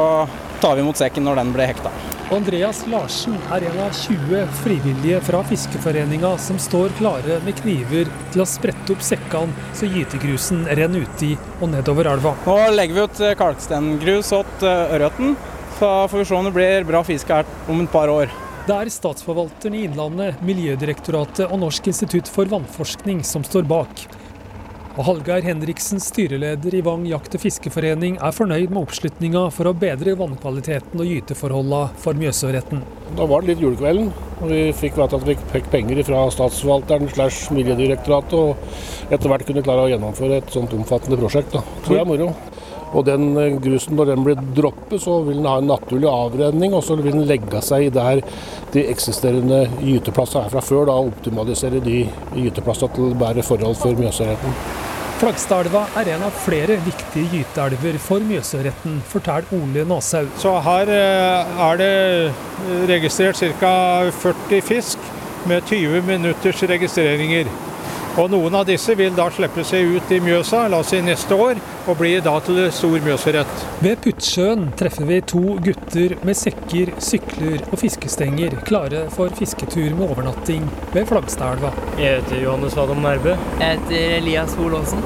tar 0.62 0.76
vi 0.76 0.84
imot 0.84 0.98
sekken 1.00 1.26
når 1.26 1.40
den 1.40 1.52
blir 1.54 1.70
hekta. 1.70 1.92
Andreas 2.34 2.82
Larsen 2.92 3.38
er 3.54 3.64
en 3.70 3.78
av 3.86 3.94
20 3.96 4.42
frivillige 4.60 5.20
fra 5.24 5.40
Fiskeforeninga 5.48 6.34
som 6.44 6.58
står 6.60 6.92
klare 6.98 7.38
med 7.46 7.56
kniver 7.62 8.10
til 8.34 8.42
å 8.44 8.48
sprette 8.48 8.92
opp 8.92 9.04
sekkene 9.04 9.70
så 9.78 9.88
gytegrusen 9.88 10.66
renner 10.76 11.06
uti 11.08 11.30
og 11.62 11.70
nedover 11.72 12.10
elva. 12.12 12.34
Nå 12.44 12.58
legger 12.74 12.98
vi 12.98 13.06
ut 13.06 13.22
eh, 13.24 13.36
kalkstengrus 13.38 14.34
åt 14.36 14.66
eh, 14.66 14.92
ørreten, 14.98 15.38
så 15.78 15.94
får 16.10 16.20
vi 16.20 16.28
se 16.28 16.36
om 16.36 16.50
det 16.50 16.54
blir 16.58 16.86
bra 16.90 17.00
fiske 17.06 17.40
her 17.40 17.48
om 17.72 17.80
et 17.80 17.92
par 17.94 18.12
år. 18.12 18.28
Det 18.68 18.76
er 18.76 18.92
Statsforvalteren 18.92 19.78
i 19.78 19.86
Innlandet, 19.88 20.42
Miljødirektoratet 20.44 21.46
og 21.48 21.62
Norsk 21.62 21.88
institutt 21.88 22.28
for 22.28 22.50
vannforskning 22.52 23.22
som 23.24 23.46
står 23.46 23.64
bak. 23.64 24.04
Og 24.98 25.04
Hallgeir 25.06 25.44
Henriksen, 25.46 26.00
styreleder 26.02 26.74
i 26.74 26.80
Vang 26.82 27.04
jakt- 27.06 27.36
og 27.36 27.42
fiskeforening, 27.44 28.16
er 28.18 28.32
fornøyd 28.34 28.72
med 28.72 28.80
oppslutninga 28.80 29.44
for 29.54 29.70
å 29.70 29.72
bedre 29.78 30.16
vannkvaliteten 30.18 30.98
og 30.98 31.06
gyteforholda 31.06 31.82
for 32.02 32.18
Mjøsørreten. 32.18 32.82
Da 33.14 33.28
var 33.30 33.44
det 33.44 33.52
litt 33.52 33.62
julekvelden. 33.62 34.10
og 34.40 34.48
Vi 34.50 34.72
fikk 34.74 34.98
vite 34.98 35.20
at 35.20 35.28
vi 35.28 35.36
fikk 35.52 35.70
penger 35.70 36.02
fra 36.02 36.24
Statsforvalteren 36.34 37.06
slash 37.14 37.54
Miljødirektoratet, 37.54 38.34
og 38.34 39.12
etter 39.14 39.30
hvert 39.30 39.46
kunne 39.46 39.62
klare 39.62 39.86
å 39.86 39.92
gjennomføre 39.92 40.40
et 40.42 40.50
sånt 40.50 40.74
omfattende 40.74 41.20
prosjekt. 41.22 41.54
Da. 41.54 41.62
Det 41.86 42.00
er 42.00 42.04
moro. 42.04 42.34
Og 42.90 43.06
den 43.06 43.36
grusen, 43.62 43.94
når 43.94 44.16
den 44.16 44.26
blir 44.26 44.42
droppet, 44.56 44.98
så 45.04 45.20
vil 45.22 45.38
den 45.38 45.46
ha 45.46 45.58
en 45.60 45.70
naturlig 45.70 46.10
avrenning, 46.10 46.74
og 46.74 46.82
så 46.82 46.98
vil 46.98 47.12
den 47.12 47.28
legge 47.28 47.62
seg 47.62 47.92
der 47.94 48.24
de 48.74 48.86
eksisterende 48.90 49.68
gyteplassene 49.78 50.48
er 50.48 50.50
fra 50.56 50.64
før. 50.64 50.88
Da 50.90 50.98
optimalisere 50.98 51.78
de 51.86 52.02
gyteplassene 52.34 52.98
til 52.98 53.14
bedre 53.14 53.46
forhold 53.46 53.78
for 53.78 53.94
Mjøsørreten. 53.94 54.87
Flaggstadelva 55.18 55.80
er 55.98 56.12
en 56.12 56.22
av 56.28 56.34
flere 56.44 56.76
viktige 56.84 57.26
gyteelver 57.32 57.96
for 57.98 58.22
Mjøsøretten, 58.22 59.00
forteller 59.10 59.48
Ole 59.56 59.82
Nåshaug. 59.90 60.28
Så 60.38 60.52
her 60.62 60.92
er 60.94 61.80
det 61.80 61.88
registrert 62.86 63.40
ca. 63.58 63.72
40 64.14 64.62
fisk 64.62 65.08
med 65.50 65.66
20 65.66 66.04
minutters 66.06 66.62
registreringer. 66.70 67.50
Og 68.18 68.30
Noen 68.32 68.54
av 68.58 68.64
disse 68.66 68.94
vil 68.98 69.12
da 69.14 69.28
slippe 69.30 69.62
seg 69.66 69.92
ut 69.98 70.12
i 70.14 70.18
Mjøsa 70.24 70.64
la 70.70 70.80
oss 70.82 70.90
si 70.94 71.00
neste 71.04 71.36
år, 71.38 71.60
og 71.88 71.98
bli 72.00 72.14
da 72.24 72.34
til 72.44 72.60
stor 72.74 72.96
Mjøsørret. 73.04 73.62
Ved 73.84 74.00
Puttsjøen 74.04 74.68
treffer 74.78 75.06
vi 75.08 75.20
to 75.34 75.42
gutter 75.64 76.16
med 76.26 76.38
sekker, 76.38 76.94
sykler 77.04 77.62
og 77.68 77.78
fiskestenger, 77.82 78.58
klare 78.68 79.06
for 79.14 79.32
fisketur 79.38 79.92
med 79.94 80.08
overnatting 80.08 80.66
ved 80.96 81.06
Flagstadelva. 81.10 81.72
Jeg 82.00 82.22
heter 82.22 82.42
Johannes 82.42 82.76
Adam 82.78 83.04
Nærbø. 83.06 83.36
Jeg 83.60 83.78
heter 83.78 84.16
Elias 84.18 84.56
Holåsen. 84.58 85.04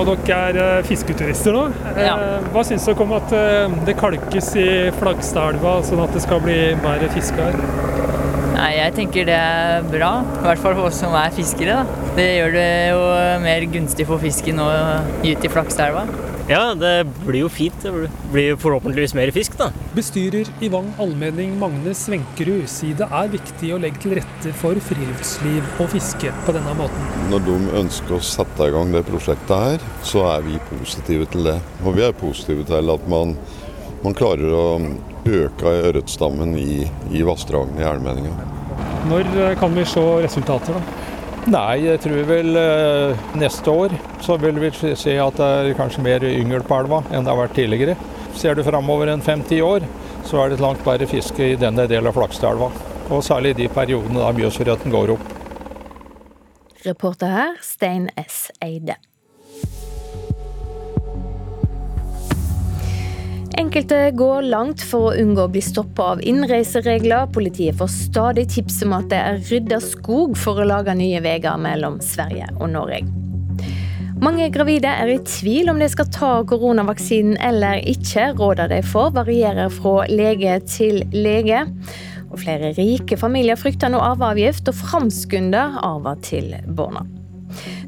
Og 0.00 0.06
dere 0.08 0.36
er 0.48 0.58
eh, 0.78 0.84
fisketurister 0.88 1.52
nå. 1.52 1.66
Ja. 2.00 2.14
Eh, 2.16 2.46
Hva 2.54 2.62
syns 2.64 2.86
dere 2.88 3.04
om 3.04 3.10
at 3.18 3.34
eh, 3.36 3.74
det 3.84 3.98
kalkes 4.00 4.54
i 4.56 4.68
Flagstadelva, 4.96 5.80
sånn 5.84 6.00
at 6.06 6.16
det 6.16 6.22
skal 6.24 6.40
bli 6.44 6.56
mer 6.80 7.04
fiske 7.12 7.36
her? 7.36 7.99
Nei, 8.60 8.74
jeg 8.76 8.92
tenker 8.92 9.24
det 9.24 9.36
er 9.40 9.86
bra. 9.88 10.10
I 10.20 10.42
hvert 10.44 10.60
fall 10.60 10.74
for 10.76 10.90
oss 10.90 10.98
som 11.00 11.14
er 11.16 11.32
fiskere. 11.32 11.78
da. 11.80 12.08
Det 12.12 12.26
gjør 12.26 12.56
det 12.58 12.66
jo 12.90 12.98
mer 13.40 13.64
gunstig 13.72 14.04
for 14.10 14.20
fisken 14.20 14.60
å 14.60 14.66
gyte 15.24 15.48
i 15.48 15.52
Flakselva. 15.52 16.02
Ja, 16.50 16.74
det 16.76 17.06
blir 17.22 17.46
jo 17.46 17.48
fint. 17.48 17.78
Det 17.80 18.10
blir 18.34 18.58
forhåpentligvis 18.60 19.14
mer 19.16 19.32
fisk, 19.32 19.56
da. 19.56 19.70
Bestyrer 19.96 20.50
i 20.60 20.68
Vang 20.72 20.90
allmenning 21.00 21.54
Magne 21.60 21.94
Svenkerud 21.96 22.66
sier 22.68 22.98
det 22.98 23.08
er 23.08 23.30
viktig 23.32 23.70
å 23.72 23.78
legge 23.80 24.02
til 24.02 24.18
rette 24.18 24.52
for 24.60 24.76
friluftsliv 24.90 25.80
og 25.80 25.88
fiske 25.94 26.34
på 26.44 26.56
denne 26.56 26.74
måten. 26.76 27.06
Når 27.32 27.46
de 27.46 27.56
ønsker 27.80 28.18
å 28.18 28.24
sette 28.28 28.66
i 28.66 28.74
gang 28.74 28.92
det 28.92 29.06
prosjektet 29.08 29.54
her, 29.70 29.86
så 30.04 30.26
er 30.34 30.44
vi 30.44 30.60
positive 30.68 31.30
til 31.32 31.48
det. 31.48 31.56
Og 31.86 31.96
vi 31.96 32.04
er 32.04 32.20
positive 32.26 32.68
til 32.68 32.92
at 32.92 33.08
man, 33.08 33.38
man 34.04 34.20
klarer 34.20 34.52
å 34.52 34.66
øke 35.26 35.74
ørretstammen 35.90 36.56
i, 36.58 36.86
i 37.12 37.22
vassdragene 37.26 37.82
i 37.82 37.88
allmenninga. 37.88 38.32
Når 39.10 39.28
eh, 39.36 39.56
kan 39.60 39.74
vi 39.76 39.84
se 39.88 40.02
resultater, 40.24 40.76
da? 40.76 41.00
Nei, 41.50 41.86
jeg 41.86 42.00
tror 42.04 42.26
vel 42.28 42.56
eh, 42.60 43.20
neste 43.40 43.72
år 43.72 43.94
så 44.20 44.36
vil 44.40 44.60
vi 44.60 44.70
se 44.76 45.16
at 45.16 45.38
det 45.40 45.50
er 45.72 45.76
kanskje 45.78 46.04
mer 46.04 46.24
yngel 46.28 46.64
på 46.68 46.76
elva 46.82 47.00
enn 47.08 47.24
det 47.24 47.32
har 47.32 47.40
vært 47.40 47.56
tidligere. 47.56 47.96
Ser 48.36 48.56
du 48.56 48.64
framover 48.64 49.10
en 49.10 49.24
fem-ti 49.24 49.62
år, 49.64 49.84
så 50.28 50.44
er 50.44 50.52
det 50.52 50.62
langt 50.62 50.84
bedre 50.84 51.08
fiske 51.10 51.52
i 51.54 51.58
denne 51.60 51.88
delen 51.90 52.10
av 52.10 52.16
Flakstadelva. 52.18 52.70
Og 53.10 53.24
særlig 53.26 53.56
i 53.56 53.62
de 53.64 53.70
periodene 53.72 54.20
da 54.20 54.30
Mjøsrøtten 54.36 54.92
går 54.92 55.16
opp. 55.16 55.36
Reporter 56.84 57.32
her, 57.32 57.56
Stein 57.64 58.08
S. 58.20 58.46
Eide. 58.62 59.00
Enkelte 63.58 64.10
går 64.14 64.42
langt 64.46 64.82
for 64.86 65.10
å 65.10 65.16
unngå 65.18 65.46
å 65.46 65.50
bli 65.50 65.62
stoppa 65.64 66.12
av 66.14 66.22
innreiseregler. 66.22 67.30
Politiet 67.34 67.78
får 67.80 67.90
stadig 67.92 68.46
tips 68.54 68.82
om 68.86 68.94
at 68.98 69.08
det 69.10 69.18
er 69.18 69.40
rydda 69.50 69.80
skog 69.82 70.36
for 70.38 70.60
å 70.60 70.68
lage 70.68 70.94
nye 70.94 71.22
veier 71.24 71.58
mellom 71.58 71.98
Sverige 72.04 72.46
og 72.60 72.70
Norge. 72.74 73.02
Mange 74.20 74.50
gravide 74.52 74.90
er 75.02 75.14
i 75.14 75.20
tvil 75.24 75.70
om 75.72 75.78
de 75.80 75.88
skal 75.88 76.10
ta 76.12 76.32
koronavaksinen 76.46 77.38
eller 77.40 77.80
ikke. 77.88 78.30
Rådene 78.36 78.68
de 78.74 78.82
får 78.84 79.14
varierer 79.16 79.72
fra 79.72 80.04
lege 80.12 80.58
til 80.68 81.02
lege. 81.16 81.64
Og 82.30 82.42
flere 82.42 82.74
rike 82.76 83.16
familier 83.18 83.58
frykter 83.58 83.90
nå 83.90 84.02
arveavgift 84.12 84.68
og 84.70 84.76
framskunder 84.84 85.80
arver 85.80 86.20
til 86.26 86.52
barna. 86.76 87.06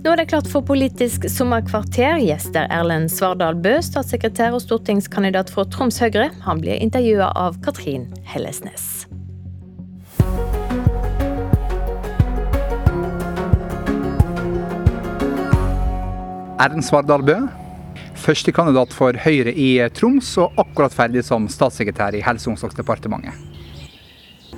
Nå 0.02 0.10
er 0.10 0.18
det 0.18 0.32
klart 0.32 0.48
for 0.50 0.66
Politisk 0.66 1.28
sommerkvarter. 1.30 2.16
Gjester 2.18 2.66
Erlend 2.74 3.06
Svardal 3.14 3.54
Bø, 3.62 3.76
statssekretær 3.86 4.56
og 4.56 4.64
stortingskandidat 4.64 5.52
for 5.54 5.68
Troms 5.70 6.00
Høyre. 6.02 6.24
Han 6.42 6.58
blir 6.58 6.80
intervjua 6.82 7.28
av 7.38 7.60
Katrin 7.62 8.08
Hellesnes. 8.26 9.06
Erlend 16.58 16.82
Svardal 16.90 17.22
Bø, 17.22 17.38
førstekandidat 18.26 18.98
for 18.98 19.14
Høyre 19.22 19.54
i 19.54 19.70
Troms, 19.94 20.34
og 20.42 20.58
akkurat 20.66 20.98
ferdig 20.98 21.22
som 21.30 21.46
statssekretær 21.46 22.18
i 22.18 22.26
Helse- 22.26 22.50
og 22.50 22.56
omsorgsdepartementet. 22.56 23.38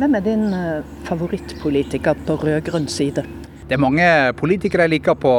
Hvem 0.01 0.17
er 0.17 0.25
din 0.25 0.53
eh, 0.57 0.95
favorittpolitiker 1.05 2.17
på 2.25 2.41
rød-grønn 2.41 2.89
side? 2.89 3.29
Det 3.65 3.79
er 3.79 3.81
mange 3.81 4.07
politikere 4.37 4.85
jeg 4.85 4.99
liker 4.99 5.15
på 5.17 5.31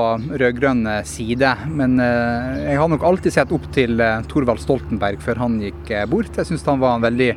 rød-grønn 0.42 0.88
side, 1.06 1.52
men 1.70 2.00
eh, 2.02 2.56
jeg 2.72 2.80
har 2.82 2.90
nok 2.90 3.04
alltid 3.06 3.36
sett 3.36 3.52
opp 3.54 3.68
til 3.76 4.02
eh, 4.02 4.24
Thorvald 4.32 4.64
Stoltenberg 4.64 5.22
før 5.22 5.44
han 5.44 5.60
gikk 5.62 5.92
bort. 6.10 6.32
Jeg 6.34 6.50
syns 6.50 6.66
han 6.66 6.82
var 6.82 6.98
en 6.98 7.06
veldig 7.06 7.28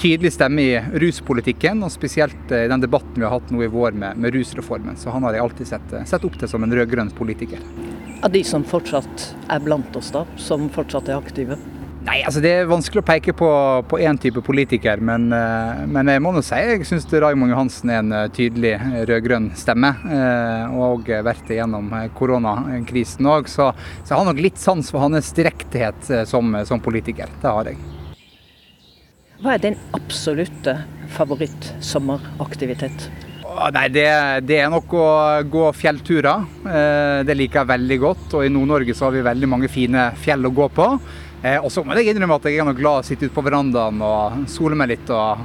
tydelig 0.00 0.32
stemme 0.32 0.64
i 0.64 0.78
ruspolitikken, 1.02 1.84
og 1.84 1.92
spesielt 1.92 2.54
i 2.56 2.62
den 2.72 2.80
debatten 2.80 3.20
vi 3.20 3.26
har 3.26 3.34
hatt 3.36 3.52
nå 3.52 3.60
i 3.66 3.68
vår 3.68 3.92
med, 4.00 4.16
med 4.16 4.32
rusreformen. 4.32 4.96
Så 4.96 5.12
han 5.12 5.28
har 5.28 5.36
jeg 5.36 5.44
alltid 5.44 5.72
sett, 5.74 5.92
sett 6.08 6.24
opp 6.24 6.40
til 6.40 6.48
som 6.48 6.64
en 6.64 6.72
rød-grønn 6.72 7.12
politiker. 7.20 7.60
Av 8.24 8.32
de 8.32 8.40
som 8.44 8.64
fortsatt 8.64 9.28
er 9.52 9.60
blant 9.64 10.00
oss, 10.00 10.08
da, 10.16 10.24
som 10.40 10.70
fortsatt 10.72 11.12
er 11.12 11.20
aktive? 11.20 11.60
Nei, 12.00 12.22
altså 12.24 12.40
Det 12.40 12.50
er 12.56 12.68
vanskelig 12.68 13.02
å 13.02 13.04
peke 13.04 13.34
på, 13.36 13.48
på 13.90 13.98
én 14.00 14.16
type 14.20 14.40
politiker, 14.44 15.02
men, 15.04 15.28
men, 15.28 16.08
jeg 16.08 16.22
må 16.24 16.32
nå 16.32 16.40
si 16.44 16.56
jeg 16.56 16.86
syns 16.88 17.04
Raymond 17.12 17.52
Johansen 17.52 17.92
er 17.92 18.00
en 18.00 18.14
tydelig 18.32 18.72
rød-grønn 19.10 19.50
stemme. 19.58 19.92
Og 20.80 21.10
vært 21.28 21.52
igjennom 21.52 21.92
koronakrisen 22.16 23.28
òg, 23.28 23.52
så, 23.52 23.70
så 24.00 24.14
jeg 24.14 24.16
har 24.16 24.28
nok 24.30 24.40
litt 24.40 24.60
sans 24.60 24.88
for 24.88 25.04
hans 25.04 25.28
direkthet 25.36 26.12
som, 26.30 26.56
som 26.64 26.80
politiker. 26.80 27.28
Det 27.42 27.52
har 27.52 27.68
jeg. 27.68 27.80
Hva 29.40 29.56
er 29.56 29.66
din 29.68 29.76
absolutte 29.96 30.80
favoritt-sommeraktivitet? 31.16 33.10
Nei, 33.74 33.86
det, 33.92 34.06
det, 34.48 34.58
er 34.62 34.68
nok 34.72 34.92
å 34.96 35.06
gå 35.52 35.64
fjellturer. 35.76 36.44
Det 37.26 37.36
liker 37.36 37.60
jeg 37.60 37.70
veldig 37.74 37.98
godt. 38.02 38.26
Og 38.36 38.46
i 38.46 38.52
Nord-Norge 38.52 38.94
så 38.96 39.08
har 39.08 39.16
vi 39.16 39.24
veldig 39.26 39.48
mange 39.50 39.68
fine 39.72 40.10
fjell 40.20 40.48
å 40.48 40.52
gå 40.54 40.68
på. 40.76 40.86
Og 41.40 41.70
så 41.72 41.80
må 41.86 41.96
jeg 41.96 42.12
innrømme 42.12 42.36
at 42.36 42.48
jeg 42.50 42.60
er 42.60 42.76
glad 42.76 43.00
å 43.00 43.06
sitte 43.06 43.28
ute 43.28 43.32
på 43.32 43.44
verandaen 43.46 44.02
og 44.04 44.42
sole 44.52 44.76
meg 44.76 44.92
litt 44.92 45.12
og, 45.14 45.40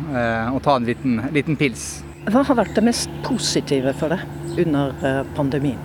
og 0.51 0.59
ta 0.65 0.75
en 0.75 0.89
liten, 0.89 1.21
liten 1.31 1.55
pils. 1.55 2.03
Hva 2.27 2.43
har 2.43 2.59
vært 2.59 2.75
det 2.75 2.83
mest 2.83 3.11
positive 3.23 3.95
for 3.95 4.11
deg 4.11 4.65
under 4.65 5.23
pandemien? 5.37 5.79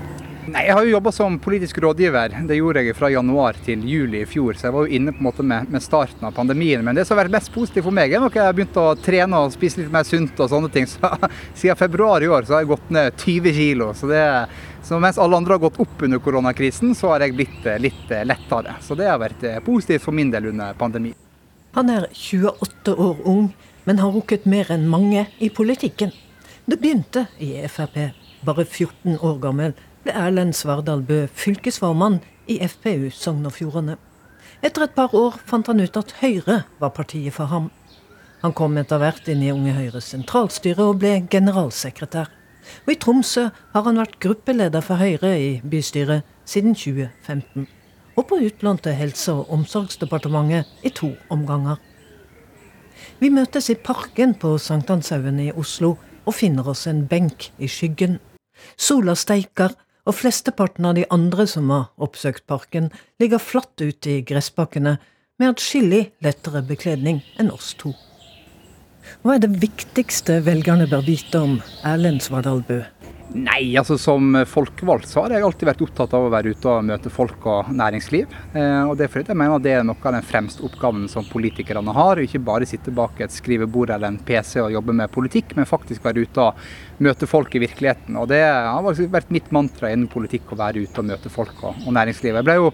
Nei, 0.50 0.64
Jeg 0.66 0.74
har 0.74 0.86
jo 0.86 0.94
jobba 0.94 1.10
som 1.12 1.36
politisk 1.38 1.78
rådgiver. 1.84 2.32
Det 2.48 2.56
gjorde 2.56 2.82
jeg 2.82 2.96
fra 2.98 3.10
januar 3.12 3.58
til 3.64 3.84
juli 3.86 4.22
i 4.24 4.26
fjor. 4.28 4.56
Så 4.56 4.66
jeg 4.66 4.74
var 4.74 4.86
jo 4.86 4.96
inne 4.96 5.12
på 5.12 5.20
en 5.20 5.26
måte 5.28 5.44
med, 5.46 5.68
med 5.70 5.84
starten 5.84 6.26
av 6.26 6.34
pandemien. 6.34 6.82
Men 6.84 6.96
det 6.96 7.04
som 7.06 7.14
har 7.14 7.26
vært 7.26 7.36
mest 7.36 7.52
positivt 7.54 7.86
for 7.86 7.94
meg, 7.94 8.10
er 8.10 8.22
nok 8.24 8.38
jeg 8.38 8.48
har 8.48 8.56
begynt 8.56 8.80
å 8.80 8.88
trene 8.98 9.42
og 9.44 9.54
spise 9.54 9.82
litt 9.82 9.92
mer 9.92 10.08
sunt 10.08 10.40
og 10.40 10.50
sånne 10.50 10.70
ting. 10.72 10.88
Så 10.90 11.12
Siden 11.60 11.78
februar 11.78 12.24
i 12.24 12.30
år 12.32 12.48
så 12.48 12.56
har 12.56 12.64
jeg 12.64 12.72
gått 12.72 12.90
ned 12.96 13.20
20 13.20 13.56
kilo. 13.60 13.90
Så, 13.94 14.10
det, 14.10 14.24
så 14.82 14.98
mens 15.02 15.18
alle 15.18 15.36
andre 15.36 15.56
har 15.56 15.62
gått 15.66 15.80
opp 15.82 16.02
under 16.02 16.18
koronakrisen, 16.22 16.94
så 16.94 17.12
har 17.12 17.24
jeg 17.24 17.36
blitt 17.38 17.66
litt 17.82 18.14
lettere. 18.26 18.76
Så 18.80 18.96
det 18.98 19.08
har 19.10 19.20
vært 19.22 19.44
positivt 19.66 20.06
for 20.06 20.16
min 20.16 20.32
del 20.32 20.50
under 20.52 20.74
pandemien. 20.78 21.18
Han 21.76 21.90
er 21.90 22.08
28 22.10 22.96
år 22.96 23.20
ung, 23.30 23.52
men 23.84 24.00
har 24.02 24.10
rukket 24.10 24.48
mer 24.50 24.72
enn 24.74 24.88
mange 24.90 25.28
i 25.38 25.50
politikken. 25.54 26.10
Det 26.66 26.80
begynte 26.80 27.26
i 27.38 27.52
Frp. 27.68 28.10
Bare 28.46 28.64
14 28.64 29.18
år 29.20 29.38
gammel 29.42 29.76
ble 30.04 30.14
Erlend 30.16 30.56
Svardal 30.56 31.02
Bø 31.06 31.26
fylkesformann 31.36 32.20
i 32.50 32.58
FPU 32.64 33.10
Sogn 33.14 33.46
og 33.46 33.54
Fjordane. 33.58 33.98
Etter 34.64 34.86
et 34.86 34.96
par 34.96 35.14
år 35.16 35.38
fant 35.46 35.68
han 35.70 35.80
ut 35.80 35.96
at 35.96 36.16
Høyre 36.20 36.62
var 36.80 36.92
partiet 36.96 37.36
for 37.36 37.52
ham. 37.52 37.70
Han 38.42 38.54
kom 38.56 38.78
etter 38.80 39.00
hvert 39.00 39.28
inn 39.28 39.42
i 39.44 39.52
Unge 39.52 39.76
Høyres 39.76 40.10
sentralstyre 40.14 40.86
og 40.90 41.00
ble 41.02 41.18
generalsekretær. 41.32 42.30
Og 42.86 42.92
i 42.94 42.98
Tromsø 43.00 43.48
har 43.74 43.84
han 43.86 44.00
vært 44.00 44.18
gruppeleder 44.22 44.84
for 44.84 45.00
Høyre 45.00 45.32
i 45.40 45.50
bystyret 45.70 46.26
siden 46.48 46.74
2015. 46.74 47.68
Og 48.16 48.26
på 48.26 48.40
utlån 48.46 48.82
til 48.84 48.96
Helse- 48.98 49.32
og 49.32 49.52
omsorgsdepartementet 49.54 50.66
i 50.84 50.92
to 50.94 51.14
omganger. 51.30 51.76
Vi 53.20 53.28
møtes 53.28 53.70
i 53.70 53.78
Parken 53.78 54.34
på 54.34 54.56
Sankthanshaugen 54.58 55.40
i 55.40 55.52
Oslo 55.52 55.94
og 56.26 56.34
finner 56.36 56.68
oss 56.68 56.86
en 56.90 57.06
benk 57.08 57.50
i 57.58 57.68
skyggen. 57.68 58.18
Sola 58.76 59.14
steiker, 59.16 59.72
og 60.08 60.16
flesteparten 60.16 60.88
av 60.88 60.96
de 60.96 61.04
andre 61.12 61.46
som 61.46 61.70
har 61.70 61.90
oppsøkt 62.00 62.46
parken, 62.48 62.88
ligger 63.20 63.38
flatt 63.38 63.80
ute 63.80 64.16
i 64.16 64.22
gressbakkene 64.26 64.96
med 65.40 65.52
atskillig 65.52 66.06
lettere 66.24 66.64
bekledning 66.66 67.20
enn 67.38 67.52
oss 67.52 67.74
to. 67.78 67.92
Hva 69.20 69.34
er 69.36 69.42
det 69.42 69.50
viktigste 69.60 70.38
velgerne 70.46 70.86
bør 70.88 71.02
vite 71.04 71.42
om 71.44 71.58
Erlend 71.84 72.22
Svardal 72.24 72.62
Bø? 72.64 72.78
Nei, 73.36 73.76
altså 73.76 73.98
som 74.00 74.32
folkevalgt 74.48 75.10
så 75.10 75.20
har 75.22 75.34
jeg 75.36 75.44
alltid 75.44 75.68
vært 75.68 75.82
opptatt 75.84 76.14
av 76.16 76.24
å 76.24 76.30
være 76.32 76.54
ute 76.54 76.70
og 76.72 76.86
møte 76.88 77.12
folk 77.12 77.44
og 77.46 77.68
næringsliv. 77.76 78.32
Eh, 78.56 78.88
og 78.88 78.96
det 78.96 79.04
er 79.04 79.12
fordi 79.12 79.30
jeg 79.30 79.38
mener 79.38 79.60
det 79.62 79.74
er 79.76 79.84
noe 79.86 80.00
av 80.00 80.16
den 80.16 80.24
fremste 80.26 80.64
oppgaven 80.66 81.04
som 81.12 81.28
politikerne 81.28 81.94
har. 81.94 82.22
Ikke 82.24 82.40
bare 82.48 82.66
sitte 82.66 82.94
bak 82.96 83.20
et 83.20 83.36
skrivebord 83.36 83.92
eller 83.92 84.08
en 84.08 84.18
PC 84.24 84.56
og 84.64 84.72
jobbe 84.72 84.96
med 85.02 85.12
politikk, 85.12 85.52
men 85.58 85.68
faktisk 85.68 86.08
være 86.08 86.24
ute 86.24 86.48
og 86.48 87.04
møte 87.04 87.28
folk 87.28 87.54
i 87.54 87.62
virkeligheten. 87.62 88.16
Og 88.18 88.32
det 88.32 88.40
har 88.40 88.88
vært 88.88 89.30
mitt 89.36 89.52
mantra 89.54 89.92
innen 89.92 90.08
politikk 90.10 90.50
å 90.50 90.60
være 90.64 90.88
ute 90.88 91.04
og 91.04 91.12
møte 91.12 91.30
folk 91.30 91.60
og 91.68 91.86
næringsliv. 91.92 92.40
Jeg 92.40 92.48
ble 92.48 92.58
jo 92.58 92.72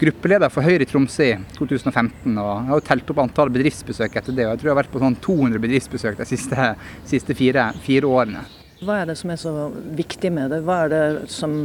gruppeleder 0.00 0.52
for 0.52 0.66
Høyre 0.66 0.84
i 0.84 0.88
Tromsø 0.88 1.26
i 1.30 1.38
2015. 1.56 2.36
og 2.36 2.50
Jeg 2.50 2.68
har 2.68 2.80
jo 2.80 2.84
telt 2.88 3.12
opp 3.12 3.22
antall 3.22 3.52
bedriftsbesøk 3.54 4.18
etter 4.20 4.36
det. 4.36 4.46
og 4.46 4.52
Jeg 4.54 4.60
tror 4.60 4.70
jeg 4.70 4.74
har 4.74 4.82
vært 4.82 4.92
på 4.92 5.02
sånn 5.02 5.18
200 5.24 5.62
bedriftsbesøk 5.62 6.18
de 6.20 6.28
siste, 6.28 6.68
siste 7.08 7.36
fire, 7.38 7.70
fire 7.84 8.10
årene. 8.10 8.44
Hva 8.84 9.00
er 9.00 9.08
det 9.08 9.16
som 9.16 9.32
er 9.32 9.40
så 9.40 9.54
viktig 9.96 10.30
med 10.36 10.52
det? 10.52 10.60
Hva 10.66 10.82
er 10.84 10.92
det 10.92 11.04
som 11.32 11.56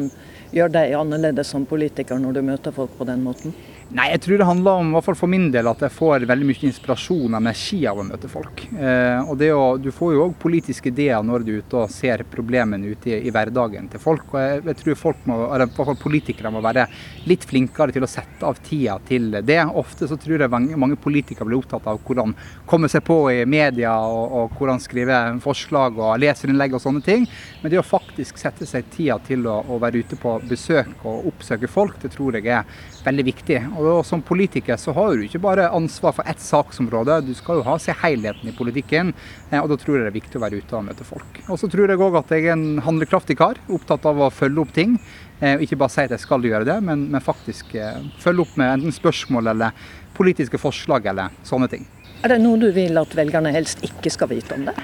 gjør 0.55 0.71
deg 0.71 0.95
annerledes 0.95 1.51
som 1.51 1.67
politiker 1.67 2.19
når 2.19 2.37
du 2.37 2.41
møter 2.47 2.75
folk 2.75 2.95
på 2.97 3.07
den 3.09 3.23
måten? 3.25 3.55
Nei, 3.91 4.05
jeg 4.13 4.21
tror 4.23 4.39
det 4.39 4.45
handler 4.47 4.77
om, 4.79 4.89
i 4.91 4.95
hvert 4.95 5.03
fall 5.09 5.17
for 5.19 5.31
min 5.31 5.49
del, 5.51 5.67
at 5.67 5.81
jeg 5.83 5.91
får 5.91 6.23
veldig 6.29 6.45
mye 6.47 6.67
inspirasjon 6.69 7.33
og 7.33 7.39
energi 7.41 7.79
av 7.89 7.97
å 7.99 8.05
møte 8.07 8.29
folk. 8.31 8.61
Eh, 8.71 9.19
og 9.27 9.41
å, 9.51 9.65
Du 9.83 9.89
får 9.91 10.13
jo 10.15 10.21
òg 10.29 10.37
politiske 10.39 10.93
ideer 10.93 11.19
når 11.27 11.43
du 11.43 11.51
er 11.51 11.65
ute 11.65 11.79
og 11.81 11.91
ser 11.91 12.23
problemene 12.31 12.87
ute 12.87 13.11
i, 13.11 13.17
i 13.27 13.33
hverdagen 13.35 13.89
til 13.91 13.99
folk. 13.99 14.31
og 14.31 14.39
jeg, 14.39 14.61
jeg 14.69 14.79
tror 14.79 14.99
folk 15.01 15.25
må, 15.27 15.39
eller 15.51 15.97
politikere 15.99 16.53
må 16.55 16.61
være 16.63 16.85
litt 17.27 17.43
flinkere 17.43 17.91
til 17.91 18.07
å 18.07 18.09
sette 18.09 18.47
av 18.47 18.61
tida 18.63 18.95
til 19.09 19.27
det. 19.43 19.59
Ofte 19.83 20.07
så 20.07 20.15
tror 20.15 20.39
jeg 20.39 20.53
mange, 20.55 20.79
mange 20.79 20.95
politikere 20.95 21.49
blir 21.49 21.59
opptatt 21.59 21.91
av 21.91 21.99
hvordan 21.99 22.31
komme 22.71 22.87
seg 22.87 23.03
på 23.03 23.19
i 23.33 23.43
media, 23.43 23.97
og, 24.07 24.37
og 24.39 24.55
hvordan 24.55 24.79
skrive 24.79 25.19
forslag 25.43 25.99
og 25.99 26.15
leserinnlegg 26.23 26.79
og 26.79 26.85
sånne 26.85 27.03
ting. 27.03 27.27
Men 27.59 27.75
det 27.75 27.83
å 27.83 27.85
faktisk 27.85 28.39
sette 28.39 28.69
seg 28.69 28.87
tida 28.95 29.19
til 29.27 29.43
å, 29.51 29.59
å 29.67 29.83
være 29.83 30.05
ute 30.05 30.15
på 30.15 30.39
besøk 30.47 31.03
og 31.03 31.27
oppsøke 31.33 31.67
folk, 31.67 31.99
det 31.99 32.15
tror 32.15 32.39
jeg 32.39 32.47
er 32.55 32.63
veldig 33.05 33.25
viktig. 33.25 33.59
Og 33.79 34.03
Som 34.05 34.23
politiker 34.25 34.77
så 34.79 34.93
har 34.95 35.15
du 35.15 35.25
ikke 35.25 35.41
bare 35.41 35.69
ansvar 35.73 36.15
for 36.17 36.27
ett 36.29 36.41
saksområde, 36.41 37.21
du 37.25 37.33
skal 37.37 37.59
jo 37.59 37.67
ha 37.67 37.77
se 37.81 37.95
helheten 38.03 38.49
i 38.49 38.55
politikken. 38.55 39.13
Eh, 39.49 39.59
og 39.59 39.69
Da 39.71 39.77
tror 39.77 39.97
jeg 39.97 40.05
det 40.05 40.11
er 40.11 40.19
viktig 40.19 40.39
å 40.39 40.43
være 40.45 40.61
ute 40.61 40.77
og 40.77 40.85
møte 40.89 41.07
folk. 41.07 41.41
Og 41.47 41.59
så 41.59 41.69
tror 41.71 41.89
jeg 41.89 42.01
òg 42.01 42.19
at 42.19 42.33
jeg 42.35 42.47
er 42.47 42.55
en 42.55 42.81
handlekraftig 42.85 43.37
kar, 43.37 43.59
opptatt 43.69 44.05
av 44.05 44.19
å 44.19 44.31
følge 44.33 44.61
opp 44.61 44.73
ting. 44.73 44.99
Eh, 45.41 45.57
ikke 45.65 45.77
bare 45.77 45.93
si 45.93 46.01
at 46.05 46.13
jeg 46.13 46.25
skal 46.25 46.43
gjøre 46.45 46.67
det, 46.67 46.77
men, 46.83 47.07
men 47.11 47.23
faktisk 47.23 47.75
eh, 47.75 48.01
følge 48.21 48.45
opp 48.45 48.57
med 48.57 48.77
enten 48.77 48.93
spørsmål 48.93 49.53
eller 49.55 49.71
politiske 50.17 50.59
forslag 50.61 51.07
eller 51.09 51.33
sånne 51.47 51.69
ting. 51.71 51.87
Er 52.21 52.35
det 52.35 52.41
noe 52.43 52.59
du 52.61 52.67
vil 52.75 52.99
at 53.01 53.15
velgerne 53.17 53.49
helst 53.55 53.81
ikke 53.81 54.11
skal 54.13 54.29
vite 54.29 54.53
om 54.53 54.67
det? 54.67 54.75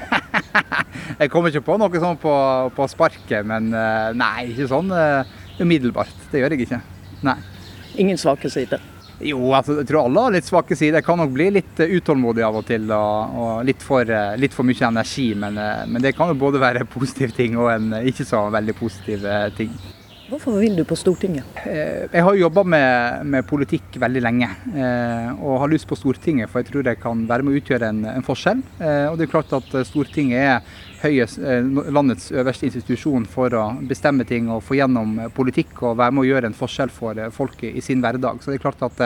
jeg 1.22 1.30
kommer 1.30 1.54
ikke 1.54 1.68
på 1.68 1.76
noe 1.78 2.02
sånn 2.02 2.18
på, 2.18 2.34
på 2.74 2.88
sparket, 2.90 3.46
men 3.46 3.70
nei, 4.18 4.48
ikke 4.56 4.72
sånn 4.72 4.90
umiddelbart. 5.62 6.16
Det 6.32 6.42
gjør 6.42 6.56
jeg 6.56 6.66
ikke. 6.66 6.82
Nei. 7.28 7.38
Ingen 7.98 8.18
svake 8.18 8.50
sider? 8.54 8.82
Jo, 9.18 9.40
altså, 9.58 9.80
jeg 9.80 9.88
tror 9.90 10.06
alle 10.06 10.24
har 10.28 10.34
litt 10.36 10.46
svake 10.46 10.76
sider. 10.78 11.00
Jeg 11.00 11.08
kan 11.08 11.18
nok 11.18 11.32
bli 11.34 11.48
litt 11.56 11.80
uh, 11.82 11.90
utålmodig 11.90 12.44
av 12.46 12.60
og 12.60 12.68
til. 12.68 12.86
Og, 12.94 13.38
og 13.42 13.64
litt, 13.66 13.82
for, 13.82 14.06
uh, 14.06 14.36
litt, 14.38 14.54
for, 14.54 14.68
mye 14.68 14.90
energi. 14.92 15.32
Men, 15.42 15.58
uh, 15.58 15.86
men, 15.90 16.04
det 16.06 16.14
kan 16.18 16.30
jo 16.30 16.38
både 16.38 16.62
være 16.62 16.86
en 16.86 16.92
positiv 16.98 17.34
ting 17.38 17.58
og 17.58 17.72
en 17.74 17.96
ikke 18.04 18.28
så 18.28 18.46
veldig 18.54 18.78
positiv 18.78 19.26
ting. 19.58 19.74
Hvorfor 20.28 20.58
vil 20.60 20.76
du 20.76 20.84
på 20.84 20.96
Stortinget? 21.00 21.46
Jeg 21.64 22.24
har 22.26 22.36
jobba 22.36 22.64
med, 22.68 23.28
med, 23.32 23.46
politikk 23.48 23.96
veldig 24.02 24.24
lenge. 24.26 24.50
Og 25.40 25.62
har 25.62 25.72
lyst 25.72 25.88
på 25.88 25.96
Stortinget, 25.96 26.52
for 26.52 26.60
jeg 26.60 26.68
tror 26.68 26.84
det 26.84 26.98
kan 27.00 27.22
være 27.30 27.46
med 27.48 27.56
å 27.56 27.62
utgjøre 27.62 27.92
en, 27.94 28.02
en 28.12 28.26
forskjell. 28.28 28.60
Og 29.08 29.16
det 29.16 29.28
er 29.28 29.32
klart 29.32 29.56
at 29.56 29.72
Stortinget 29.88 30.44
er 30.44 30.84
høyest, 31.02 31.40
eh, 31.40 31.66
landets 31.92 32.32
øverste 32.32 32.68
institusjon 32.68 33.26
for 33.30 33.54
å 33.54 33.66
bestemme 33.88 34.26
ting 34.28 34.50
og 34.50 34.64
få 34.66 34.78
gjennom 34.80 35.18
eh, 35.20 35.32
politikk 35.34 35.84
og 35.84 35.98
være 36.00 36.16
med 36.16 36.24
å 36.24 36.28
gjøre 36.30 36.50
en 36.52 36.58
forskjell 36.58 36.94
for 36.94 37.20
eh, 37.22 37.34
folk 37.34 37.64
i 37.68 37.82
sin 37.86 38.02
hverdag. 38.04 38.42
Så 38.42 38.52
det 38.52 38.60
er 38.60 38.66
klart 38.66 38.86
at 38.88 39.02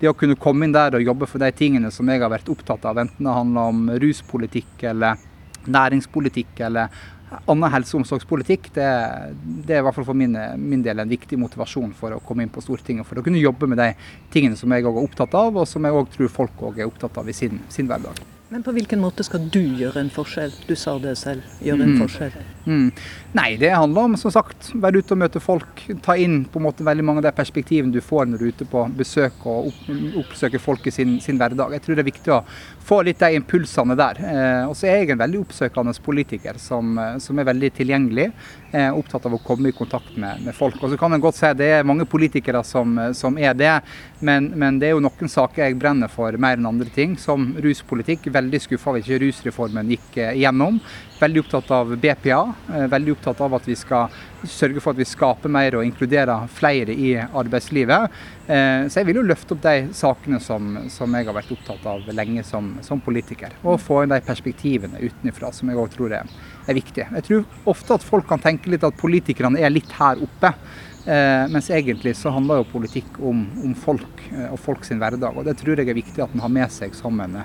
det 0.00 0.10
å 0.10 0.16
kunne 0.18 0.38
komme 0.38 0.66
inn 0.66 0.74
der 0.74 0.98
og 0.98 1.04
jobbe 1.04 1.28
for 1.30 1.42
de 1.42 1.50
tingene 1.54 1.92
som 1.94 2.08
jeg 2.10 2.22
har 2.22 2.32
vært 2.32 2.50
opptatt 2.50 2.86
av, 2.88 2.98
enten 2.98 3.28
det 3.28 3.36
handler 3.38 3.72
om 3.74 3.86
ruspolitikk 4.02 4.86
eller 4.90 5.26
næringspolitikk 5.68 6.60
eller 6.68 6.92
annen 7.44 7.72
helse- 7.72 7.96
og 7.96 8.02
omsorgspolitikk, 8.02 8.70
det, 8.76 8.88
det, 9.42 9.76
er 9.76 9.82
i 9.82 9.86
hvert 9.86 9.96
fall 9.96 10.08
for 10.08 10.18
min, 10.18 10.36
min, 10.60 10.82
del 10.84 11.02
en 11.02 11.10
viktig 11.10 11.38
motivasjon 11.40 11.92
for 11.98 12.16
å 12.16 12.22
komme 12.24 12.46
inn 12.46 12.52
på 12.52 12.64
Stortinget. 12.64 13.08
For 13.08 13.20
å 13.20 13.26
kunne 13.26 13.42
jobbe 13.42 13.68
med 13.70 13.80
de 13.80 13.92
tingene 14.34 14.58
som 14.58 14.72
jeg 14.72 14.86
òg 14.88 14.96
er 14.96 15.10
opptatt 15.10 15.36
av, 15.38 15.60
og 15.60 15.68
som 15.68 15.84
jeg 15.84 16.00
òg 16.00 16.10
tror 16.14 16.34
folk 16.40 16.66
òg 16.70 16.82
er 16.82 16.90
opptatt 16.90 17.20
av 17.20 17.28
i 17.28 17.36
sin, 17.36 17.62
sin 17.72 17.90
hverdag. 17.90 18.20
Men 18.48 18.62
på 18.64 18.72
hvilken 18.72 19.00
måte 19.02 19.24
skal 19.26 19.44
du 19.52 19.60
gjøre 19.60 20.00
en 20.00 20.08
forskjell? 20.12 20.54
Du 20.64 20.72
sa 20.78 20.94
det 21.02 21.18
selv, 21.20 21.44
gjøre 21.60 21.84
en 21.84 21.90
mm. 21.92 21.98
forskjell. 22.00 22.36
Mm. 22.64 22.86
Nei, 23.36 23.56
det 23.60 23.68
handler 23.68 24.06
om 24.08 24.14
som 24.16 24.32
sagt, 24.32 24.70
være 24.80 25.02
ute 25.02 25.12
og 25.12 25.18
møte 25.20 25.40
folk. 25.42 25.82
Ta 26.04 26.14
inn 26.16 26.46
på 26.48 26.60
en 26.60 26.64
måte 26.64 26.84
veldig 26.86 27.04
mange 27.04 27.20
av 27.20 27.26
de 27.26 27.32
perspektivene 27.36 27.92
du 27.92 28.00
får 28.00 28.24
når 28.24 28.40
du 28.40 28.44
er 28.46 28.54
ute 28.56 28.66
på 28.70 28.84
besøk 28.96 29.44
og 29.44 29.68
opp, 29.68 29.82
oppsøker 30.22 30.62
folk 30.62 30.88
i 30.88 30.94
sin, 30.94 31.18
sin, 31.20 31.36
hverdag. 31.36 31.74
Jeg 31.76 31.84
tror 31.84 31.98
det 31.98 32.04
er 32.06 32.08
viktig 32.08 32.32
å 32.32 32.40
få 32.88 33.02
litt 33.04 33.20
de 33.20 33.36
impulsene 33.36 33.98
der. 34.00 34.22
Eh, 34.24 34.62
og 34.70 34.72
så 34.78 34.88
er 34.88 35.02
jeg 35.02 35.12
en 35.12 35.20
veldig 35.20 35.42
oppsøkende 35.44 35.92
politiker 36.06 36.56
som, 36.62 36.96
eh, 36.96 37.18
som 37.20 37.38
er 37.38 37.50
veldig 37.50 37.72
tilgjengelig. 37.76 38.30
Eh, 38.68 38.90
opptatt 38.92 39.24
av 39.24 39.32
å 39.32 39.38
komme 39.40 39.70
i 39.70 39.72
kontakt 39.72 40.16
med, 40.20 40.42
med 40.44 40.52
folk. 40.52 40.74
Og 40.84 40.90
så 40.92 40.96
kan 41.00 41.14
en 41.16 41.22
godt 41.24 41.38
si 41.38 41.46
at 41.48 41.56
det 41.56 41.70
er 41.72 41.86
mange 41.88 42.04
politikere 42.04 42.60
som, 42.68 42.98
eh, 43.00 43.14
som 43.16 43.38
er 43.40 43.54
det, 43.56 43.70
men, 44.20 44.50
men, 44.60 44.76
det 44.76 44.90
er 44.90 44.92
jo 44.92 45.00
noen 45.00 45.30
saker 45.32 45.62
jeg 45.62 45.78
brenner 45.80 46.10
for 46.12 46.36
mer 46.36 46.58
enn 46.58 46.68
andre 46.68 46.92
ting, 46.92 47.14
som 47.16 47.54
ruspolitikk 47.64 48.28
veldig 48.34 48.60
skuffa 48.60 48.92
over 48.92 49.00
ikke 49.00 49.22
rusreformen 49.22 49.94
gikk 49.94 50.18
eh, 50.20 50.34
igjennom. 50.42 50.82
Veldig 51.18 51.40
opptatt 51.40 51.70
av 51.74 51.96
BPA. 51.98 52.54
Eh, 52.74 52.86
veldig 52.86 53.12
opptatt 53.16 53.40
av 53.40 53.54
at 53.56 53.64
vi 53.66 53.74
skal 53.76 54.12
sørge 54.46 54.78
for 54.78 54.94
at 54.94 55.00
vi 55.00 55.06
skaper 55.08 55.50
mer 55.50 55.74
og 55.74 55.82
inkluderer 55.82 56.46
flere 56.54 56.94
i 56.94 57.16
arbeidslivet. 57.18 58.14
Eh, 58.46 58.84
så 58.86 59.00
jeg 59.00 59.08
vil 59.08 59.18
jo 59.18 59.24
løfte 59.26 59.56
opp 59.56 59.64
de 59.64 59.88
sakene 59.98 60.38
som, 60.42 60.76
som 60.94 61.16
jeg 61.18 61.26
har 61.26 61.34
vært 61.34 61.50
opptatt 61.56 61.88
av 61.90 62.06
lenge 62.14 62.44
som, 62.46 62.76
som 62.86 63.02
politiker. 63.02 63.56
Og 63.64 63.80
få 63.82 64.04
inn 64.04 64.14
de 64.14 64.20
perspektivene 64.22 65.02
utenfra 65.02 65.50
som 65.54 65.72
jeg 65.72 65.82
òg 65.82 65.90
tror 65.96 66.14
er, 66.20 66.30
er 66.68 66.78
viktige. 66.78 67.08
Jeg 67.18 67.26
tror 67.26 67.72
ofte 67.74 67.98
at 67.98 68.06
folk 68.06 68.28
kan 68.30 68.44
tenke 68.44 68.70
litt 68.70 68.86
at 68.86 69.00
politikerne 69.00 69.58
er 69.58 69.74
litt 69.74 69.90
her 69.98 70.22
oppe. 70.22 70.54
Eh, 71.08 71.48
mens 71.48 71.70
egentlig 71.72 72.12
så 72.16 72.28
handler 72.34 72.58
jo 72.60 72.66
politikk 72.68 73.14
om, 73.24 73.38
om 73.64 73.72
folk 73.72 74.20
eh, 74.28 74.50
og 74.52 74.58
folk 74.60 74.84
sin 74.84 74.98
hverdag. 75.00 75.38
og 75.40 75.46
Det 75.46 75.54
tror 75.56 75.80
jeg 75.80 75.88
er 75.88 75.96
viktig 75.96 76.20
at 76.20 76.34
en 76.36 76.42
har 76.44 76.52
med 76.52 76.74
seg 76.74 76.92
som 76.96 77.16
en 77.24 77.38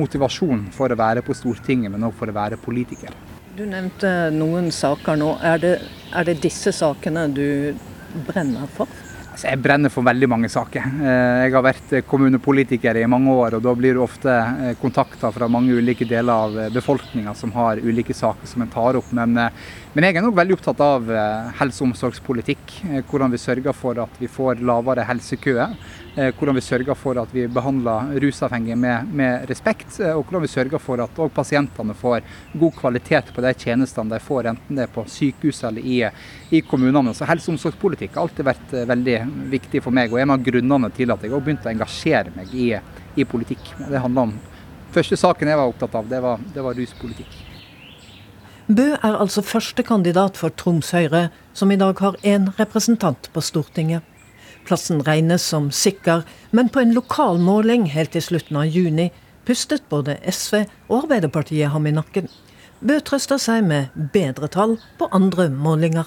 motivasjon 0.00 0.70
for 0.72 0.88
å 0.88 0.96
være 0.96 1.20
på 1.26 1.36
Stortinget, 1.36 1.92
men 1.92 2.06
òg 2.08 2.16
for 2.16 2.32
å 2.32 2.36
være 2.38 2.56
politiker. 2.62 3.12
Du 3.58 3.66
nevnte 3.68 4.30
noen 4.32 4.70
saker 4.72 5.20
nå. 5.20 5.34
Er 5.44 5.60
det, 5.60 5.74
er 6.16 6.30
det 6.30 6.38
disse 6.40 6.72
sakene 6.72 7.26
du 7.28 7.76
brenner 8.24 8.70
for? 8.72 8.88
Altså, 9.30 9.46
jeg 9.46 9.60
brenner 9.62 9.92
for 9.94 10.02
veldig 10.02 10.26
mange 10.26 10.48
saker. 10.50 10.86
Eh, 11.06 11.42
jeg 11.44 11.52
har 11.54 11.62
vært 11.62 11.92
kommunepolitiker 12.10 12.98
i 12.98 13.06
mange 13.10 13.30
år, 13.30 13.56
og 13.56 13.62
da 13.62 13.74
blir 13.78 13.94
det 13.94 14.02
ofte 14.02 14.34
kontakta 14.82 15.30
fra 15.30 15.46
mange 15.46 15.76
ulike 15.78 16.08
deler 16.08 16.32
av 16.34 16.72
befolkninga 16.74 17.36
som 17.38 17.54
har 17.54 17.78
ulike 17.78 18.16
saker 18.16 18.50
som 18.50 18.64
en 18.64 18.72
tar 18.74 18.98
opp. 18.98 19.12
Men, 19.14 19.38
eh, 19.38 19.62
men 19.94 20.04
jeg 20.04 20.16
er 20.16 20.26
nok 20.26 20.34
veldig 20.34 20.58
opptatt 20.58 20.82
av 20.82 21.06
helse- 21.60 21.82
og 21.82 21.90
omsorgspolitikk. 21.90 22.74
Hvordan 23.06 23.30
vi 23.30 23.38
sørger 23.38 23.74
for 23.74 23.98
at 23.98 24.18
vi 24.18 24.26
får 24.26 24.62
lavere 24.66 25.06
helsekøer. 25.06 25.78
Eh, 26.20 26.34
hvordan 26.36 26.54
vi 26.54 26.60
sørger 26.60 26.96
for 26.98 27.16
at 27.16 27.30
vi 27.32 27.46
behandler 27.48 28.10
rusavhengige 28.20 28.76
med, 28.76 29.12
med 29.16 29.46
respekt, 29.48 29.94
eh, 30.02 30.12
og 30.12 30.26
hvordan 30.26 30.42
vi 30.42 30.50
sørger 30.52 30.82
for 30.82 31.00
at 31.00 31.20
pasientene 31.32 31.94
får 31.96 32.26
god 32.60 32.74
kvalitet 32.76 33.30
på 33.32 33.40
de 33.40 33.52
tjenestene 33.54 34.12
de 34.12 34.18
får, 34.20 34.50
enten 34.50 34.76
det 34.76 34.84
er 34.84 34.92
på 34.92 35.06
sykehus 35.08 35.62
eller 35.64 35.86
i, 35.86 36.02
i 36.50 36.60
kommunene. 36.60 37.14
Så 37.16 37.28
Helse- 37.30 37.48
og 37.48 37.56
omsorgspolitikk 37.56 38.18
har 38.18 38.26
alltid 38.26 38.48
vært 38.50 38.74
eh, 38.76 38.88
veldig 38.90 39.16
viktig 39.54 39.84
for 39.86 39.96
meg, 39.96 40.12
og 40.12 40.20
en 40.20 40.34
av 40.36 40.44
grunnene 40.44 40.92
til 40.98 41.14
at 41.14 41.24
jeg 41.24 41.32
har 41.32 41.46
begynt 41.46 41.64
å 41.64 41.72
engasjere 41.72 42.36
meg 42.36 42.52
i, 42.52 42.68
i 43.16 43.28
politikk. 43.32 43.72
Det 43.86 44.04
handler 44.04 44.28
om 44.28 44.38
Første 44.90 45.14
saken 45.14 45.46
jeg 45.46 45.54
var 45.54 45.70
opptatt 45.70 45.92
av, 45.94 46.08
det 46.10 46.18
var, 46.18 46.40
det 46.50 46.62
var 46.66 46.74
ruspolitikk. 46.74 47.36
Bø 48.66 48.88
er 48.96 49.18
altså 49.22 49.44
første 49.46 49.84
kandidat 49.86 50.34
for 50.38 50.50
Troms 50.50 50.90
Høyre, 50.90 51.28
som 51.54 51.70
i 51.70 51.78
dag 51.78 52.02
har 52.02 52.18
én 52.26 52.48
representant 52.58 53.30
på 53.30 53.42
Stortinget. 53.46 54.09
Plassen 54.70 55.00
regnes 55.02 55.42
som 55.42 55.72
sikker, 55.74 56.22
men 56.54 56.68
på 56.70 56.78
en 56.78 56.92
lokal 56.94 57.40
måling 57.42 57.88
helt 57.90 58.12
til 58.14 58.22
slutten 58.22 58.60
av 58.60 58.68
juni 58.70 59.08
pustet 59.42 59.82
både 59.90 60.14
SV 60.30 60.60
og 60.86 61.08
Arbeiderpartiet 61.08 61.72
ham 61.72 61.88
i 61.90 61.92
nakken. 61.96 62.28
Bø 62.78 63.00
trøster 63.02 63.40
seg 63.42 63.64
med 63.66 63.90
bedre 64.14 64.46
tall 64.46 64.76
på 65.00 65.08
andre 65.10 65.48
målinger. 65.50 66.06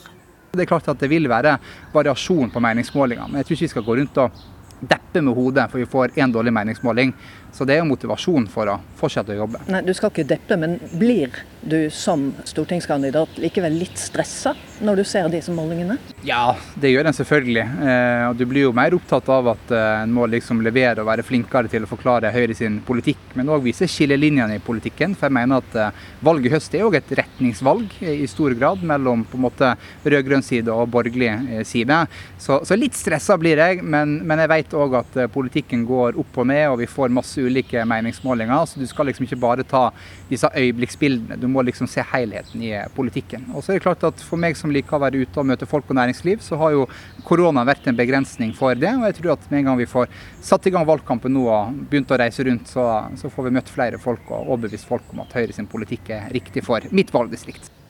Det 0.56 0.64
er 0.64 0.70
klart 0.70 0.88
at 0.88 1.04
det 1.04 1.10
vil 1.12 1.28
være 1.28 1.58
variasjon 1.92 2.54
på 2.54 2.64
meningsmålinger, 2.64 3.28
men 3.28 3.42
jeg 3.42 3.50
tror 3.50 3.58
ikke 3.58 3.66
vi 3.68 3.72
skal 3.74 3.88
gå 3.90 3.98
rundt 4.00 4.22
og 4.24 4.40
deppe 4.80 5.20
med 5.20 5.36
hodet 5.36 5.68
for 5.68 5.84
vi 5.84 5.92
får 5.98 6.16
én 6.24 6.32
dårlig 6.32 6.56
meningsmåling. 6.56 7.12
Så 7.54 7.68
det 7.70 7.78
er 7.78 7.84
jo 7.84 7.90
motivasjon 7.92 8.48
for 8.50 8.72
å 8.72 8.80
fortsette 8.98 9.36
å 9.36 9.44
jobbe. 9.44 9.62
Nei, 9.70 9.84
du 9.86 9.94
skal 9.94 10.10
ikke 10.10 10.26
deppe, 10.26 10.58
men 10.58 10.80
blir 10.98 11.44
du 11.64 11.90
som 11.94 12.32
stortingskandidat 12.44 13.38
likevel 13.40 13.76
litt 13.80 14.00
stressa 14.00 14.52
når 14.84 15.00
du 15.00 15.04
ser 15.08 15.30
disse 15.32 15.54
målingene? 15.54 15.96
Ja, 16.28 16.56
det 16.80 16.92
gjør 16.92 17.08
en 17.08 17.16
selvfølgelig. 17.16 17.64
Eh, 17.64 18.24
og 18.30 18.40
Du 18.40 18.46
blir 18.50 18.66
jo 18.66 18.74
mer 18.76 18.96
opptatt 18.98 19.30
av 19.32 19.52
at 19.54 19.72
eh, 19.72 20.02
en 20.04 20.16
må 20.16 20.26
liksom 20.28 20.64
levere 20.66 21.04
og 21.04 21.08
være 21.12 21.26
flinkere 21.28 21.72
til 21.72 21.86
å 21.86 21.90
forklare 21.90 22.32
Høyre 22.34 22.56
sin 22.58 22.80
politikk, 22.84 23.22
men 23.38 23.52
òg 23.54 23.64
vise 23.68 23.88
skillelinjene 23.88 24.58
i 24.58 24.64
politikken. 24.64 25.14
For 25.16 25.30
jeg 25.30 25.38
mener 25.38 25.62
at 25.62 25.78
eh, 25.80 26.02
valget 26.26 26.50
i 26.50 26.54
høst 26.56 26.76
er 26.76 26.88
òg 26.88 26.98
et 27.00 27.16
retningsvalg 27.22 27.96
i 28.02 28.28
stor 28.32 28.58
grad 28.58 28.84
mellom 28.84 29.24
på 29.30 29.40
en 29.40 29.46
måte 29.46 29.72
rød-grønn 30.04 30.44
side 30.44 30.74
og 30.74 30.90
borgerlig 30.92 31.64
side. 31.70 32.02
Så, 32.42 32.60
så 32.68 32.78
litt 32.80 32.98
stressa 32.98 33.38
blir 33.40 33.62
jeg, 33.62 33.84
men, 33.86 34.18
men 34.26 34.42
jeg 34.44 34.52
vet 34.52 34.76
òg 34.80 35.00
at 35.04 35.18
politikken 35.32 35.86
går 35.88 36.20
opp 36.20 36.42
og 36.42 36.50
ned, 36.50 36.66
og 36.74 36.82
vi 36.82 36.90
får 36.90 37.14
masse 37.14 37.43
ulike 37.48 37.84
meningsmålinger. 37.90 38.66
Så 38.70 38.82
du 38.82 38.88
skal 38.90 39.10
liksom 39.10 39.28
ikke 39.28 39.40
bare 39.42 39.66
ta 39.68 39.86
disse 40.30 40.50
øyeblikksbildene, 40.50 41.38
du 41.40 41.48
må 41.52 41.64
liksom 41.66 41.90
se 41.90 42.04
helheten 42.14 42.64
i 42.64 42.74
politikken. 42.96 43.50
Og 43.54 43.64
så 43.64 43.74
er 43.74 43.80
det 43.80 43.86
klart 43.86 44.06
at 44.08 44.24
for 44.24 44.42
meg 44.42 44.58
som 44.60 44.74
liker 44.74 44.98
å 44.98 45.04
være 45.04 45.24
ute 45.24 45.42
og 45.42 45.50
møte 45.52 45.70
folk 45.70 45.92
og 45.92 46.00
næringsliv, 46.00 46.42
så 46.46 46.60
har 46.62 46.76
jo 46.76 46.88
korona 47.28 47.66
vært 47.68 47.88
en 47.90 48.00
begrensning 48.00 48.56
for 48.58 48.78
det. 48.80 48.94
Og 48.98 49.08
jeg 49.10 49.20
tror 49.20 49.36
at 49.36 49.48
med 49.52 49.62
en 49.62 49.72
gang 49.72 49.82
vi 49.84 49.90
får 49.90 50.10
satt 50.42 50.68
i 50.68 50.74
gang 50.74 50.88
valgkampen 50.90 51.34
nå 51.34 51.46
og 51.50 51.86
begynt 51.92 52.12
å 52.14 52.20
reise 52.20 52.48
rundt, 52.48 52.72
så, 52.72 52.88
så 53.20 53.32
får 53.34 53.50
vi 53.50 53.56
møtt 53.60 53.72
flere 53.72 54.02
folk 54.02 54.32
og 54.32 54.50
overbevist 54.50 54.90
folk 54.90 55.14
om 55.14 55.24
at 55.26 55.38
Høyre 55.38 55.56
sin 55.56 55.70
politikk 55.70 56.14
er 56.16 56.30
riktig 56.34 56.66
for 56.66 56.94
mitt 56.96 57.14
valgdistrikt. 57.14 57.83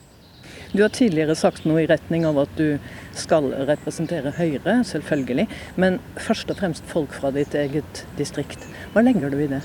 Du 0.74 0.82
har 0.82 0.90
tidligere 0.90 1.36
sagt 1.38 1.68
noe 1.70 1.84
i 1.84 1.90
retning 1.90 2.24
av 2.26 2.40
at 2.42 2.54
du 2.58 2.80
skal 3.14 3.52
representere 3.70 4.32
Høyre, 4.34 4.80
selvfølgelig. 4.90 5.46
Men 5.78 6.00
først 6.18 6.50
og 6.50 6.58
fremst 6.58 6.88
folk 6.90 7.14
fra 7.14 7.30
ditt 7.36 7.54
eget 7.54 8.02
distrikt. 8.18 8.66
Hva 8.96 9.04
legger 9.06 9.30
du 9.30 9.38
i 9.38 9.52
det? 9.52 9.62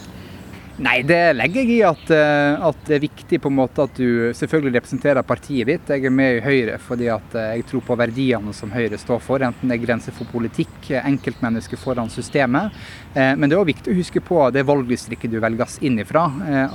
Nei, 0.78 1.00
det 1.02 1.32
legger 1.34 1.64
jeg 1.66 1.74
i 1.74 1.78
at, 1.82 2.10
eh, 2.14 2.66
at, 2.68 2.84
det 2.86 2.94
er 2.94 3.02
viktig 3.02 3.40
på 3.42 3.50
en 3.50 3.56
måte 3.56 3.82
at 3.82 3.96
du 3.98 4.30
selvfølgelig 4.36 4.76
representerer 4.76 5.26
partiet 5.26 5.66
ditt. 5.66 5.88
Jeg 5.90 6.06
er 6.06 6.12
med 6.14 6.36
i 6.36 6.42
Høyre 6.44 6.76
fordi 6.78 7.08
at 7.10 7.34
eh, 7.34 7.56
jeg 7.58 7.64
tror 7.72 7.82
på 7.88 7.96
verdiene 7.98 8.52
som 8.54 8.70
Høyre 8.70 9.00
står 9.00 9.18
for, 9.24 9.42
enten 9.42 9.72
det 9.72 9.74
er 9.74 9.82
grenser 9.82 10.14
for 10.14 10.30
politikk, 10.30 10.76
enkeltmennesker 11.00 11.80
foran 11.82 12.12
systemet. 12.14 12.76
Eh, 13.10 13.32
men 13.34 13.50
det 13.50 13.56
er 13.56 13.62
òg 13.64 13.72
viktig 13.72 13.90
å 13.90 13.98
huske 13.98 14.22
på 14.22 14.44
det 14.54 14.62
valgdistriktet 14.68 15.34
du 15.34 15.40
velges 15.42 15.80
inn 15.82 15.98
ifra. 15.98 16.28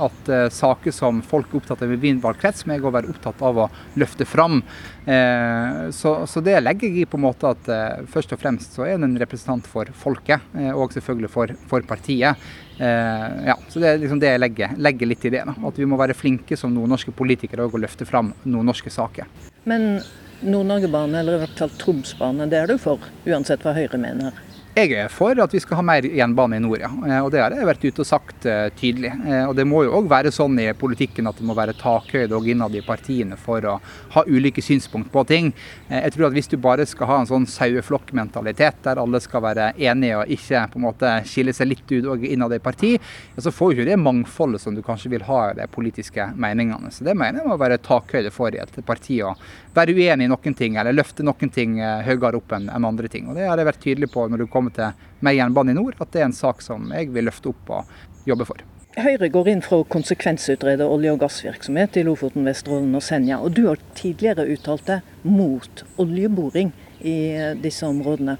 At 0.04 0.28
saker 0.52 0.92
som 0.92 1.22
folk 1.24 1.48
er 1.48 1.62
opptatt 1.62 1.86
av 1.86 1.94
i 1.94 1.98
min 2.02 2.20
valgkrets, 2.20 2.66
må 2.68 2.76
jeg 2.76 2.84
òg 2.84 2.96
være 2.98 3.14
opptatt 3.14 3.40
av 3.40 3.62
å 3.64 3.70
løfte 4.00 4.26
fram. 4.28 4.60
Så, 5.04 6.12
så, 6.28 6.42
det 6.44 6.58
legger 6.62 6.88
jeg 6.88 7.04
i 7.04 7.08
på 7.08 7.18
en 7.20 7.24
måte 7.26 7.50
at 7.52 7.68
først 8.10 8.32
og 8.36 8.40
fremst 8.40 8.76
så 8.76 8.86
er 8.86 8.96
det 8.96 9.08
en 9.08 9.18
representant 9.20 9.66
for 9.68 9.88
folket, 9.96 10.44
og 10.72 10.94
selvfølgelig 10.96 11.32
for, 11.32 11.52
for 11.70 11.84
partiet. 11.88 12.40
Eh, 12.78 13.46
ja, 13.46 13.56
så 13.68 13.80
Det 13.80 13.88
er 13.88 13.98
liksom 14.02 14.20
det 14.20 14.32
jeg 14.32 14.42
legger, 14.42 14.76
legger 14.76 15.10
litt 15.10 15.24
i 15.24 15.32
det. 15.36 15.44
Da. 15.46 15.54
At 15.68 15.78
vi 15.78 15.86
må 15.88 15.98
være 16.00 16.16
flinke 16.16 16.58
som 16.58 16.74
nordnorske 16.74 17.14
politikere 17.14 17.66
og 17.68 17.78
løfte 17.78 18.06
fram 18.08 18.32
nordnorske 18.44 18.90
saker. 18.90 19.30
Men 19.64 20.00
Nord-Norge-bane, 20.44 21.20
eller 21.20 21.38
i 21.38 21.44
hvert 21.44 21.58
fall 21.58 21.72
Tromsbane, 21.80 22.48
det 22.50 22.58
er 22.58 22.68
du 22.68 22.76
for, 22.80 23.00
uansett 23.24 23.62
hva 23.64 23.72
Høyre 23.76 24.00
mener? 24.00 24.43
Jeg 24.74 24.90
er 24.98 25.06
for 25.06 25.38
at 25.38 25.52
vi 25.54 25.60
skal 25.62 25.78
ha 25.78 25.82
mer 25.86 26.02
jernbane 26.02 26.56
i 26.58 26.62
nord, 26.62 26.80
ja. 26.82 26.88
Eh, 26.90 27.20
og 27.22 27.28
det 27.30 27.38
har 27.38 27.54
jeg 27.54 27.66
vært 27.68 27.84
ute 27.84 28.02
og 28.02 28.08
sagt 28.08 28.46
uh, 28.50 28.66
tydelig. 28.74 29.12
Uh, 29.22 29.44
og 29.46 29.52
det 29.54 29.68
må 29.70 29.84
jo 29.86 29.92
òg 30.00 30.08
være 30.10 30.32
sånn 30.34 30.58
i 30.58 30.64
politikken 30.74 31.30
at 31.30 31.38
det 31.38 31.46
må 31.46 31.54
være 31.54 31.76
takhøyde 31.78 32.34
og 32.34 32.48
innad 32.50 32.74
i 32.74 32.82
partiene 32.82 33.38
for 33.38 33.62
å 33.70 33.76
ha 34.16 34.24
ulike 34.26 34.64
synspunkt 34.66 35.12
på 35.14 35.22
ting. 35.30 35.52
Jeg 35.86 36.10
tror 36.16 36.26
at 36.26 36.34
hvis 36.34 36.50
du 36.50 36.56
bare 36.58 36.88
skal 36.90 37.06
ha 37.06 37.20
en 37.20 37.30
sånn 37.30 37.46
saueflokkmentalitet 37.46 38.82
der 38.82 38.98
alle 38.98 39.20
skal 39.22 39.44
være 39.44 39.68
enige 39.78 40.18
og 40.18 40.34
ikke 40.34 40.64
på 40.72 40.80
en 40.80 40.86
måte 40.88 41.14
skille 41.30 41.54
seg 41.54 41.70
litt 41.70 41.94
ut 41.94 42.10
og 42.10 42.26
innad 42.26 42.56
i 42.58 42.62
parti, 42.64 42.96
så 43.38 43.54
får 43.54 43.70
du 43.70 43.76
ikke 43.76 43.90
det 43.92 44.00
mangfoldet 44.02 44.64
som 44.64 44.74
du 44.74 44.82
kanskje 44.82 45.12
vil 45.14 45.28
ha 45.30 45.40
i 45.52 45.58
de 45.60 45.68
politiske 45.70 46.32
meningene. 46.34 46.90
Så 46.90 47.06
det 47.06 47.14
mener 47.14 47.44
jeg 47.44 47.52
må 47.52 47.60
være 47.62 47.78
takhøyde 47.78 48.34
for 48.34 48.50
i 48.50 48.62
et 48.64 48.82
parti. 48.82 49.22
å 49.22 49.36
være 49.74 49.94
uenig 49.94 50.28
i 50.28 50.30
noen 50.30 50.54
ting 50.56 50.76
eller 50.78 50.94
løfte 50.94 51.24
noen 51.26 51.50
ting 51.52 51.80
høyere 51.80 52.38
opp 52.38 52.54
enn 52.56 52.70
andre 52.70 53.10
ting. 53.10 53.28
Og 53.28 53.38
det 53.38 53.48
har 53.48 53.58
jeg 53.58 53.70
vært 53.70 53.82
tydelig 53.82 54.10
på 54.14 54.28
når 54.28 54.44
du 54.44 54.46
kommer 54.50 54.74
til 54.74 54.94
med 55.24 55.36
jernbane 55.36 55.74
i 55.74 55.78
nord, 55.78 55.98
at 55.98 56.12
det 56.14 56.22
er 56.22 56.28
en 56.28 56.36
sak 56.36 56.62
som 56.62 56.92
jeg 56.94 57.10
vil 57.14 57.26
løfte 57.28 57.50
opp 57.50 57.74
og 57.74 58.28
jobbe 58.28 58.46
for. 58.48 58.62
Høyre 58.94 59.26
går 59.26 59.48
inn 59.50 59.62
for 59.64 59.82
å 59.82 59.86
konsekvensutrede 59.90 60.86
olje- 60.86 61.10
og 61.16 61.18
gassvirksomhet 61.24 61.96
i 61.98 62.04
Lofoten, 62.06 62.44
Vesterålen 62.46 62.94
og 62.94 63.02
Senja. 63.02 63.40
Og 63.42 63.56
du 63.56 63.64
har 63.66 63.80
tidligere 63.98 64.46
uttalt 64.54 64.86
deg 64.86 65.02
mot 65.26 65.82
oljeboring 65.98 66.70
i 67.02 67.16
disse 67.58 67.88
områdene. 67.88 68.36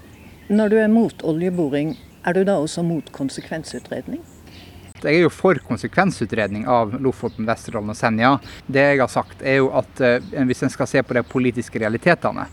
Når 0.55 0.71
du 0.71 0.77
er 0.79 0.93
mot 0.93 1.27
oljeboring, 1.27 1.97
er 2.23 2.39
du 2.39 2.45
da 2.47 2.61
også 2.63 2.85
mot 2.87 3.11
konsekvensutredning? 3.17 4.23
Jeg 5.03 5.17
er 5.19 5.25
jo 5.25 5.31
for 5.35 5.59
konsekvensutredning 5.67 6.69
av 6.71 6.93
Lofoten, 7.03 7.43
Vesterålen 7.49 7.91
og 7.91 7.97
Senja. 7.99 8.29
Det 8.71 8.85
jeg 8.93 9.01
har 9.03 9.11
sagt 9.11 9.41
er 9.43 9.57
jo 9.59 9.73
at 9.75 10.03
eh, 10.07 10.29
hvis 10.47 10.63
en 10.63 10.71
skal 10.71 10.87
se 10.87 11.03
på 11.03 11.17
de 11.17 11.25
politiske 11.27 11.81
realitetene, 11.83 12.45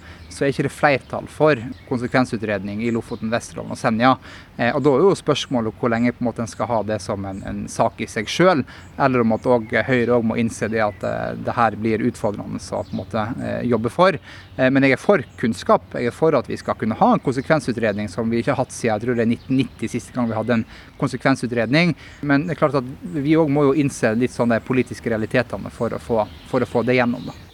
så 0.41 0.47
er 0.47 0.53
ikke 0.55 0.65
det 0.65 0.73
flertall 0.73 1.27
for 1.29 1.59
konsekvensutredning 1.85 2.79
i 2.81 2.89
Lofoten, 2.93 3.29
Vesterålen 3.29 3.75
og 3.75 3.77
Senja. 3.77 4.15
Eh, 4.57 4.71
og 4.73 4.81
Da 4.81 4.93
er 4.95 5.03
jo 5.05 5.11
spørsmålet 5.13 5.75
hvor 5.77 5.91
lenge 5.93 6.13
på 6.15 6.23
en 6.23 6.29
måte 6.31 6.41
en 6.41 6.49
skal 6.49 6.69
ha 6.71 6.79
det 6.87 6.97
som 7.03 7.25
en, 7.29 7.43
en 7.45 7.59
sak 7.69 8.01
i 8.01 8.07
seg 8.09 8.29
selv, 8.29 8.63
eller 8.97 9.21
om 9.21 9.35
at 9.37 9.45
også 9.45 9.83
Høyre 9.85 10.15
også 10.15 10.27
må 10.31 10.39
innse 10.41 10.69
det 10.71 10.81
at 10.81 11.05
eh, 11.05 11.35
det 11.45 11.53
her 11.53 11.77
blir 11.77 12.05
utfordrende 12.09 12.57
å 12.57 12.81
på 12.81 12.95
en 12.95 13.01
måte 13.03 13.27
eh, 13.37 13.67
jobbe 13.69 13.91
for. 13.93 14.17
Eh, 14.17 14.71
men 14.73 14.87
jeg 14.87 14.97
er 14.97 15.03
for 15.03 15.21
kunnskap. 15.37 15.93
Jeg 15.93 16.09
er 16.09 16.17
for 16.17 16.39
at 16.39 16.49
vi 16.49 16.57
skal 16.57 16.79
kunne 16.79 16.97
ha 16.97 17.11
en 17.13 17.21
konsekvensutredning 17.21 18.09
som 18.09 18.33
vi 18.33 18.41
ikke 18.41 18.55
har 18.55 18.63
hatt 18.63 18.73
siden 18.73 18.95
jeg 18.95 19.05
tror 19.05 19.19
det 19.19 19.27
er 19.27 19.35
1990, 19.37 19.93
siste 19.93 20.15
gang 20.15 20.31
vi 20.31 20.39
hadde 20.39 20.57
en 20.57 20.65
konsekvensutredning. 20.97 21.93
Men 22.25 22.47
det 22.47 22.55
er 22.55 22.63
klart 22.63 22.81
at 22.81 22.89
vi 23.13 23.37
òg 23.37 23.53
må 23.53 23.69
jo 23.69 23.77
innse 23.77 24.15
litt 24.17 24.33
sånn 24.33 24.55
de 24.55 24.59
politiske 24.65 25.13
realitetene 25.13 25.69
for 25.69 25.93
å 25.93 26.01
få, 26.01 26.25
for 26.49 26.65
å 26.65 26.73
få 26.73 26.83
det 26.87 26.97
gjennom. 26.97 27.29
da. 27.29 27.50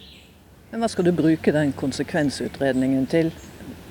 Men 0.70 0.82
Hva 0.82 0.88
skal 0.92 1.06
du 1.06 1.14
bruke 1.16 1.52
den 1.52 1.70
konsekvensutredningen 1.72 3.06
til, 3.08 3.30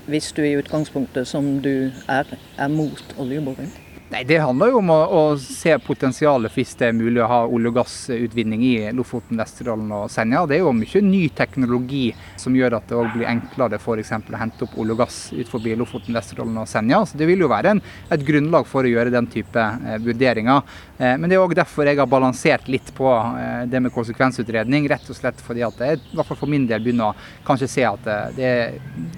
hvis 0.08 0.30
du 0.32 0.44
i 0.46 0.58
utgangspunktet, 0.60 1.28
som 1.28 1.58
du 1.62 1.90
er, 2.08 2.30
er 2.58 2.68
mot 2.68 3.16
oljeboring? 3.18 3.72
Nei, 4.10 4.24
Det 4.24 4.38
handler 4.40 4.70
jo 4.72 4.78
om 4.80 4.92
å, 4.94 4.98
å, 5.12 5.22
se 5.36 5.74
potensialet 5.84 6.54
hvis 6.56 6.70
det 6.80 6.88
er 6.88 6.94
mulig 6.96 7.20
å 7.20 7.28
ha 7.28 7.40
olje- 7.44 7.74
og 7.74 7.76
gassutvinning 7.76 8.62
i 8.64 8.76
Lofoten, 8.96 9.36
Vesterålen 9.36 9.90
og 9.92 10.06
Senja. 10.12 10.46
Det 10.48 10.56
er 10.56 10.62
jo 10.64 10.72
mye 10.72 11.02
ny 11.04 11.26
teknologi 11.36 12.06
som 12.40 12.56
gjør 12.56 12.78
at 12.78 12.88
det 12.88 13.02
blir 13.18 13.28
enklere 13.28 13.76
f.eks. 13.82 14.14
å 14.16 14.40
hente 14.40 14.64
opp 14.64 14.78
olje 14.80 14.96
og 14.96 15.02
gass 15.02 15.18
ut 15.36 15.52
forbi 15.52 15.76
Lofoten, 15.76 16.16
Vesterålen 16.16 16.56
og 16.62 16.70
Senja. 16.72 17.02
Så 17.04 17.20
Det 17.20 17.28
vil 17.28 17.44
jo 17.44 17.50
være 17.52 17.74
en, 17.76 17.82
et 18.16 18.24
grunnlag 18.30 18.70
for 18.72 18.88
å 18.88 18.94
gjøre 18.94 19.12
den 19.12 19.28
type 19.34 19.60
eh, 19.60 20.00
vurderinger. 20.06 20.64
Eh, 20.96 21.18
men 21.20 21.28
det 21.28 21.36
er 21.36 21.44
òg 21.44 21.58
derfor 21.60 21.92
jeg 21.92 22.00
har 22.00 22.08
balansert 22.08 22.72
litt 22.72 22.94
på 22.96 23.12
eh, 23.12 23.66
det 23.68 23.84
med 23.84 23.92
konsekvensutredning. 23.92 24.88
Rett 24.88 25.12
og 25.12 25.20
slett 25.20 25.44
fordi 25.44 25.66
at 25.68 25.84
jeg 25.84 26.00
i 26.00 26.16
hvert 26.16 26.32
fall 26.32 26.40
for 26.46 26.54
min 26.56 26.70
del 26.70 26.86
begynner 26.86 27.12
å 27.12 27.44
kanskje 27.48 27.70
se 27.76 27.84
at 27.92 28.08
eh, 28.08 28.32
det, 28.40 28.56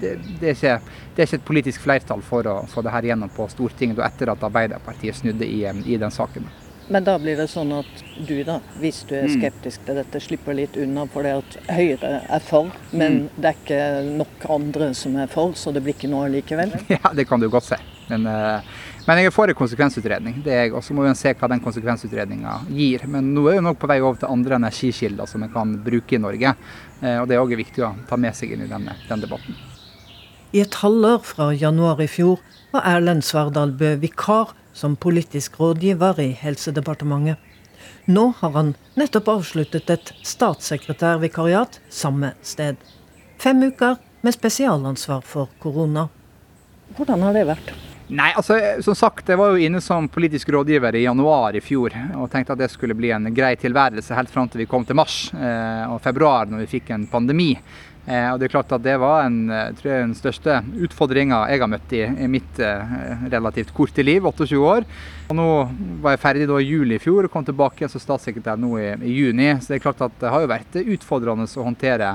det, 0.02 0.16
det 0.42 0.50
er 0.50 0.58
ikke 0.58 0.76
det 1.20 1.26
er 1.26 1.34
ikke 1.34 1.42
et 1.42 1.48
politisk 1.50 1.82
flertall 1.84 2.22
for 2.24 2.46
å 2.48 2.52
få 2.72 2.80
det 2.80 2.94
her 2.94 3.10
gjennom 3.10 3.28
på 3.36 3.44
Stortinget 3.52 3.98
etter 4.06 4.30
at 4.32 4.44
Arbeiderpartiet 4.46 5.18
snudde 5.18 5.44
i, 5.44 5.58
i, 5.68 5.98
den 6.00 6.14
saken. 6.14 6.46
Men 6.88 7.04
da 7.04 7.18
blir 7.20 7.36
det 7.36 7.44
sånn 7.52 7.74
at 7.76 7.90
du, 8.16 8.38
da, 8.46 8.56
hvis 8.80 9.02
du 9.04 9.12
er 9.18 9.26
mm. 9.28 9.34
skeptisk 9.34 9.84
til 9.84 10.00
dette, 10.00 10.22
slipper 10.24 10.56
litt 10.56 10.78
unna 10.80 11.04
for 11.12 11.28
det 11.28 11.34
at 11.42 11.58
Høyre 11.76 12.14
er 12.24 12.46
for, 12.46 12.72
men 12.90 13.26
mm. 13.26 13.28
det 13.36 13.50
er 13.50 13.60
ikke 13.60 13.82
nok 14.16 14.48
andre 14.56 14.88
som 14.96 15.20
er 15.20 15.28
for, 15.30 15.52
så 15.60 15.76
det 15.76 15.84
blir 15.84 15.98
ikke 15.98 16.08
noe 16.08 16.32
likevel? 16.32 16.72
Ja, 16.96 17.12
det 17.12 17.28
kan 17.28 17.44
du 17.44 17.50
godt 17.52 17.68
si. 17.68 17.82
Men, 18.08 18.24
eh, 18.26 18.72
men 19.04 19.20
jeg 19.20 19.28
er 19.28 19.36
for 19.36 19.52
en 19.52 19.60
konsekvensutredning. 19.60 20.40
det 20.42 20.56
er 20.56 20.64
jeg, 20.64 20.72
Og 20.72 20.82
så 20.82 20.96
må 20.96 21.04
vi 21.04 21.12
se 21.20 21.36
hva 21.36 21.52
den 21.52 21.60
konsekvensutredninga 21.60 22.62
gir. 22.72 23.04
Men 23.12 23.34
nå 23.36 23.44
er 23.44 23.60
vi 23.60 23.68
nok 23.68 23.84
på 23.84 23.92
vei 23.92 24.00
over 24.00 24.24
til 24.24 24.32
andre 24.32 24.56
energikilder 24.56 25.28
som 25.28 25.44
vi 25.44 25.52
kan 25.52 25.76
bruke 25.84 26.16
i 26.16 26.24
Norge. 26.24 26.56
Eh, 27.02 27.18
og 27.20 27.28
Det 27.28 27.36
er 27.36 27.44
òg 27.44 27.58
viktig 27.60 27.84
å 27.84 27.92
ta 28.08 28.16
med 28.16 28.32
seg 28.34 28.56
inn 28.56 28.64
i 28.64 28.72
denne, 28.72 28.96
den 29.04 29.28
debatten. 29.28 29.68
I 30.50 30.64
et 30.64 30.80
halvår 30.82 31.20
fra 31.22 31.52
januar 31.54 32.00
i 32.02 32.08
fjor 32.10 32.40
var 32.72 32.82
Erlend 32.90 33.22
Svardal 33.22 33.70
Bø 33.78 33.92
vikar 34.02 34.50
som 34.74 34.96
politisk 34.98 35.60
rådgiver 35.60 36.18
i 36.18 36.32
Helsedepartementet. 36.34 37.38
Nå 38.10 38.24
har 38.40 38.56
han 38.56 38.72
nettopp 38.98 39.30
avsluttet 39.30 39.92
et 39.94 40.10
statssekretærvikariat 40.26 41.78
samme 41.86 42.32
sted. 42.42 42.82
Fem 43.38 43.62
uker 43.62 44.00
med 44.26 44.34
spesialansvar 44.34 45.22
for 45.22 45.54
korona. 45.62 46.08
Hvordan 46.98 47.22
har 47.28 47.38
det 47.38 47.46
vært? 47.52 47.70
Nei, 48.10 48.32
altså 48.34 48.56
som 48.82 48.96
sagt, 48.98 49.28
Jeg 49.28 49.38
var 49.38 49.52
jo 49.54 49.62
inne 49.62 49.80
som 49.84 50.08
politisk 50.10 50.48
rådgiver 50.50 50.96
i 50.98 51.04
januar 51.04 51.54
i 51.54 51.62
fjor 51.62 51.94
og 52.18 52.30
tenkte 52.32 52.56
at 52.56 52.62
det 52.64 52.70
skulle 52.72 52.96
bli 52.98 53.12
en 53.14 53.28
grei 53.34 53.52
tilværelse 53.60 54.16
helt 54.16 54.32
fram 54.32 54.48
til 54.50 54.64
vi 54.64 54.70
kom 54.70 54.86
til 54.86 54.98
mars 54.98 55.28
eh, 55.34 55.84
og 55.86 56.00
februar, 56.02 56.50
når 56.50 56.64
vi 56.64 56.72
fikk 56.78 56.90
en 56.96 57.06
pandemi. 57.10 57.52
Eh, 58.08 58.26
og 58.32 58.40
det 58.40 58.48
er 58.48 58.54
klart 58.54 58.72
at 58.72 58.82
det 58.82 58.96
var 58.98 59.26
en, 59.26 59.50
eh, 59.52 59.70
tror 59.76 59.90
jeg, 59.90 60.06
den 60.06 60.16
største 60.16 60.56
utfordringa 60.86 61.42
jeg 61.52 61.60
har 61.60 61.68
møtt 61.70 61.92
i, 61.92 62.00
i 62.24 62.28
mitt 62.32 62.58
eh, 62.64 62.94
relativt 63.30 63.74
korte 63.76 64.02
liv, 64.02 64.24
28 64.24 64.58
år. 64.58 64.86
Og 65.28 65.36
nå 65.36 65.48
var 66.02 66.16
jeg 66.16 66.22
ferdig 66.24 66.48
da 66.50 66.58
i 66.58 66.66
juli 66.66 66.96
i 66.96 67.02
fjor 67.02 67.28
og 67.28 67.34
kom 67.34 67.46
tilbake 67.46 67.90
som 67.92 68.02
statssekretær 68.02 68.58
nå 68.58 68.72
i, 68.80 68.88
i, 69.04 69.14
juni. 69.20 69.52
Så 69.60 69.70
det 69.70 69.78
er 69.78 69.84
klart 69.84 70.02
at 70.06 70.16
det 70.22 70.32
har 70.32 70.42
jo 70.42 70.50
vært 70.50 70.80
utfordrende 70.80 71.46
å 71.46 71.68
håndtere 71.68 72.14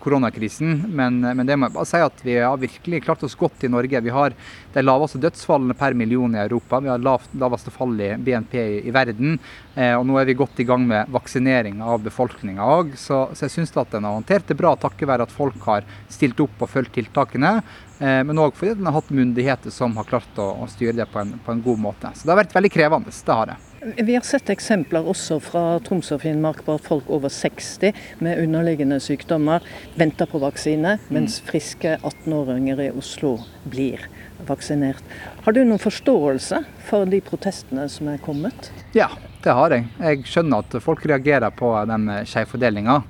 koronakrisen. 0.00 0.84
Men, 0.88 1.20
men, 1.22 1.46
det 1.48 1.56
må 1.56 1.68
jeg 1.68 1.76
bare 1.76 1.88
si 1.88 2.00
at 2.04 2.22
vi 2.24 2.36
har 2.36 2.60
virkelig 2.60 3.02
klart 3.04 3.22
oss 3.26 3.36
godt 3.38 3.64
i 3.64 3.70
Norge. 3.72 4.02
Vi 4.04 4.12
har 4.14 4.34
de 4.74 4.84
laveste 4.84 5.20
dødsfallene 5.22 5.76
per 5.78 5.96
million 5.96 6.34
i 6.36 6.42
Europa. 6.42 6.80
Vi 6.84 6.90
har 6.92 7.02
lavt, 7.02 7.32
laveste 7.40 7.72
fall 7.74 7.94
i 8.00 8.12
BNP 8.16 8.56
i, 8.60 8.80
i 8.88 8.94
verden. 8.94 9.38
Eh, 9.74 9.94
og 9.96 10.04
nå 10.06 10.18
er 10.20 10.28
vi 10.28 10.38
godt 10.38 10.60
i 10.60 10.66
gang 10.68 10.84
med 10.88 11.10
vaksinering 11.14 11.80
av 11.82 12.02
befolkninga 12.04 12.66
òg. 12.76 12.94
Så, 12.98 13.22
så, 13.32 13.46
jeg 13.46 13.56
syns 13.56 13.74
at 13.80 13.94
den 13.94 14.06
har 14.08 14.18
håndtert 14.18 14.48
det 14.50 14.58
bra 14.58 14.74
takket 14.78 15.08
være 15.10 15.28
at 15.28 15.34
folk 15.34 15.58
har 15.68 15.86
stilt 16.10 16.40
opp 16.42 16.66
og 16.66 16.72
fulgt 16.72 16.94
tiltakene. 16.98 17.58
Eh, 18.00 18.20
men 18.26 18.42
òg 18.42 18.54
fordi 18.58 18.76
den 18.78 18.88
har 18.90 18.98
hatt 18.98 19.12
myndigheter 19.14 19.74
som 19.74 19.96
har 20.00 20.08
klart 20.08 20.40
å, 20.40 20.52
å 20.64 20.70
styre 20.70 20.98
det 21.02 21.08
på 21.10 21.22
en, 21.22 21.36
på 21.44 21.54
en, 21.54 21.64
god 21.64 21.82
måte. 21.88 22.12
Så 22.14 22.26
det 22.26 22.34
har 22.34 22.42
vært 22.44 22.56
veldig 22.56 22.72
krevende. 22.76 23.14
Det 23.14 23.36
har 23.36 23.52
det. 23.52 23.58
Vi 23.80 24.12
har 24.14 24.24
sett 24.28 24.50
eksempler 24.52 25.06
også 25.08 25.38
fra 25.40 25.62
Troms 25.80 26.10
og 26.12 26.20
Finnmark 26.20 26.58
på 26.66 26.74
at 26.76 26.84
folk 26.84 27.06
over 27.08 27.32
60 27.32 27.94
med 28.20 28.42
underliggende 28.42 28.98
sykdommer 29.00 29.64
venter 29.96 30.28
på 30.28 30.40
vaksine, 30.42 30.98
mens 31.08 31.38
mm. 31.40 31.46
friske 31.48 31.94
18-åringer 31.96 32.82
i 32.84 32.90
Oslo 32.92 33.38
blir 33.64 34.04
vaksinert. 34.44 35.00
Har 35.46 35.56
du 35.56 35.62
noen 35.64 35.80
forståelse 35.80 36.60
for 36.90 37.08
de 37.08 37.22
protestene 37.24 37.88
som 37.88 38.12
er 38.12 38.20
kommet? 38.20 38.68
Ja, 38.92 39.08
det 39.40 39.56
har 39.56 39.72
jeg. 39.72 39.88
Jeg 39.96 40.28
skjønner 40.28 40.60
at 40.60 40.76
folk 40.84 41.06
reagerer 41.08 41.48
på 41.56 41.72
den 41.88 42.04
skjevfordelinga. 42.28 43.00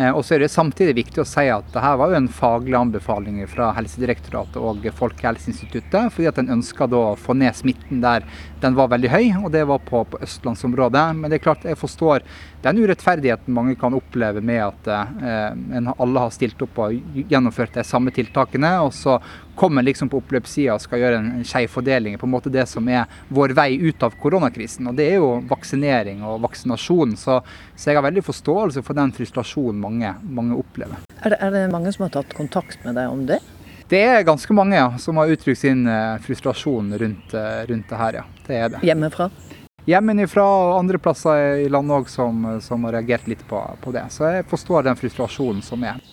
Eh, 0.00 0.10
og 0.10 0.24
så 0.24 0.36
er 0.36 0.44
det 0.44 0.50
samtidig 0.52 0.94
viktig 0.96 1.20
å 1.20 1.28
si 1.28 1.46
at 1.52 1.66
dette 1.74 1.92
var 2.00 2.12
jo 2.12 2.18
en 2.20 2.30
faglig 2.32 2.76
anbefaling 2.78 3.42
fra 3.50 3.70
Helsedirektoratet 3.76 4.56
og 4.56 4.86
Folkehelseinstituttet, 4.96 6.14
fordi 6.14 6.30
at 6.30 6.40
en 6.40 6.54
ønska 6.56 6.88
å 6.96 7.02
få 7.20 7.36
ned 7.36 7.56
smitten 7.58 8.00
der 8.04 8.24
den 8.62 8.76
var 8.78 8.90
veldig 8.92 9.10
høy, 9.12 9.26
og 9.42 9.50
det 9.52 9.66
var 9.68 9.82
på, 9.84 10.02
på 10.08 10.20
østlandsområdet. 10.24 11.04
Men 11.18 11.28
det 11.28 11.40
er 11.40 11.44
klart, 11.44 11.66
jeg 11.68 11.80
forstår 11.80 12.24
den 12.64 12.80
urettferdigheten 12.80 13.54
mange 13.56 13.76
kan 13.80 13.96
oppleve 13.96 14.42
med 14.44 14.62
at 14.64 14.90
eh, 14.94 15.92
alle 15.92 16.24
har 16.24 16.34
stilt 16.34 16.60
opp 16.64 16.80
og 16.80 17.20
gjennomført 17.28 17.76
de 17.76 17.84
samme 17.86 18.12
tiltakene, 18.14 18.74
og 18.84 18.92
så 18.96 19.18
kommer 19.60 19.84
liksom 19.84 20.08
på 20.08 20.22
oppløpssida 20.22 20.72
og 20.72 20.80
skal 20.80 21.02
gjøre 21.02 21.16
en 21.20 21.44
skeiv 21.44 21.68
fordeling. 21.68 22.16
På 22.20 22.24
en 22.24 22.32
måte 22.32 22.52
det 22.52 22.64
som 22.68 22.86
er 22.88 23.10
vår 23.28 23.52
vei 23.56 23.74
ut 23.76 24.02
av 24.06 24.14
koronakrisen. 24.22 24.88
Og 24.88 24.96
det 24.96 25.10
er 25.10 25.18
jo 25.20 25.34
vaksinering 25.50 26.22
og 26.24 26.40
vaksinasjon. 26.46 27.12
Så, 27.20 27.40
så 27.80 27.88
jeg 27.88 27.96
har 27.96 28.04
veldig 28.04 28.22
forståelse 28.26 28.82
for 28.84 28.98
den 28.98 29.12
frustrasjonen 29.16 29.80
mange, 29.80 30.10
mange 30.36 30.58
opplever. 30.60 31.00
Er 31.24 31.32
det, 31.32 31.38
er 31.40 31.54
det 31.54 31.62
mange 31.72 31.92
som 31.94 32.04
har 32.04 32.12
tatt 32.12 32.34
kontakt 32.36 32.82
med 32.84 32.98
deg 33.00 33.08
om 33.08 33.22
det? 33.30 33.38
Det 33.88 34.02
er 34.04 34.26
ganske 34.28 34.52
mange 34.54 34.76
ja, 34.76 34.90
som 35.00 35.16
har 35.16 35.32
uttrykt 35.32 35.62
sin 35.62 35.86
uh, 35.88 36.20
frustrasjon 36.22 36.92
rundt, 37.00 37.32
uh, 37.32 37.64
rundt, 37.70 37.88
det 37.88 38.02
her. 38.02 38.20
ja. 38.20 38.26
Det 38.46 38.58
er 38.58 38.68
det. 38.74 38.82
Hjemmefra? 38.84 39.30
Hjemmefra 39.88 40.44
og 40.44 40.76
andre 40.76 41.00
plasser 41.00 41.64
i 41.64 41.68
landet 41.72 41.96
òg 41.96 42.12
som, 42.12 42.44
som, 42.60 42.84
har 42.84 42.98
reagert 42.98 43.26
litt 43.32 43.42
på, 43.48 43.62
på, 43.80 43.96
det. 43.96 44.04
Så 44.12 44.28
jeg 44.28 44.46
forstår 44.52 44.84
den 44.86 45.00
frustrasjonen 45.00 45.64
som 45.64 45.82
er. 45.88 46.04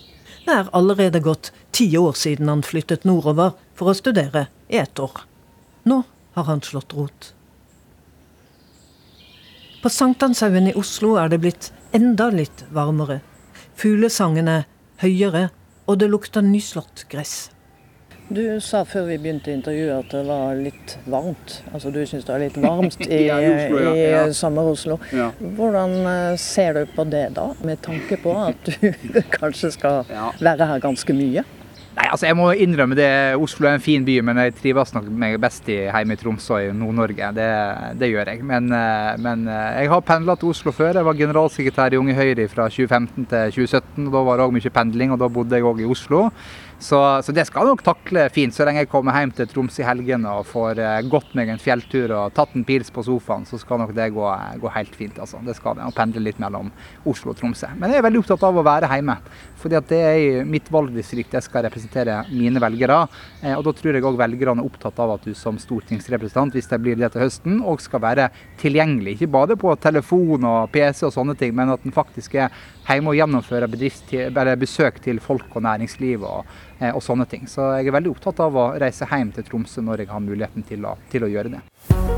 Det 0.48 0.56
er 0.56 0.72
allerede 0.72 1.20
gått 1.20 1.52
ti 1.76 1.90
år 2.00 2.16
siden 2.16 2.48
han 2.48 2.64
flyttet 2.64 3.04
nordover 3.04 3.58
for 3.76 3.92
å 3.92 3.98
studere 3.98 4.48
i 4.72 4.80
ett 4.80 5.04
år. 5.04 5.26
Nå 5.84 6.06
har 6.40 6.48
han 6.48 6.64
slått 6.64 6.96
rot. 6.96 7.34
På 9.82 9.90
Sankthanshaugen 9.90 10.68
i 10.68 10.74
Oslo 10.74 11.12
er 11.22 11.30
det 11.30 11.38
blitt 11.44 11.68
enda 11.94 12.32
litt 12.34 12.64
varmere. 12.74 13.20
Fuglesangene 13.78 14.64
høyere, 15.04 15.52
og 15.86 16.00
det 16.02 16.08
lukter 16.10 16.42
nyslått 16.42 17.06
gress. 17.12 17.52
Du 18.28 18.42
sa 18.60 18.82
før 18.84 19.06
vi 19.08 19.20
begynte 19.22 19.54
intervjuet 19.54 20.02
at 20.02 20.16
det 20.16 20.24
var 20.28 20.58
litt 20.60 20.96
varmt. 21.06 21.60
Altså 21.72 21.94
Du 21.94 22.02
syns 22.10 22.26
det 22.28 22.34
er 22.34 22.42
litt 22.48 22.58
varmt 22.66 23.06
i, 23.06 23.22
ja, 23.30 23.38
i, 23.38 23.52
Oslo, 23.54 23.84
ja. 23.86 23.94
i 23.94 24.08
ja. 24.10 24.24
sommer-Oslo. 24.36 24.98
Hvordan 25.60 25.94
eh, 26.10 26.34
ser 26.42 26.82
du 26.82 26.96
på 26.98 27.06
det 27.08 27.28
da, 27.38 27.52
med 27.62 27.80
tanke 27.86 28.18
på 28.24 28.34
at 28.48 28.74
du 28.82 28.90
kanskje 29.38 29.72
skal 29.78 30.10
være 30.42 30.72
her 30.74 30.84
ganske 30.84 31.16
mye? 31.16 31.46
Nei, 31.98 32.12
altså 32.14 32.28
Jeg 32.28 32.38
må 32.38 32.52
innrømme 32.54 32.96
det. 32.98 33.10
Oslo 33.42 33.66
er 33.66 33.78
en 33.78 33.82
fin 33.84 34.04
by, 34.06 34.20
men 34.28 34.38
jeg 34.44 34.54
trives 34.60 34.94
nok 34.94 35.08
meg 35.10 35.40
best 35.42 35.66
i, 35.74 35.80
hjemme 35.88 36.14
i 36.14 36.20
Tromsø 36.20 36.60
i 36.68 36.70
Nord-Norge. 36.76 37.32
Det, 37.34 37.48
det, 37.98 38.12
gjør 38.12 38.30
jeg. 38.34 38.44
Men, 38.46 38.70
eh, 38.76 39.16
men 39.24 39.48
eh, 39.50 39.82
jeg 39.82 39.92
har 39.94 40.06
pendla 40.06 40.36
til 40.38 40.52
Oslo 40.54 40.74
før. 40.76 41.00
Jeg 41.00 41.08
var 41.08 41.18
generalsekretær 41.18 41.96
i 41.96 42.02
Unge 42.02 42.14
Høyre 42.18 42.46
fra 42.52 42.70
2015 42.70 43.26
til 43.32 43.58
2017. 43.58 44.06
og 44.06 44.14
Da 44.14 44.24
var 44.30 44.38
det 44.38 44.46
òg 44.46 44.56
mye 44.60 44.74
pendling, 44.78 45.16
og 45.16 45.22
da 45.24 45.32
bodde 45.40 45.58
jeg 45.58 45.66
òg 45.66 45.82
i 45.82 45.90
Oslo. 45.90 46.28
Så, 46.80 47.00
så, 47.26 47.34
det 47.34 47.48
skal 47.50 47.66
nok 47.66 47.82
takle 47.82 48.28
fint. 48.30 48.54
Så 48.54 48.66
lenge 48.68 48.84
jeg 48.84 48.92
kommer 48.92 49.16
hjem 49.18 49.34
til 49.34 49.50
Troms 49.50 49.80
i 49.82 49.86
helgene 49.88 50.30
og 50.38 50.46
får 50.52 50.78
eh, 50.84 51.00
gått 51.10 51.34
meg 51.38 51.50
en 51.50 51.62
fjelltur 51.62 52.14
og 52.14 52.36
tatt 52.38 52.54
en 52.54 52.66
pils 52.68 52.94
på 52.94 53.02
sofaen, 53.08 53.48
så 53.50 53.58
skal 53.58 53.82
nok 53.82 53.96
det 53.98 54.12
gå, 54.14 54.28
gå 54.62 54.74
helt 54.76 54.94
fint. 55.00 55.18
altså. 55.18 55.42
Det 55.46 55.58
skal 55.58 55.80
det. 55.80 55.90
Å 55.90 55.98
pendle 55.98 56.22
litt 56.22 56.42
mellom 56.42 56.70
Oslo 57.10 57.34
og 57.34 57.42
Tromsø. 57.42 57.72
Men 57.80 57.90
jeg 57.90 58.04
er 58.04 58.06
veldig 58.06 58.22
opptatt 58.22 58.46
av 58.46 58.62
å 58.62 58.66
være 58.68 58.92
hjemme. 58.94 59.18
Fordi 59.58 59.78
at 59.80 59.90
det 59.90 60.00
er 60.06 60.48
mitt 60.48 60.70
valgdistrikt 60.74 61.36
jeg 61.38 61.46
skal 61.46 61.66
representere 61.68 62.20
mine 62.30 62.62
velgere. 62.62 63.00
Eh, 63.42 63.56
og 63.56 63.66
da 63.68 63.74
tror 63.78 63.98
jeg 63.98 64.06
òg 64.08 64.20
velgerne 64.20 64.64
er 64.64 64.70
opptatt 64.70 65.02
av 65.04 65.16
at 65.18 65.28
du 65.28 65.34
som 65.38 65.60
stortingsrepresentant, 65.62 66.56
hvis 66.56 66.70
det 66.72 66.82
blir 66.84 67.00
det 67.00 67.12
til 67.14 67.26
høsten, 67.26 67.60
òg 67.62 67.84
skal 67.84 68.04
være 68.04 68.30
tilgjengelig. 68.62 69.18
Ikke 69.18 69.34
bare 69.38 69.60
på 69.60 69.76
telefon 69.82 70.48
og 70.48 70.72
PC 70.74 71.08
og 71.10 71.16
sånne 71.16 71.38
ting, 71.40 71.56
men 71.58 71.76
at 71.76 71.84
den 71.86 71.96
faktisk 71.96 72.38
er 72.40 72.54
hjemme 72.88 73.12
og 73.12 73.20
gjennomfører 73.20 74.58
besøk 74.58 75.02
til 75.04 75.20
folk 75.24 75.56
og 75.56 75.66
næringsliv. 75.68 76.24
og 76.24 76.46
Eh, 76.80 76.94
og 76.94 77.02
sånne 77.02 77.26
ting. 77.30 77.48
Så 77.50 77.72
jeg 77.80 77.90
er 77.90 77.96
veldig 77.98 78.14
opptatt 78.14 78.44
av 78.46 78.58
å 78.58 78.68
reise 78.78 79.08
hjem 79.10 79.34
til 79.34 79.48
Tromsø 79.48 79.82
når 79.82 80.06
jeg 80.06 80.14
har 80.14 80.22
muligheten 80.22 80.68
til 80.68 80.86
å, 80.86 80.94
til 81.10 81.26
å 81.26 81.34
gjøre 81.34 81.58
det. 81.58 82.17